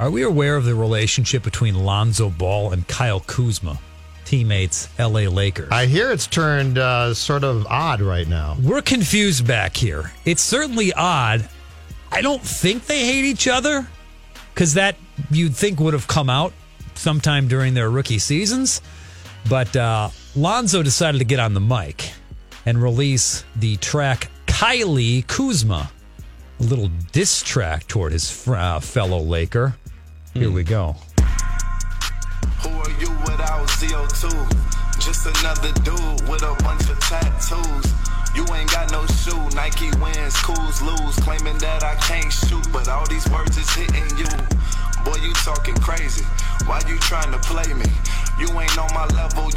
Are 0.00 0.10
we 0.10 0.22
aware 0.22 0.56
of 0.56 0.64
the 0.64 0.74
relationship 0.74 1.42
between 1.42 1.74
Lonzo 1.74 2.30
Ball 2.30 2.72
and 2.72 2.88
Kyle 2.88 3.20
Kuzma, 3.20 3.78
teammates, 4.24 4.88
LA 4.98 5.28
Lakers? 5.28 5.68
I 5.70 5.84
hear 5.86 6.10
it's 6.10 6.26
turned 6.26 6.78
uh, 6.78 7.12
sort 7.12 7.44
of 7.44 7.66
odd 7.66 8.00
right 8.00 8.26
now. 8.26 8.56
We're 8.62 8.80
confused 8.80 9.46
back 9.46 9.76
here. 9.76 10.10
It's 10.24 10.40
certainly 10.40 10.92
odd. 10.94 11.46
I 12.10 12.22
don't 12.22 12.42
think 12.42 12.86
they 12.86 13.04
hate 13.04 13.26
each 13.26 13.46
other 13.46 13.86
because 14.54 14.74
that 14.74 14.96
you'd 15.30 15.54
think 15.54 15.78
would 15.80 15.92
have 15.92 16.08
come 16.08 16.30
out 16.30 16.54
sometime 16.94 17.46
during 17.46 17.74
their 17.74 17.90
rookie 17.90 18.18
seasons. 18.18 18.80
But 19.50 19.76
uh, 19.76 20.08
Lonzo 20.36 20.82
decided 20.82 21.18
to 21.18 21.24
get 21.24 21.40
on 21.40 21.54
the 21.54 21.60
mic 21.60 22.12
and 22.64 22.80
release 22.80 23.44
the 23.56 23.76
track 23.78 24.30
Kylie 24.46 25.26
Kuzma, 25.26 25.90
a 26.58 26.62
little 26.62 26.88
diss 27.10 27.42
track 27.42 27.86
toward 27.88 28.12
his 28.12 28.30
fr- 28.30 28.54
uh, 28.54 28.80
fellow 28.80 29.18
Laker. 29.18 29.74
Here 30.32 30.50
we 30.50 30.62
go. 30.62 30.94
Who 32.62 32.68
are 32.68 32.90
you 33.00 33.10
without 33.26 33.66
ZO2? 33.68 35.00
Just 35.00 35.26
another 35.26 35.72
dude 35.82 36.28
with 36.28 36.42
a 36.42 36.54
bunch 36.62 36.88
of 36.88 37.00
tattoos. 37.00 37.92
You 38.36 38.46
ain't 38.54 38.70
got 38.70 38.92
no 38.92 39.04
shoe. 39.06 39.48
Nike 39.56 39.90
wins, 39.98 40.36
cools 40.42 40.80
lose. 40.80 41.16
Claiming 41.26 41.58
that 41.58 41.82
I 41.82 41.96
can't 41.96 42.32
shoot, 42.32 42.70
but 42.72 42.86
all 42.86 43.06
these 43.08 43.28
words 43.30 43.56
is 43.56 43.68
hitting 43.70 44.06
you. 44.16 44.30
Boy, 45.04 45.16
you 45.24 45.32
talking 45.42 45.74
crazy. 45.76 46.24
Why 46.66 46.80
you 46.86 46.96
trying 46.98 47.32
to 47.32 47.38
play 47.40 47.72
me? 47.74 47.90
You 48.38 48.48
ain't 48.60 48.78
on 48.78 48.92
my 48.94 49.06
level, 49.16 49.50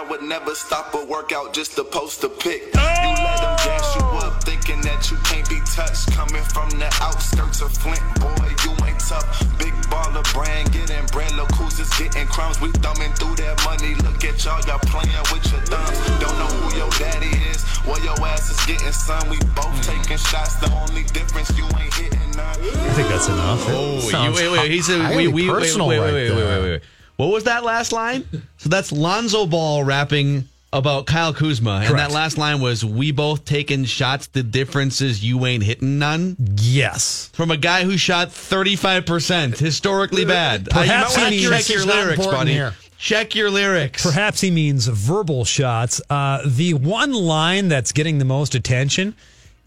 I 0.00 0.02
would 0.08 0.22
never 0.22 0.54
stop 0.54 0.94
a 0.94 1.04
workout 1.04 1.52
just 1.52 1.76
to 1.76 1.84
post 1.84 2.24
a 2.24 2.30
pic. 2.30 2.72
You 2.72 3.12
let 3.20 3.36
them 3.44 3.52
gas 3.60 3.84
you 4.00 4.00
up, 4.24 4.42
thinking 4.42 4.80
that 4.80 5.10
you 5.12 5.18
can't 5.28 5.44
be 5.44 5.60
touched. 5.76 6.08
Coming 6.16 6.40
from 6.56 6.72
the 6.80 6.88
outskirts 7.04 7.60
of 7.60 7.68
Flint, 7.76 8.00
boy, 8.16 8.48
you 8.64 8.72
ain't 8.88 8.96
tough. 8.96 9.28
Big 9.60 9.76
baller 9.92 10.24
brand, 10.32 10.72
getting 10.72 11.04
bread, 11.12 11.28
look 11.36 11.52
who's 11.52 11.76
just 11.76 11.92
getting 12.00 12.24
crumbs. 12.32 12.58
We 12.64 12.72
thumbing 12.80 13.12
through 13.20 13.44
that 13.44 13.60
money. 13.68 13.92
Look 14.00 14.24
at 14.24 14.40
y'all, 14.40 14.64
y'all 14.64 14.80
playing 14.88 15.12
with 15.36 15.44
your 15.52 15.60
thumbs. 15.68 16.00
Don't 16.16 16.32
know 16.40 16.48
who 16.48 16.80
your 16.80 16.90
daddy 16.96 17.36
is. 17.52 17.60
Well, 17.84 18.00
your 18.00 18.16
ass 18.24 18.48
is 18.48 18.60
getting 18.64 18.96
son. 18.96 19.28
We 19.28 19.36
both 19.52 19.68
hmm. 19.68 20.00
taking 20.00 20.16
shots. 20.16 20.56
The 20.64 20.72
only 20.80 21.04
difference, 21.12 21.52
you 21.60 21.68
ain't 21.76 21.92
hitting 21.92 22.32
none. 22.40 22.56
I 22.56 22.92
think 22.96 23.12
that's 23.12 23.28
enough. 23.28 23.68
Oh, 23.68 24.00
you, 24.00 24.08
sounds 24.08 24.32
wait, 24.32 24.48
wait. 24.48 24.70
He 24.70 24.80
said, 24.80 25.12
we, 25.12 25.28
we, 25.28 25.44
wait, 25.44 25.60
personal 25.60 25.92
wait, 25.92 26.00
wait, 26.00 26.08
right 26.08 26.14
wait, 26.16 26.30
wait, 26.32 26.40
there. 26.40 26.62
wait, 26.64 26.80
wait. 26.80 26.99
What 27.20 27.32
was 27.32 27.44
that 27.44 27.64
last 27.64 27.92
line? 27.92 28.24
So 28.56 28.70
that's 28.70 28.90
Lonzo 28.92 29.44
Ball 29.44 29.84
rapping 29.84 30.48
about 30.72 31.04
Kyle 31.04 31.34
Kuzma, 31.34 31.82
and 31.84 31.98
that 31.98 32.12
last 32.12 32.38
line 32.38 32.60
was, 32.62 32.82
"We 32.82 33.12
both 33.12 33.44
taking 33.44 33.84
shots. 33.84 34.28
The 34.28 34.42
difference 34.42 35.02
is 35.02 35.22
you 35.22 35.44
ain't 35.44 35.62
hitting 35.62 35.98
none." 35.98 36.36
Yes. 36.56 37.28
From 37.34 37.50
a 37.50 37.58
guy 37.58 37.84
who 37.84 37.98
shot 37.98 38.32
thirty 38.32 38.74
five 38.74 39.04
percent, 39.04 39.58
historically 39.58 40.24
bad. 40.24 40.68
Uh, 40.70 40.78
Perhaps 40.78 41.16
you 41.16 41.22
might 41.22 41.32
he 41.32 41.44
wanna 41.44 41.56
check 41.58 41.68
your 41.68 41.78
This 41.78 41.82
is 41.82 41.86
not 41.86 41.96
lyrics, 41.96 42.26
buddy. 42.26 42.52
here. 42.52 42.74
Check 42.96 43.34
your 43.34 43.50
lyrics. 43.50 44.02
Perhaps 44.02 44.40
he 44.40 44.50
means 44.50 44.86
verbal 44.86 45.44
shots. 45.44 46.00
Uh, 46.08 46.40
the 46.46 46.72
one 46.74 47.12
line 47.12 47.68
that's 47.68 47.92
getting 47.92 48.18
the 48.18 48.24
most 48.24 48.54
attention 48.54 49.14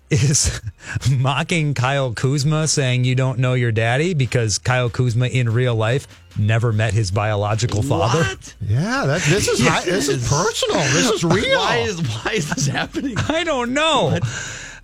is 0.10 0.62
mocking 1.12 1.74
Kyle 1.74 2.14
Kuzma, 2.14 2.68
saying 2.68 3.04
you 3.06 3.16
don't 3.16 3.39
know 3.39 3.54
your 3.54 3.72
daddy 3.72 4.14
because 4.14 4.58
Kyle 4.58 4.89
Kuzma 4.89 5.28
in 5.28 5.49
real 5.49 5.76
life 5.76 6.08
never 6.38 6.72
met 6.74 6.93
his 6.93 7.12
biological 7.12 7.82
father. 7.84 8.24
Yeah, 8.62 9.06
that, 9.06 9.22
this 9.22 9.47
is 9.47 9.66
high, 9.66 9.84
this 9.86 10.10
is 10.10 10.28
personal. 10.28 10.80
This 10.93 11.10
is 11.12 11.24
real. 11.24 11.60
Why 11.60 11.78
is 11.78 11.99
why 12.01 12.34
is 12.34 12.49
this 12.49 12.68
happening? 12.68 13.16
I 13.18 13.43
don't 13.43 13.74
know. 13.74 14.18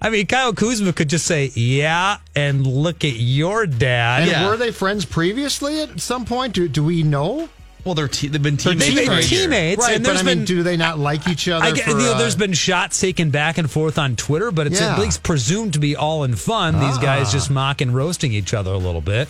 I 0.01 0.09
mean, 0.09 0.27
Kyle 0.27 0.53
Kuzma 0.53 0.93
could 0.93 1.09
just 1.09 1.25
say, 1.25 1.51
"Yeah," 1.55 2.17
and 2.35 2.65
look 2.65 3.03
at 3.03 3.15
your 3.15 3.65
dad. 3.65 4.21
and 4.23 4.31
Yeah. 4.31 4.47
were 4.47 4.55
they 4.57 4.71
friends 4.71 5.03
previously 5.05 5.81
at 5.81 5.99
some 5.99 6.23
point? 6.25 6.53
Do, 6.53 6.67
do 6.69 6.83
we 6.83 7.03
know? 7.03 7.49
Well, 7.85 7.95
they're 7.95 8.07
te- 8.09 8.27
they've 8.27 8.41
been 8.43 8.57
teammates. 8.57 8.85
teammates. 8.87 9.07
for 9.07 9.13
a 9.13 9.21
year. 9.21 9.41
teammates, 9.43 9.81
right, 9.81 9.95
and 9.95 10.03
but 10.03 10.17
I 10.17 10.23
mean, 10.23 10.39
been- 10.39 10.45
do 10.45 10.63
they 10.63 10.75
not 10.77 10.99
like 10.99 11.27
each 11.27 11.47
other? 11.47 11.63
I 11.65 11.71
get, 11.71 11.85
for, 11.85 11.91
you 11.91 11.97
know, 11.97 12.13
uh, 12.13 12.17
there's 12.17 12.35
been 12.35 12.53
shots 12.53 12.99
taken 12.99 13.29
back 13.29 13.57
and 13.57 13.71
forth 13.71 13.97
on 13.97 14.15
Twitter, 14.15 14.51
but 14.51 14.67
it's 14.67 14.79
Yeah. 14.81 14.93
at 14.93 14.99
least 14.99 15.23
presumed 15.23 15.73
to 15.73 15.79
be 15.79 15.95
all 15.95 16.23
in 16.23 16.35
fun. 16.35 16.79
These 16.79 16.97
guys 16.97 17.27
Ah. 17.29 17.31
just 17.31 17.49
mock 17.49 17.79
and 17.81 17.95
roasting 17.95 18.33
each 18.33 18.53
other 18.53 18.71
a 18.71 18.77
little 18.77 19.01
bit. 19.01 19.29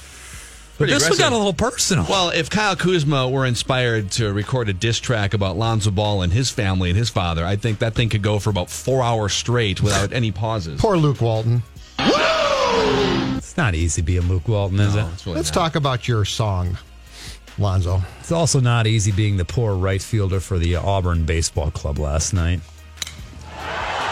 But 0.77 0.85
Pretty 0.87 0.93
this 0.93 1.09
one 1.09 1.17
got 1.19 1.33
a 1.33 1.37
little 1.37 1.53
personal. 1.53 2.05
Well, 2.09 2.29
if 2.29 2.49
Kyle 2.49 2.75
Kuzma 2.75 3.27
were 3.29 3.45
inspired 3.45 4.11
to 4.11 4.31
record 4.31 4.69
a 4.69 4.73
diss 4.73 4.97
track 4.97 5.33
about 5.33 5.57
Lonzo 5.57 5.91
Ball 5.91 6.21
and 6.21 6.31
his 6.31 6.49
family 6.49 6.89
and 6.89 6.97
his 6.97 7.09
father, 7.09 7.45
I 7.45 7.57
think 7.57 7.79
that 7.79 7.95
thing 7.95 8.07
could 8.09 8.21
go 8.21 8.39
for 8.39 8.49
about 8.49 8.69
four 8.69 9.03
hours 9.03 9.33
straight 9.33 9.81
without 9.83 10.13
any 10.13 10.31
pauses. 10.31 10.79
poor 10.79 10.95
Luke 10.95 11.19
Walton. 11.19 11.63
it's 13.37 13.57
not 13.57 13.75
easy 13.75 14.01
being 14.01 14.27
Luke 14.29 14.47
Walton, 14.47 14.79
is 14.79 14.95
it? 14.95 15.03
Really 15.25 15.35
Let's 15.37 15.53
not. 15.53 15.61
talk 15.61 15.75
about 15.75 16.07
your 16.07 16.23
song, 16.25 16.77
Lonzo. 17.59 18.01
It's 18.19 18.31
also 18.31 18.59
not 18.59 18.87
easy 18.87 19.11
being 19.11 19.37
the 19.37 19.45
poor 19.45 19.75
right 19.75 20.01
fielder 20.01 20.39
for 20.39 20.57
the 20.57 20.75
Auburn 20.75 21.25
Baseball 21.25 21.71
Club 21.71 21.99
last 21.99 22.33
night. 22.33 22.61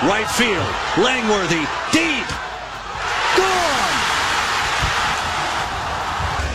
Right 0.03 0.29
field. 0.29 0.65
Langworthy. 1.03 1.65
Deep. 1.91 2.27
Gone. 3.37 3.93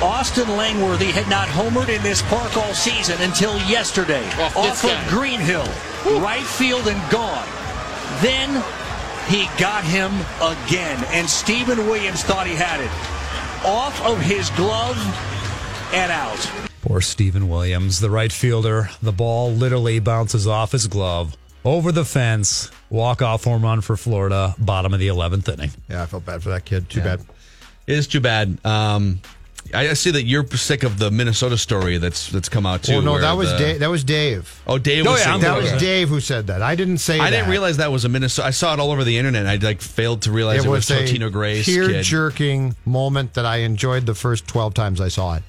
Austin 0.02 0.48
Langworthy 0.56 1.10
had 1.12 1.28
not 1.28 1.48
homered 1.48 1.88
in 1.88 2.02
this 2.02 2.22
park 2.22 2.56
all 2.56 2.74
season 2.74 3.20
until 3.20 3.56
yesterday. 3.68 4.24
Off 4.40 4.56
Off, 4.56 4.80
this 4.80 4.82
guy. 4.82 5.02
of 5.02 5.08
Green 5.08 5.40
Hill. 5.40 5.66
Right 6.20 6.44
field 6.44 6.86
and 6.88 7.10
gone. 7.10 7.46
Then 8.20 8.62
he 9.28 9.48
got 9.58 9.84
him 9.84 10.12
again. 10.40 11.02
And 11.10 11.28
Stephen 11.28 11.78
Williams 11.86 12.22
thought 12.22 12.46
he 12.46 12.54
had 12.54 12.80
it. 12.80 12.90
Off 13.64 14.00
of 14.04 14.20
his 14.20 14.50
glove 14.50 14.96
and 15.92 16.10
out. 16.10 16.71
Poor 16.82 17.00
Stephen 17.00 17.48
Williams, 17.48 18.00
the 18.00 18.10
right 18.10 18.32
fielder. 18.32 18.90
The 19.00 19.12
ball 19.12 19.52
literally 19.52 20.00
bounces 20.00 20.46
off 20.48 20.72
his 20.72 20.88
glove, 20.88 21.36
over 21.64 21.92
the 21.92 22.04
fence, 22.04 22.70
walk 22.90 23.22
off 23.22 23.44
home 23.44 23.62
run 23.62 23.80
for 23.80 23.96
Florida, 23.96 24.54
bottom 24.58 24.92
of 24.92 24.98
the 24.98 25.06
11th 25.06 25.48
inning. 25.48 25.70
Yeah, 25.88 26.02
I 26.02 26.06
felt 26.06 26.26
bad 26.26 26.42
for 26.42 26.50
that 26.50 26.64
kid. 26.64 26.90
Too 26.90 27.00
bad. 27.00 27.20
It 27.86 27.96
is 27.98 28.08
too 28.08 28.20
bad. 28.20 28.58
Um, 28.64 29.20
I 29.74 29.90
I 29.90 29.92
see 29.94 30.10
that 30.10 30.24
you're 30.24 30.46
sick 30.48 30.82
of 30.82 30.98
the 30.98 31.10
Minnesota 31.10 31.56
story 31.58 31.98
that's 31.98 32.28
that's 32.30 32.48
come 32.48 32.66
out 32.66 32.82
too. 32.82 32.94
Oh 32.94 33.00
no, 33.00 33.18
that 33.18 33.32
was 33.32 33.50
the- 33.52 33.58
Dave. 33.58 33.78
That 33.80 33.90
was 33.90 34.04
Dave. 34.04 34.62
Oh, 34.66 34.78
Dave 34.78 35.06
Oh, 35.06 35.12
was 35.12 35.20
yeah, 35.20 35.24
sick 35.24 35.34
I'm 35.34 35.40
That 35.40 35.56
was 35.56 35.72
Dave 35.80 36.08
who 36.08 36.20
said 36.20 36.46
that. 36.48 36.62
I 36.62 36.74
didn't 36.74 36.98
say 36.98 37.18
I 37.18 37.30
that. 37.30 37.36
didn't 37.36 37.50
realize 37.50 37.78
that 37.78 37.90
was 37.92 38.04
a 38.04 38.08
Minnesota. 38.08 38.48
I 38.48 38.50
saw 38.50 38.74
it 38.74 38.80
all 38.80 38.90
over 38.90 39.04
the 39.04 39.16
internet. 39.18 39.46
I 39.46 39.56
like 39.56 39.80
failed 39.80 40.22
to 40.22 40.30
realize 40.32 40.64
it, 40.64 40.68
was, 40.68 40.90
a 40.90 40.94
Totino 41.04 41.30
Grace 41.32 41.64
kid. 41.66 41.86
tear-jerking 41.88 42.76
moment 42.84 43.34
that 43.34 43.46
I 43.46 43.58
enjoyed 43.58 44.06
the 44.06 44.14
first 44.14 44.46
twelve 44.46 44.74
times 44.74 45.00
I 45.00 45.08
saw 45.08 45.36
it. 45.36 45.42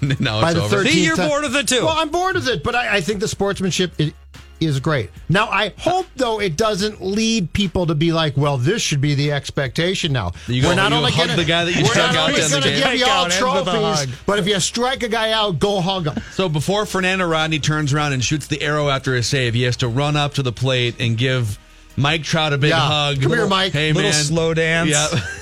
no, 0.20 0.40
By 0.40 0.50
it's 0.52 0.58
the 0.60 0.64
over. 0.64 0.76
13th 0.84 0.88
See, 0.88 1.04
you're 1.04 1.16
time- 1.16 1.28
bored 1.28 1.42
with 1.42 1.56
it, 1.56 1.68
too. 1.68 1.84
Well, 1.84 1.96
I'm 1.96 2.10
bored 2.10 2.36
with 2.36 2.46
it, 2.48 2.62
but 2.62 2.74
I, 2.76 2.96
I 2.96 3.00
think 3.00 3.20
the 3.20 3.28
sportsmanship 3.28 3.92
i- 3.98 4.12
is 4.60 4.80
great. 4.80 5.10
Now, 5.28 5.48
I 5.48 5.72
hope 5.78 6.06
though 6.16 6.40
it 6.40 6.56
doesn't 6.56 7.02
lead 7.02 7.52
people 7.52 7.86
to 7.86 7.94
be 7.94 8.12
like, 8.12 8.36
"Well, 8.36 8.58
this 8.58 8.82
should 8.82 9.00
be 9.00 9.14
the 9.14 9.32
expectation 9.32 10.12
now." 10.12 10.32
You 10.46 10.62
go- 10.62 10.68
we're 10.68 10.74
not 10.74 10.92
you 10.92 10.98
only 10.98 11.12
hug 11.12 11.26
gonna, 11.28 11.36
the 11.36 11.44
guy 11.44 11.64
that 11.64 11.72
you 11.74 11.82
we're 11.82 11.88
struck 11.90 12.12
not 12.12 12.16
out 12.16 12.28
only 12.30 12.40
the 12.40 12.46
other 12.46 12.60
gonna 12.60 12.64
day. 12.76 12.82
give 12.92 13.00
you 13.00 13.06
all 13.06 13.30
Strike 13.30 13.42
out, 13.42 13.56
end 13.58 13.66
with 13.66 13.74
a 13.74 13.80
trophies, 14.04 14.16
but 14.26 14.38
if 14.38 14.46
you 14.46 14.60
strike 14.60 15.02
a 15.02 15.08
guy 15.08 15.32
out, 15.32 15.58
go 15.58 15.80
hug 15.80 16.06
him. 16.06 16.22
So 16.32 16.48
before 16.48 16.86
Fernando 16.86 17.26
Rodney 17.26 17.58
turns 17.58 17.92
around 17.92 18.12
and 18.12 18.22
shoots 18.24 18.46
the 18.46 18.60
arrow 18.62 18.88
after 18.88 19.14
a 19.16 19.22
save, 19.22 19.54
he 19.54 19.62
has 19.62 19.76
to 19.78 19.88
run 19.88 20.16
up 20.16 20.34
to 20.34 20.42
the 20.42 20.52
plate 20.52 20.96
and 21.00 21.16
give 21.16 21.58
Mike 21.96 22.22
Trout 22.22 22.52
a 22.52 22.58
big 22.58 22.70
Yeah. 22.70 22.78
hug. 22.80 23.20
Come 23.22 23.32
here, 23.32 23.46
Mike. 23.46 23.72
Hey, 23.72 23.92
Little 23.92 24.10
man. 24.10 24.24
slow 24.24 24.54
dance. 24.54 24.90
Yeah. 24.90 25.08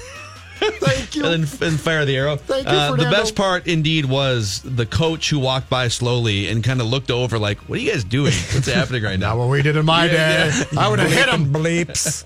Thank 0.80 1.16
you. 1.16 1.24
and 1.26 1.44
then 1.44 1.68
and 1.68 1.80
fire 1.80 2.04
the 2.04 2.16
arrow. 2.16 2.36
Thank 2.36 2.66
you, 2.66 2.72
Uh, 2.72 2.96
the 2.96 3.04
best 3.10 3.34
part, 3.34 3.66
indeed, 3.66 4.04
was 4.04 4.60
the 4.64 4.86
coach 4.86 5.30
who 5.30 5.38
walked 5.38 5.68
by 5.70 5.88
slowly 5.88 6.48
and 6.48 6.62
kind 6.64 6.80
of 6.80 6.86
looked 6.86 7.10
over, 7.10 7.38
like, 7.38 7.58
"What 7.68 7.78
are 7.78 7.82
you 7.82 7.90
guys 7.92 8.04
doing? 8.04 8.32
What's 8.52 8.66
happening 8.72 9.02
right 9.02 9.18
now?" 9.18 9.28
Not 9.30 9.38
what 9.38 9.48
we 9.48 9.62
did 9.62 9.76
in 9.76 9.84
my 9.86 10.06
Yeah, 10.06 10.50
day. 10.50 10.64
I 10.78 10.88
would 10.88 10.98
have 10.98 11.10
hit 11.12 11.28
him. 11.28 11.52
Bleeps. 11.52 12.24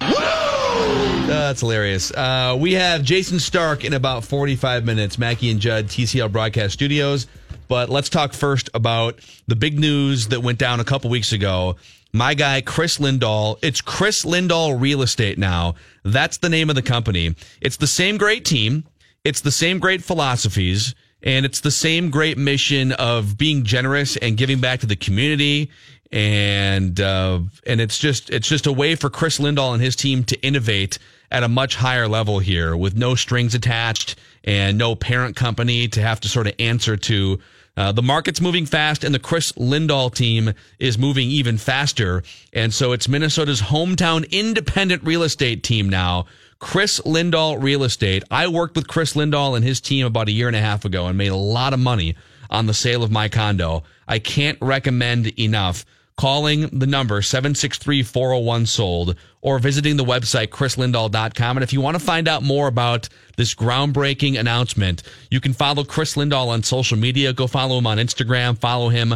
Uh, 0.00 1.26
that's 1.26 1.60
hilarious. 1.60 2.10
Uh, 2.10 2.56
we 2.58 2.72
have 2.74 3.02
Jayson 3.02 3.38
Stark 3.40 3.84
in 3.84 3.92
about 3.92 4.24
45 4.24 4.84
minutes, 4.84 5.18
Mackey 5.18 5.50
and 5.50 5.60
Judd, 5.60 5.86
TCL 5.88 6.32
Broadcast 6.32 6.72
Studios. 6.74 7.26
But 7.68 7.90
let's 7.90 8.08
talk 8.08 8.32
first 8.32 8.70
about 8.72 9.18
the 9.46 9.54
big 9.56 9.78
news 9.78 10.28
that 10.28 10.40
went 10.42 10.58
down 10.58 10.80
a 10.80 10.84
couple 10.84 11.10
weeks 11.10 11.32
ago. 11.32 11.76
My 12.12 12.32
guy, 12.32 12.62
Chris 12.62 12.98
Lindahl. 12.98 13.58
It's 13.62 13.82
Chris 13.82 14.24
Lindahl 14.24 14.80
Real 14.80 15.02
Estate 15.02 15.38
now. 15.38 15.74
That's 16.04 16.38
the 16.38 16.48
name 16.48 16.70
of 16.70 16.76
the 16.76 16.82
company. 16.82 17.34
It's 17.60 17.76
the 17.76 17.86
same 17.86 18.16
great 18.16 18.46
team. 18.46 18.84
It's 19.24 19.42
the 19.42 19.50
same 19.50 19.78
great 19.78 20.02
philosophies. 20.02 20.94
And 21.22 21.44
it's 21.44 21.60
the 21.60 21.70
same 21.70 22.10
great 22.10 22.38
mission 22.38 22.92
of 22.92 23.36
being 23.36 23.64
generous 23.64 24.16
and 24.16 24.36
giving 24.38 24.60
back 24.60 24.80
to 24.80 24.86
the 24.86 24.96
community. 24.96 25.70
And, 26.10 26.98
uh, 26.98 27.40
and 27.66 27.80
it's 27.80 27.98
just, 27.98 28.30
it's 28.30 28.48
just 28.48 28.66
a 28.66 28.72
way 28.72 28.94
for 28.94 29.10
Chris 29.10 29.38
Lindahl 29.38 29.74
and 29.74 29.82
his 29.82 29.94
team 29.94 30.24
to 30.24 30.40
innovate 30.40 30.98
at 31.30 31.42
a 31.42 31.48
much 31.48 31.74
higher 31.74 32.08
level 32.08 32.38
here 32.38 32.74
with 32.74 32.96
no 32.96 33.14
strings 33.16 33.54
attached 33.54 34.16
and 34.44 34.78
no 34.78 34.94
parent 34.94 35.36
company 35.36 35.88
to 35.88 36.00
have 36.00 36.20
to 36.20 36.28
sort 36.28 36.46
of 36.46 36.54
answer 36.58 36.96
to. 36.96 37.38
Uh, 37.78 37.92
the 37.92 38.02
market's 38.02 38.40
moving 38.40 38.66
fast, 38.66 39.04
and 39.04 39.14
the 39.14 39.20
Chris 39.20 39.52
Lindahl 39.52 40.12
team 40.12 40.52
is 40.80 40.98
moving 40.98 41.30
even 41.30 41.56
faster. 41.56 42.24
And 42.52 42.74
so 42.74 42.90
it's 42.90 43.08
Minnesota's 43.08 43.62
hometown 43.62 44.28
independent 44.32 45.04
real 45.04 45.22
estate 45.22 45.62
team 45.62 45.88
now. 45.88 46.26
Chris 46.58 46.98
Lindahl 47.06 47.62
Real 47.62 47.84
Estate. 47.84 48.24
I 48.32 48.48
worked 48.48 48.74
with 48.74 48.88
Chris 48.88 49.14
Lindahl 49.14 49.54
and 49.54 49.64
his 49.64 49.80
team 49.80 50.06
about 50.06 50.26
a 50.26 50.32
year 50.32 50.48
and 50.48 50.56
a 50.56 50.60
half 50.60 50.84
ago 50.84 51.06
and 51.06 51.16
made 51.16 51.28
a 51.28 51.36
lot 51.36 51.72
of 51.72 51.78
money 51.78 52.16
on 52.50 52.66
the 52.66 52.74
sale 52.74 53.04
of 53.04 53.12
my 53.12 53.28
condo. 53.28 53.84
I 54.08 54.18
can't 54.18 54.58
recommend 54.60 55.28
enough 55.38 55.84
calling 56.18 56.62
the 56.78 56.86
number 56.86 57.22
763-401 57.22 58.66
sold 58.66 59.14
or 59.40 59.58
visiting 59.60 59.96
the 59.96 60.04
website 60.04 60.48
chrislindahl.com 60.48 61.56
and 61.56 61.64
if 61.64 61.72
you 61.72 61.80
want 61.80 61.94
to 61.94 62.04
find 62.04 62.26
out 62.28 62.42
more 62.42 62.66
about 62.66 63.08
this 63.36 63.54
groundbreaking 63.54 64.38
announcement 64.38 65.04
you 65.30 65.40
can 65.40 65.52
follow 65.52 65.84
chris 65.84 66.16
lindahl 66.16 66.48
on 66.48 66.62
social 66.62 66.98
media 66.98 67.32
go 67.32 67.46
follow 67.46 67.78
him 67.78 67.86
on 67.86 67.98
instagram 67.98 68.58
follow 68.58 68.88
him 68.88 69.14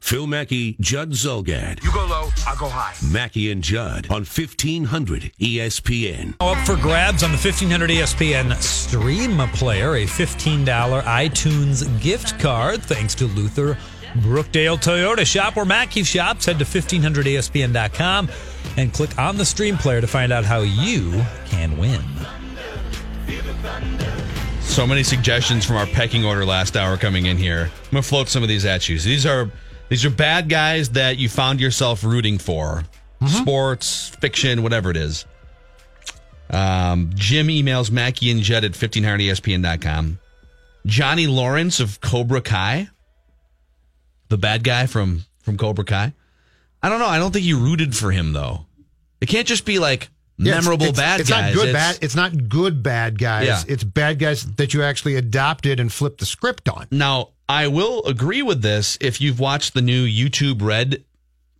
Phil 0.00 0.26
Mackey, 0.26 0.76
Judd 0.80 1.10
Zulgad. 1.10 1.84
You 1.84 1.92
go 1.92 2.06
low, 2.06 2.30
I 2.46 2.56
go 2.58 2.70
high. 2.70 2.94
Mackey 3.12 3.50
and 3.50 3.62
Judd 3.62 4.10
on 4.10 4.22
E 4.22 4.24
1500 4.24 5.30
ESPN. 5.38 6.34
Up 6.40 6.56
for 6.66 6.76
grabs 6.76 7.22
on 7.22 7.32
the 7.32 7.36
1500 7.36 7.90
ESPN 7.90 8.56
Stream 8.62 9.36
Player, 9.50 9.96
a 9.96 10.06
$15 10.06 11.02
iTunes 11.02 12.00
gift 12.00 12.40
card 12.40 12.82
thanks 12.82 13.14
to 13.16 13.26
Luther 13.26 13.76
Brookdale 14.18 14.78
Toyota. 14.78 15.26
Shop 15.26 15.56
where 15.56 15.64
Mackey 15.64 16.02
shops. 16.02 16.46
Head 16.46 16.58
to 16.58 16.64
1500ESPN.com 16.64 18.28
and 18.76 18.92
click 18.92 19.16
on 19.18 19.36
the 19.36 19.44
Stream 19.44 19.76
Player 19.76 20.00
to 20.00 20.06
find 20.06 20.32
out 20.32 20.44
how 20.44 20.60
you 20.60 21.22
can 21.46 21.76
win. 21.78 22.02
so 24.60 24.86
many 24.86 25.02
suggestions 25.02 25.64
from 25.64 25.76
our 25.76 25.86
pecking 25.86 26.24
order 26.24 26.44
last 26.44 26.76
hour 26.76 26.96
coming 26.96 27.26
in 27.26 27.36
here 27.36 27.64
i'm 27.84 27.90
gonna 27.90 28.02
float 28.02 28.28
some 28.28 28.42
of 28.42 28.48
these 28.48 28.64
at 28.64 28.88
you 28.88 28.98
these 29.00 29.26
are 29.26 29.50
these 29.88 30.04
are 30.04 30.10
bad 30.10 30.48
guys 30.48 30.90
that 30.90 31.18
you 31.18 31.28
found 31.28 31.60
yourself 31.60 32.04
rooting 32.04 32.38
for 32.38 32.84
sports 33.26 34.08
fiction 34.20 34.62
whatever 34.62 34.90
it 34.90 34.96
is 34.96 35.26
um, 36.50 37.10
jim 37.16 37.48
emails 37.48 37.90
mackey 37.90 38.30
and 38.30 38.40
judd 38.42 38.62
at 38.64 38.72
1500espn.com 38.72 40.18
johnny 40.86 41.26
lawrence 41.26 41.80
of 41.80 42.00
cobra 42.00 42.40
kai 42.40 42.88
the 44.30 44.38
bad 44.38 44.64
guy 44.64 44.86
from 44.86 45.24
from 45.42 45.56
cobra 45.58 45.84
kai 45.84 46.12
i 46.82 46.88
don't 46.88 46.98
know 46.98 47.06
i 47.06 47.18
don't 47.18 47.32
think 47.32 47.44
you 47.44 47.58
rooted 47.58 47.94
for 47.94 48.10
him 48.10 48.32
though 48.32 48.64
it 49.20 49.26
can't 49.26 49.46
just 49.46 49.66
be 49.66 49.78
like 49.78 50.08
Yeah, 50.38 50.52
it's- 50.52 50.64
memorable 50.64 50.86
it's, 50.86 50.98
bad 50.98 51.20
it's 51.20 51.28
guys 51.28 51.54
not 51.54 51.60
good 51.60 51.68
It's- 51.68 51.94
bad. 51.94 52.02
It's 52.04 52.14
not 52.16 52.48
good 52.48 52.82
bad 52.82 53.18
guys. 53.18 53.46
Yeah. 53.46 53.62
It's 53.68 53.84
bad 53.84 54.18
guys 54.18 54.46
that 54.56 54.72
you 54.72 54.82
actually 54.82 55.16
adopted 55.16 55.78
and 55.78 55.92
flipped 55.92 56.20
the 56.20 56.24
script 56.24 56.66
on. 56.70 56.86
Now, 56.90 57.28
I 57.46 57.68
will 57.68 58.02
agree 58.06 58.40
with 58.40 58.62
this 58.62 58.96
if 59.02 59.20
you've 59.20 59.38
watched 59.38 59.74
the 59.74 59.82
new 59.82 60.06
YouTube 60.06 60.62
Red 60.62 61.04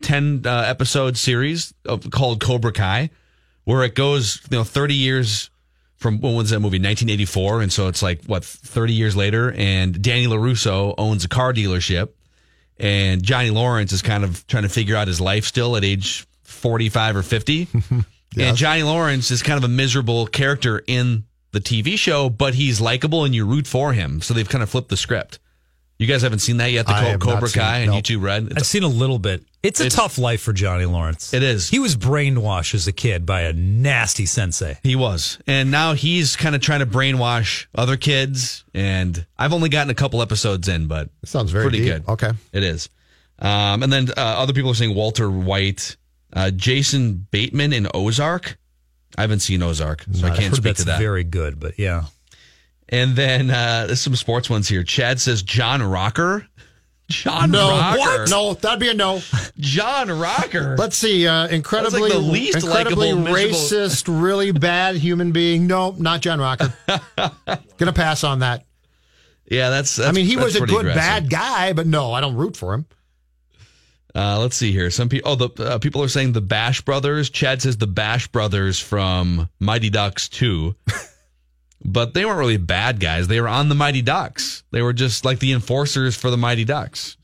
10 0.00 0.44
uh, 0.46 0.64
episode 0.66 1.18
series 1.18 1.74
of, 1.84 2.10
called 2.10 2.40
Cobra 2.40 2.72
Kai, 2.72 3.10
where 3.64 3.82
it 3.84 3.94
goes, 3.94 4.40
you 4.50 4.56
know, 4.56 4.64
30 4.64 4.94
years 4.94 5.50
from 5.96 6.18
when 6.22 6.34
was 6.34 6.48
that 6.48 6.60
movie? 6.60 6.78
1984. 6.78 7.60
And 7.60 7.70
so 7.70 7.88
it's 7.88 8.02
like, 8.02 8.24
what, 8.24 8.42
30 8.42 8.94
years 8.94 9.14
later? 9.14 9.52
And 9.52 10.00
Danny 10.00 10.26
LaRusso 10.26 10.94
owns 10.96 11.22
a 11.24 11.28
car 11.28 11.52
dealership. 11.52 12.08
And 12.80 13.22
Johnny 13.22 13.50
Lawrence 13.50 13.92
is 13.92 14.02
kind 14.02 14.24
of 14.24 14.46
trying 14.46 14.62
to 14.64 14.68
figure 14.68 14.96
out 14.96 15.06
his 15.06 15.20
life 15.20 15.44
still 15.44 15.76
at 15.76 15.84
age 15.84 16.26
45 16.44 17.16
or 17.16 17.22
50. 17.22 17.68
And 18.38 18.56
Johnny 18.56 18.84
Lawrence 18.84 19.30
is 19.32 19.42
kind 19.42 19.58
of 19.58 19.64
a 19.64 19.68
miserable 19.68 20.26
character 20.26 20.82
in 20.86 21.24
the 21.50 21.60
TV 21.60 21.98
show, 21.98 22.30
but 22.30 22.54
he's 22.54 22.80
likable 22.80 23.24
and 23.24 23.34
you 23.34 23.44
root 23.44 23.66
for 23.66 23.92
him. 23.92 24.20
So 24.20 24.34
they've 24.34 24.48
kind 24.48 24.62
of 24.62 24.70
flipped 24.70 24.88
the 24.88 24.96
script. 24.96 25.40
You 26.00 26.06
guys 26.06 26.22
haven't 26.22 26.38
seen 26.38 26.56
that 26.56 26.72
yet? 26.72 26.86
The 26.86 26.92
I 26.94 27.00
Co- 27.00 27.06
have 27.10 27.20
not 27.20 27.34
Cobra 27.34 27.48
seen 27.50 27.62
Kai 27.62 27.78
it, 27.78 27.82
and 27.82 27.92
no. 27.92 27.98
YouTube 27.98 28.22
Red? 28.22 28.52
I've 28.56 28.64
seen 28.66 28.82
a 28.84 28.88
little 28.88 29.18
bit. 29.18 29.44
It's 29.62 29.80
a 29.80 29.84
It's- 29.86 29.94
tough 29.94 30.16
life 30.16 30.40
for 30.40 30.54
Johnny 30.54 30.86
Lawrence. 30.86 31.34
It 31.34 31.42
is. 31.42 31.68
He 31.68 31.78
was 31.78 31.94
brainwashed 31.94 32.74
as 32.74 32.86
a 32.86 32.92
kid 32.92 33.26
by 33.26 33.42
a 33.42 33.52
nasty 33.52 34.24
sensei. 34.24 34.78
He 34.82 34.96
was. 34.96 35.36
And 35.46 35.70
now 35.70 35.92
he's 35.92 36.36
kind 36.36 36.54
of 36.54 36.62
trying 36.62 36.80
to 36.80 36.86
brainwash 36.86 37.66
other 37.74 37.98
kids. 37.98 38.64
And 38.72 39.26
I've 39.38 39.52
only 39.52 39.68
gotten 39.68 39.90
a 39.90 39.94
couple 39.94 40.22
episodes 40.22 40.68
in, 40.68 40.86
but 40.86 41.10
It 41.22 41.28
sounds 41.28 41.50
very 41.50 41.64
pretty 41.64 41.80
deep. 41.84 41.88
good. 42.06 42.08
Okay. 42.08 42.30
It 42.54 42.62
is. 42.64 42.88
Um, 43.38 43.82
and 43.82 43.92
then 43.92 44.08
uh, 44.16 44.20
other 44.20 44.54
people 44.54 44.70
are 44.70 44.74
saying 44.74 44.94
Walter 44.94 45.30
White, 45.30 45.96
uh, 46.32 46.50
Jason 46.50 47.26
Bateman 47.30 47.74
in 47.74 47.86
Ozark. 47.92 48.56
I 49.18 49.20
haven't 49.20 49.40
seen 49.40 49.62
Ozark, 49.62 50.04
so 50.12 50.26
I 50.26 50.30
I've 50.30 50.38
can't 50.38 50.48
heard 50.48 50.56
speak 50.56 50.64
that's 50.64 50.80
to 50.80 50.86
that. 50.86 50.98
very 50.98 51.24
good, 51.24 51.60
but 51.60 51.78
yeah. 51.78 52.04
And 52.90 53.14
then 53.14 53.50
uh, 53.50 53.86
there's 53.86 54.00
some 54.00 54.16
sports 54.16 54.50
ones 54.50 54.68
here. 54.68 54.82
Chad 54.82 55.20
says 55.20 55.42
John 55.42 55.82
Rocker. 55.82 56.46
John 57.08 57.50
no, 57.50 57.70
Rocker. 57.70 57.98
what? 57.98 58.30
No, 58.30 58.54
that'd 58.54 58.78
be 58.78 58.88
a 58.88 58.94
no. 58.94 59.20
John 59.58 60.10
Rocker. 60.10 60.76
Let's 60.76 60.96
see. 60.96 61.26
Uh, 61.26 61.48
incredibly, 61.48 62.10
the 62.10 62.18
least 62.18 62.62
incredibly 62.62 63.12
likable, 63.12 63.34
racist, 63.34 64.06
really 64.08 64.52
bad 64.52 64.96
human 64.96 65.32
being. 65.32 65.66
No, 65.66 65.94
not 65.98 66.20
John 66.20 66.40
Rocker. 66.40 66.72
Gonna 67.78 67.92
pass 67.92 68.22
on 68.22 68.40
that. 68.40 68.64
Yeah, 69.46 69.70
that's. 69.70 69.96
that's 69.96 70.08
I 70.08 70.12
mean, 70.12 70.26
he 70.26 70.36
was 70.36 70.54
a 70.54 70.60
good 70.60 70.70
aggressive. 70.70 70.94
bad 70.94 71.30
guy, 71.30 71.72
but 71.72 71.86
no, 71.86 72.12
I 72.12 72.20
don't 72.20 72.36
root 72.36 72.56
for 72.56 72.74
him. 72.74 72.86
Uh, 74.14 74.38
let's 74.40 74.56
see 74.56 74.72
here. 74.72 74.90
Some 74.90 75.08
people. 75.08 75.32
Oh, 75.32 75.34
the 75.34 75.64
uh, 75.64 75.78
people 75.78 76.02
are 76.02 76.08
saying 76.08 76.32
the 76.32 76.40
Bash 76.40 76.80
Brothers. 76.80 77.28
Chad 77.30 77.60
says 77.60 77.76
the 77.76 77.88
Bash 77.88 78.28
Brothers 78.28 78.78
from 78.78 79.48
Mighty 79.58 79.90
Ducks 79.90 80.28
Two, 80.28 80.76
but 81.84 82.14
they 82.14 82.24
weren't 82.24 82.38
really 82.38 82.56
bad 82.56 83.00
guys. 83.00 83.28
They 83.28 83.40
were 83.40 83.48
on 83.48 83.68
the 83.68 83.74
Mighty 83.74 84.02
Ducks. 84.02 84.62
They 84.70 84.82
were 84.82 84.92
just 84.92 85.24
like 85.24 85.38
the 85.38 85.52
enforcers 85.52 86.16
for 86.16 86.30
the 86.30 86.36
Mighty 86.36 86.64
Ducks. 86.64 87.16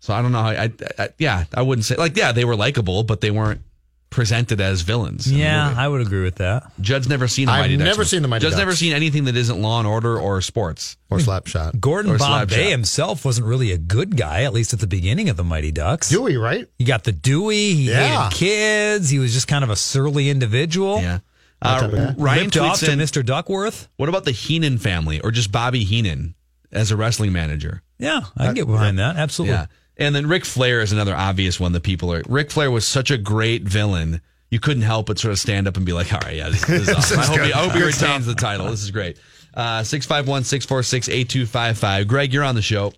So 0.00 0.14
I 0.14 0.22
don't 0.22 0.32
know. 0.32 0.42
How, 0.42 0.48
I, 0.50 0.72
I 0.98 1.08
yeah, 1.18 1.44
I 1.54 1.62
wouldn't 1.62 1.84
say 1.84 1.96
like 1.96 2.16
yeah 2.16 2.32
they 2.32 2.44
were 2.44 2.56
likable, 2.56 3.02
but 3.04 3.20
they 3.20 3.30
weren't 3.30 3.60
presented 4.08 4.60
as 4.60 4.80
villains. 4.80 5.30
Yeah. 5.30 5.72
I 5.76 5.86
would 5.86 6.00
agree 6.00 6.24
with 6.24 6.36
that. 6.36 6.64
Judd's 6.80 7.08
never 7.08 7.28
seen 7.28 7.46
the 7.46 7.52
I've 7.52 7.60
Mighty 7.60 7.76
Ducks. 7.76 7.84
never 7.86 8.04
seen 8.04 8.22
the 8.22 8.28
Mighty 8.28 8.42
Judd's 8.42 8.54
Ducks. 8.56 8.58
never 8.58 8.74
seen 8.74 8.92
anything 8.92 9.24
that 9.26 9.36
isn't 9.36 9.62
Law 9.62 9.78
and 9.78 9.86
Order 9.86 10.18
or 10.18 10.40
sports 10.40 10.96
Or 11.10 11.18
Slapshot. 11.18 11.78
Gordon 11.78 12.10
Or 12.10 12.18
Bombay 12.18 12.56
Slapshot. 12.56 12.70
himself 12.70 13.24
wasn't 13.24 13.46
really 13.46 13.70
a 13.70 13.78
good 13.78 14.16
guy, 14.16 14.42
at 14.42 14.52
least 14.52 14.72
at 14.72 14.80
the 14.80 14.88
beginning 14.88 15.28
of 15.28 15.36
the 15.36 15.44
Mighty 15.44 15.70
Ducks. 15.70 16.08
Dewey, 16.08 16.36
right? 16.38 16.66
You 16.76 16.86
got 16.86 17.04
the 17.04 17.12
Dewey. 17.12 17.74
He 17.74 17.90
Yeah. 17.90 18.24
hated 18.30 18.36
kids. 18.36 19.10
He 19.10 19.20
was 19.20 19.32
just 19.32 19.46
kind 19.46 19.62
of 19.62 19.70
a 19.70 19.76
surly 19.76 20.28
individual. 20.28 21.00
Yeah. 21.00 21.20
Uh, 21.62 21.80
type 21.80 21.92
of 21.92 21.98
guy. 21.98 22.14
Ryan 22.16 22.44
Ripped 22.44 22.56
off 22.56 22.80
tweets 22.80 22.86
to 22.86 22.92
in, 22.92 22.98
Mr. 22.98 23.24
Duckworth. 23.24 23.88
What 23.96 24.08
about 24.08 24.24
the 24.24 24.32
Heenan 24.32 24.78
family 24.78 25.20
or 25.20 25.30
just 25.30 25.52
Bobby 25.52 25.84
Heenan 25.84 26.34
as 26.72 26.90
a 26.90 26.96
wrestling 26.96 27.32
manager? 27.32 27.82
Yeah, 27.98 28.22
I 28.36 28.46
can 28.46 28.54
get 28.54 28.66
behind 28.66 28.98
that. 28.98 29.16
Absolutely. 29.16 29.56
Yeah. 29.56 29.66
And 29.98 30.14
then 30.14 30.26
Ric 30.26 30.46
Flair 30.46 30.80
is 30.80 30.92
another 30.92 31.14
obvious 31.14 31.60
one 31.60 31.72
that 31.72 31.82
people 31.82 32.12
are. 32.12 32.22
Ric 32.26 32.50
Flair 32.50 32.70
was 32.70 32.86
such 32.86 33.10
a 33.10 33.18
great 33.18 33.62
villain. 33.62 34.22
You 34.50 34.58
couldn't 34.58 34.82
help 34.82 35.06
but 35.06 35.18
sort 35.18 35.32
of 35.32 35.38
stand 35.38 35.68
up 35.68 35.76
and 35.76 35.84
be 35.84 35.92
like, 35.92 36.12
all 36.12 36.20
right, 36.24 36.36
yeah, 36.36 36.48
this, 36.48 36.64
this 36.64 36.88
is 36.88 36.94
awesome. 36.96 37.20
I 37.20 37.24
hope, 37.26 37.40
he, 37.40 37.52
I 37.52 37.58
hope 37.58 37.72
he 37.72 37.82
retains 37.82 38.24
the 38.24 38.34
title. 38.34 38.66
This 38.70 38.82
is 38.82 38.90
great. 38.90 39.18
Uh, 39.52 39.82
651 39.82 40.44
646 40.44 41.08
8255. 41.08 42.08
Greg, 42.08 42.32
you're 42.32 42.44
on 42.44 42.54
the 42.54 42.62
show. 42.62 42.92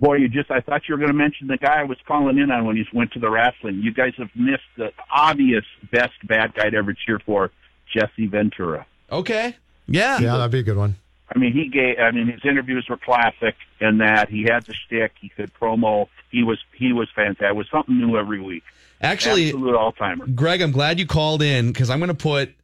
Boy, 0.00 0.16
you 0.16 0.28
just, 0.28 0.50
I 0.50 0.60
thought 0.60 0.82
you 0.88 0.94
were 0.94 0.98
going 0.98 1.10
to 1.12 1.16
mention 1.16 1.46
the 1.46 1.56
guy 1.56 1.80
I 1.80 1.84
was 1.84 1.98
calling 2.06 2.38
in 2.38 2.50
on 2.50 2.66
when 2.66 2.76
he 2.76 2.84
went 2.92 3.12
to 3.12 3.18
the 3.18 3.30
wrestling. 3.30 3.80
You 3.82 3.92
guys 3.92 4.12
have 4.18 4.28
missed 4.34 4.62
the 4.76 4.92
obvious 5.14 5.64
best 5.90 6.12
bad 6.24 6.54
guy 6.54 6.70
to 6.70 6.76
ever 6.76 6.94
cheer 6.94 7.18
for, 7.24 7.50
Jesse 7.96 8.26
Ventura. 8.26 8.86
Okay. 9.10 9.56
Yeah. 9.88 10.18
Yeah, 10.18 10.36
that'd 10.36 10.50
be 10.50 10.60
a 10.60 10.62
good 10.62 10.76
one. 10.76 10.96
I 11.34 11.38
mean, 11.38 11.52
he 11.52 11.68
gave, 11.68 11.98
I 11.98 12.10
mean, 12.12 12.28
his 12.28 12.44
interviews 12.44 12.86
were 12.88 12.96
classic 12.96 13.56
in 13.80 13.98
that 13.98 14.28
he 14.28 14.44
had 14.44 14.64
the 14.64 14.74
shtick, 14.74 15.12
he 15.20 15.28
could 15.28 15.52
promo. 15.54 16.08
He 16.30 16.44
was, 16.44 16.58
he 16.72 16.92
was 16.92 17.08
fantastic. 17.14 17.48
It 17.48 17.56
was 17.56 17.68
something 17.70 17.98
new 17.98 18.16
every 18.16 18.40
week. 18.40 18.62
Actually, 19.00 19.48
Absolute 19.48 19.74
all 19.74 19.92
timer. 19.92 20.26
Greg, 20.26 20.62
I'm 20.62 20.72
glad 20.72 20.98
you 20.98 21.06
called 21.06 21.42
in 21.42 21.68
because 21.68 21.90
I'm 21.90 21.98
going 21.98 22.08
to 22.08 22.14
put, 22.14 22.54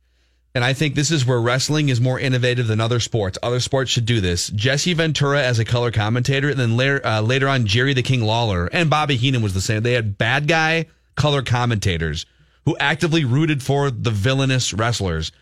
and 0.54 0.64
I 0.64 0.72
think 0.74 0.94
this 0.94 1.10
is 1.10 1.26
where 1.26 1.40
wrestling 1.40 1.88
is 1.88 2.00
more 2.00 2.18
innovative 2.18 2.68
than 2.68 2.80
other 2.80 3.00
sports. 3.00 3.36
Other 3.42 3.60
sports 3.60 3.90
should 3.90 4.06
do 4.06 4.20
this. 4.20 4.48
Jesse 4.48 4.94
Ventura 4.94 5.42
as 5.42 5.58
a 5.58 5.64
color 5.64 5.90
commentator, 5.90 6.48
and 6.48 6.58
then 6.58 6.76
later, 6.76 7.04
uh, 7.04 7.20
later 7.20 7.48
on, 7.48 7.66
Jerry 7.66 7.94
the 7.94 8.02
King 8.02 8.22
Lawler 8.22 8.66
and 8.66 8.88
Bobby 8.88 9.16
Heenan 9.16 9.42
was 9.42 9.54
the 9.54 9.60
same. 9.60 9.82
They 9.82 9.92
had 9.92 10.16
bad 10.16 10.46
guy 10.46 10.86
color 11.16 11.42
commentators 11.42 12.26
who 12.64 12.76
actively 12.78 13.24
rooted 13.24 13.62
for 13.62 13.90
the 13.90 14.10
villainous 14.10 14.72
wrestlers. 14.72 15.32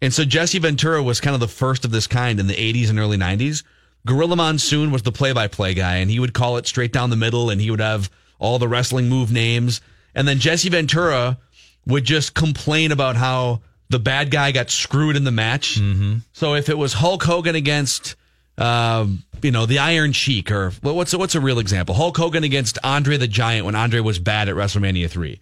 And 0.00 0.12
so 0.12 0.24
Jesse 0.24 0.58
Ventura 0.58 1.02
was 1.02 1.20
kind 1.20 1.34
of 1.34 1.40
the 1.40 1.48
first 1.48 1.84
of 1.84 1.90
this 1.90 2.06
kind 2.06 2.38
in 2.38 2.46
the 2.46 2.54
80s 2.54 2.88
and 2.90 2.98
early 2.98 3.16
90s. 3.16 3.64
Gorilla 4.06 4.36
Monsoon 4.36 4.90
was 4.90 5.02
the 5.02 5.12
play 5.12 5.32
by 5.32 5.48
play 5.48 5.74
guy, 5.74 5.96
and 5.96 6.10
he 6.10 6.20
would 6.20 6.32
call 6.32 6.56
it 6.56 6.66
straight 6.66 6.92
down 6.92 7.10
the 7.10 7.16
middle, 7.16 7.50
and 7.50 7.60
he 7.60 7.70
would 7.70 7.80
have 7.80 8.10
all 8.38 8.58
the 8.58 8.68
wrestling 8.68 9.08
move 9.08 9.32
names. 9.32 9.80
And 10.14 10.26
then 10.26 10.38
Jesse 10.38 10.68
Ventura 10.68 11.38
would 11.86 12.04
just 12.04 12.34
complain 12.34 12.92
about 12.92 13.16
how 13.16 13.60
the 13.90 13.98
bad 13.98 14.30
guy 14.30 14.52
got 14.52 14.70
screwed 14.70 15.16
in 15.16 15.24
the 15.24 15.30
match. 15.30 15.80
Mm-hmm. 15.80 16.18
So 16.32 16.54
if 16.54 16.68
it 16.68 16.78
was 16.78 16.92
Hulk 16.92 17.22
Hogan 17.22 17.54
against, 17.54 18.16
um, 18.56 19.24
you 19.42 19.50
know, 19.50 19.66
the 19.66 19.78
Iron 19.78 20.12
Sheik, 20.12 20.50
or 20.50 20.70
what's 20.82 21.14
what's 21.14 21.34
a 21.34 21.40
real 21.40 21.58
example? 21.58 21.94
Hulk 21.94 22.16
Hogan 22.16 22.44
against 22.44 22.78
Andre 22.84 23.16
the 23.16 23.28
Giant 23.28 23.64
when 23.64 23.74
Andre 23.74 24.00
was 24.00 24.18
bad 24.18 24.48
at 24.48 24.54
WrestleMania 24.54 25.10
three, 25.10 25.40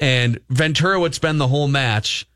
and 0.00 0.40
Ventura 0.48 0.98
would 0.98 1.14
spend 1.14 1.40
the 1.40 1.48
whole 1.48 1.68
match 1.68 2.26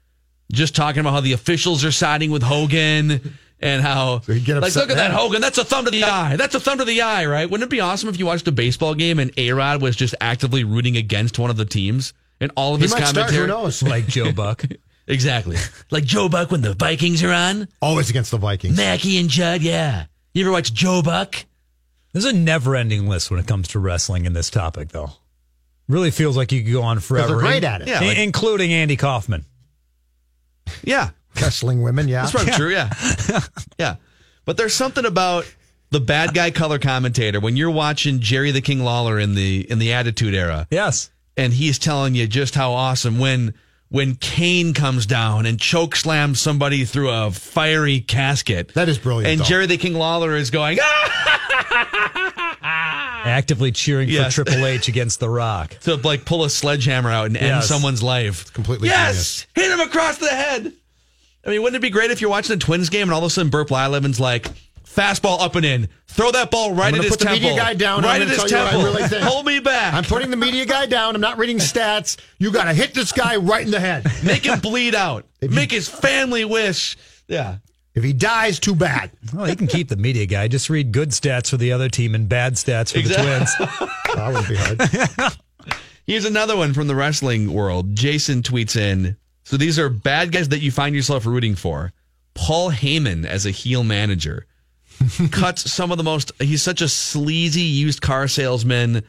just 0.52 0.76
talking 0.76 1.00
about 1.00 1.12
how 1.12 1.20
the 1.20 1.32
officials 1.32 1.84
are 1.84 1.92
siding 1.92 2.30
with 2.30 2.42
Hogan. 2.42 3.32
And 3.60 3.80
how, 3.82 4.18
he'd 4.26 4.44
get 4.44 4.60
like, 4.60 4.74
look 4.74 4.90
at 4.90 4.96
that. 4.96 5.10
Hogan. 5.12 5.40
That's 5.40 5.56
a 5.56 5.64
thumb 5.64 5.86
to 5.86 5.90
the 5.90 6.04
eye. 6.04 6.36
That's 6.36 6.54
a 6.54 6.60
thumb 6.60 6.78
to 6.78 6.84
the 6.84 7.00
eye, 7.00 7.24
right? 7.24 7.48
Wouldn't 7.48 7.66
it 7.66 7.70
be 7.70 7.80
awesome 7.80 8.10
if 8.10 8.18
you 8.18 8.26
watched 8.26 8.46
a 8.46 8.52
baseball 8.52 8.94
game 8.94 9.18
and 9.18 9.30
A 9.38 9.52
Rod 9.52 9.80
was 9.80 9.96
just 9.96 10.14
actively 10.20 10.64
rooting 10.64 10.98
against 10.98 11.38
one 11.38 11.48
of 11.48 11.56
the 11.56 11.64
teams 11.64 12.12
and 12.40 12.52
all 12.56 12.74
of 12.74 12.80
He 12.80 12.84
his 12.86 12.90
might 12.92 13.06
start. 13.06 13.14
commentary? 13.28 13.42
Who 13.42 13.46
knows? 13.46 13.82
Like 13.82 14.06
Joe 14.06 14.32
Buck. 14.34 14.64
Exactly. 15.06 15.56
like 15.90 16.04
Joe 16.04 16.28
Buck 16.28 16.50
when 16.50 16.60
the 16.60 16.74
Vikings 16.74 17.22
are 17.22 17.32
on. 17.32 17.68
Always 17.80 18.10
against 18.10 18.32
the 18.32 18.38
Vikings. 18.38 18.76
Mackey 18.76 19.16
and 19.18 19.30
Judd, 19.30 19.62
yeah. 19.62 20.06
You 20.34 20.44
ever 20.44 20.52
watch 20.52 20.74
Joe 20.74 21.00
Buck? 21.00 21.36
There's 22.12 22.26
a 22.26 22.34
never 22.34 22.76
ending 22.76 23.08
list 23.08 23.30
when 23.30 23.40
it 23.40 23.46
comes 23.46 23.68
to 23.68 23.78
wrestling 23.78 24.26
in 24.26 24.34
this 24.34 24.50
topic, 24.50 24.90
though. 24.90 25.12
Really 25.88 26.10
feels 26.10 26.36
like 26.36 26.50
you 26.52 26.62
could 26.62 26.72
go 26.72 26.82
on 26.82 26.98
forever. 27.00 27.28
they're 27.28 27.38
great 27.38 27.58
in- 27.58 27.64
at 27.64 27.82
it. 27.82 27.88
Yeah, 27.88 28.00
in- 28.00 28.08
like- 28.08 28.18
including 28.18 28.72
Andy 28.72 28.96
Kaufman. 28.96 29.44
Yeah. 30.82 31.10
Wrestling 31.36 31.82
women, 31.82 32.08
yeah. 32.08 32.22
That's 32.22 32.32
probably 32.32 32.52
true, 32.52 32.70
yeah. 32.70 32.90
yeah. 33.78 33.96
But 34.44 34.56
there's 34.56 34.72
something 34.74 35.04
about 35.04 35.44
the 35.90 36.00
bad 36.00 36.32
guy 36.34 36.50
color 36.50 36.78
commentator 36.78 37.40
when 37.40 37.56
you're 37.56 37.70
watching 37.70 38.20
Jerry 38.20 38.50
the 38.50 38.60
King 38.60 38.80
Lawler 38.84 39.18
in 39.18 39.34
the 39.34 39.66
in 39.70 39.78
the 39.78 39.92
Attitude 39.92 40.34
Era. 40.34 40.66
Yes. 40.70 41.10
and 41.36 41.52
he's 41.52 41.78
telling 41.78 42.14
you 42.14 42.26
just 42.28 42.54
how 42.54 42.72
awesome 42.72 43.18
when 43.18 43.54
when 43.88 44.14
Kane 44.16 44.74
comes 44.74 45.06
down 45.06 45.44
and 45.46 45.58
choke 45.60 45.94
slams 45.96 46.40
somebody 46.40 46.84
through 46.84 47.10
a 47.10 47.30
fiery 47.30 48.00
casket. 48.00 48.72
That 48.74 48.88
is 48.88 48.98
brilliant, 48.98 49.30
And 49.32 49.40
though. 49.40 49.44
Jerry 49.44 49.66
the 49.66 49.76
King 49.76 49.94
Lawler 49.94 50.34
is 50.36 50.50
going, 50.50 50.78
ah! 50.82 52.53
Actively 53.24 53.72
cheering 53.72 54.08
Yes. 54.08 54.34
for 54.34 54.44
Triple 54.44 54.66
H 54.66 54.88
against 54.88 55.18
The 55.20 55.28
Rock. 55.28 55.78
to 55.80 55.96
like 55.96 56.24
pull 56.24 56.44
a 56.44 56.50
sledgehammer 56.50 57.10
out 57.10 57.26
and 57.26 57.36
end 57.36 57.46
Yes. 57.46 57.68
someone's 57.68 58.02
life. 58.02 58.52
completely 58.52 58.88
yes, 58.88 59.46
hit 59.54 59.70
him 59.70 59.80
across 59.80 60.18
the 60.18 60.28
head. 60.28 60.72
I 61.46 61.50
mean, 61.50 61.62
wouldn't 61.62 61.76
it 61.76 61.82
be 61.82 61.90
great 61.90 62.10
if 62.10 62.20
you're 62.20 62.30
watching 62.30 62.54
a 62.54 62.58
Twins 62.58 62.88
game 62.88 63.02
and 63.08 63.12
all 63.12 63.18
of 63.18 63.24
a 63.24 63.30
sudden 63.30 63.50
Bert 63.50 63.68
Blyleven's 63.68 64.18
like, 64.20 64.48
fastball 64.86 65.40
up 65.40 65.56
and 65.56 65.64
in, 65.66 65.88
throw 66.06 66.30
that 66.30 66.50
ball 66.50 66.72
right 66.72 66.88
I'm 66.88 66.94
at 66.94 66.98
gonna 66.98 67.02
his 67.02 67.10
put 67.12 67.18
the 67.18 67.24
temple, 67.26 67.48
media 67.50 67.56
guy 67.62 67.74
down. 67.74 68.02
right 68.02 68.16
I'm 68.16 68.22
at 68.22 68.28
gonna 68.36 68.40
his 68.42 68.50
tell 68.50 68.60
you 68.60 68.64
what 68.64 68.66
I 68.66 68.70
temple. 68.70 68.92
really 69.00 69.08
think. 69.08 69.22
Hold 69.24 69.44
me 69.46 69.58
back. 69.60 69.92
I'm 69.94 70.04
putting 70.04 70.30
the 70.30 70.36
media 70.36 70.64
guy 70.66 70.86
down. 70.86 71.14
I'm 71.16 71.20
not 71.20 71.36
reading 71.36 71.58
stats. 71.58 72.16
You 72.38 72.50
got 72.52 72.64
to 72.64 72.72
hit 72.74 72.94
this 72.94 73.10
guy 73.12 73.36
right 73.36 73.64
in 73.64 73.70
the 73.72 73.80
head. 73.80 74.04
Make 74.22 74.46
him 74.46 74.60
bleed 74.60 74.94
out. 74.94 75.26
Make 75.42 75.70
his 75.72 75.88
family 75.88 76.44
wish. 76.44 76.96
Yeah. 77.26 77.56
If 77.94 78.02
he 78.04 78.12
dies, 78.12 78.58
too 78.58 78.74
bad. 78.74 79.10
Well, 79.32 79.46
he 79.46 79.56
can 79.56 79.66
keep 79.66 79.88
the 79.88 79.96
media 79.96 80.26
guy. 80.26 80.48
Just 80.48 80.68
read 80.70 80.92
good 80.92 81.10
stats 81.10 81.50
for 81.50 81.56
the 81.56 81.72
other 81.72 81.88
team 81.88 82.14
and 82.14 82.28
bad 82.28 82.54
stats 82.54 82.92
for 82.92 82.98
Exactly. 82.98 83.26
the 83.26 83.66
Twins. 83.76 83.90
That 84.14 84.32
wouldn't 84.32 84.48
be 84.48 84.56
hard. 84.56 85.36
Here's 86.06 86.24
another 86.24 86.56
one 86.56 86.72
from 86.74 86.86
the 86.86 86.94
wrestling 86.94 87.52
world. 87.52 87.96
Jason 87.96 88.42
tweets 88.42 88.76
in. 88.76 89.16
So 89.44 89.56
these 89.56 89.78
are 89.78 89.88
bad 89.88 90.30
guys 90.32 90.50
that 90.50 90.60
you 90.60 90.70
find 90.70 90.94
yourself 90.94 91.26
rooting 91.26 91.54
for. 91.56 91.92
Paul 92.34 92.70
Heyman 92.70 93.24
as 93.26 93.44
a 93.46 93.50
heel 93.50 93.82
manager 93.84 94.46
cuts 95.32 95.70
some 95.70 95.90
of 95.90 95.98
the 95.98 96.04
most. 96.04 96.30
He's 96.40 96.62
such 96.62 96.80
a 96.80 96.88
sleazy 96.88 97.62
used 97.62 98.00
car 98.02 98.28
salesman, 98.28 99.02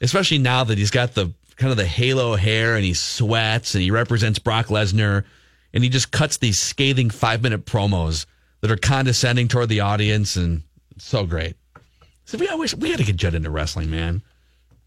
especially 0.00 0.38
now 0.38 0.64
that 0.64 0.78
he's 0.78 0.90
got 0.90 1.14
the 1.14 1.32
kind 1.56 1.70
of 1.70 1.76
the 1.76 1.86
halo 1.86 2.34
hair 2.36 2.74
and 2.74 2.84
he 2.84 2.94
sweats 2.94 3.74
and 3.74 3.82
he 3.82 3.90
represents 3.90 4.38
Brock 4.38 4.66
Lesnar, 4.66 5.24
and 5.72 5.84
he 5.84 5.90
just 5.90 6.10
cuts 6.10 6.36
these 6.38 6.58
scathing 6.60 7.10
five 7.10 7.42
minute 7.42 7.64
promos 7.64 8.26
that 8.60 8.70
are 8.70 8.76
condescending 8.76 9.48
toward 9.48 9.68
the 9.68 9.80
audience 9.80 10.36
and 10.36 10.62
so 10.98 11.24
great. 11.26 11.56
So 12.24 12.38
we 12.38 12.48
I 12.48 12.54
we 12.54 12.66
got 12.90 12.98
to 12.98 13.04
get 13.04 13.16
Judd 13.16 13.34
into 13.34 13.50
wrestling, 13.50 13.90
man. 13.90 14.22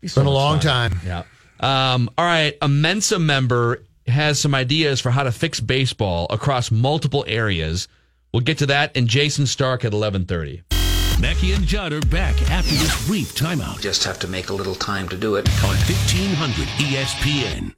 He's 0.01 0.13
so 0.13 0.21
been 0.21 0.27
a 0.27 0.31
long 0.31 0.59
fun. 0.59 0.91
time. 0.91 0.99
Yeah. 1.05 1.23
Um, 1.59 2.09
all 2.17 2.25
right, 2.25 2.57
a 2.61 2.67
Mensa 2.67 3.19
member 3.19 3.83
has 4.07 4.39
some 4.39 4.53
ideas 4.53 4.99
for 4.99 5.11
how 5.11 5.23
to 5.23 5.31
fix 5.31 5.59
baseball 5.59 6.27
across 6.29 6.71
multiple 6.71 7.23
areas. 7.27 7.87
We'll 8.33 8.41
get 8.41 8.57
to 8.59 8.65
that 8.67 8.95
and 8.97 9.07
Jayson 9.07 9.45
Stark 9.47 9.85
at 9.85 9.93
eleven 9.93 10.25
thirty. 10.25 10.63
Mackey 11.19 11.53
and 11.53 11.65
Judd 11.65 11.93
are 11.93 12.01
back 12.01 12.35
after 12.51 12.73
this 12.75 13.07
brief 13.07 13.33
timeout. 13.35 13.79
Just 13.79 14.03
have 14.03 14.19
to 14.19 14.27
make 14.27 14.49
a 14.49 14.53
little 14.53 14.75
time 14.75 15.07
to 15.09 15.15
do 15.15 15.35
it. 15.35 15.47
On 15.63 15.69
1500 15.69 16.67
ESPN. 16.79 17.73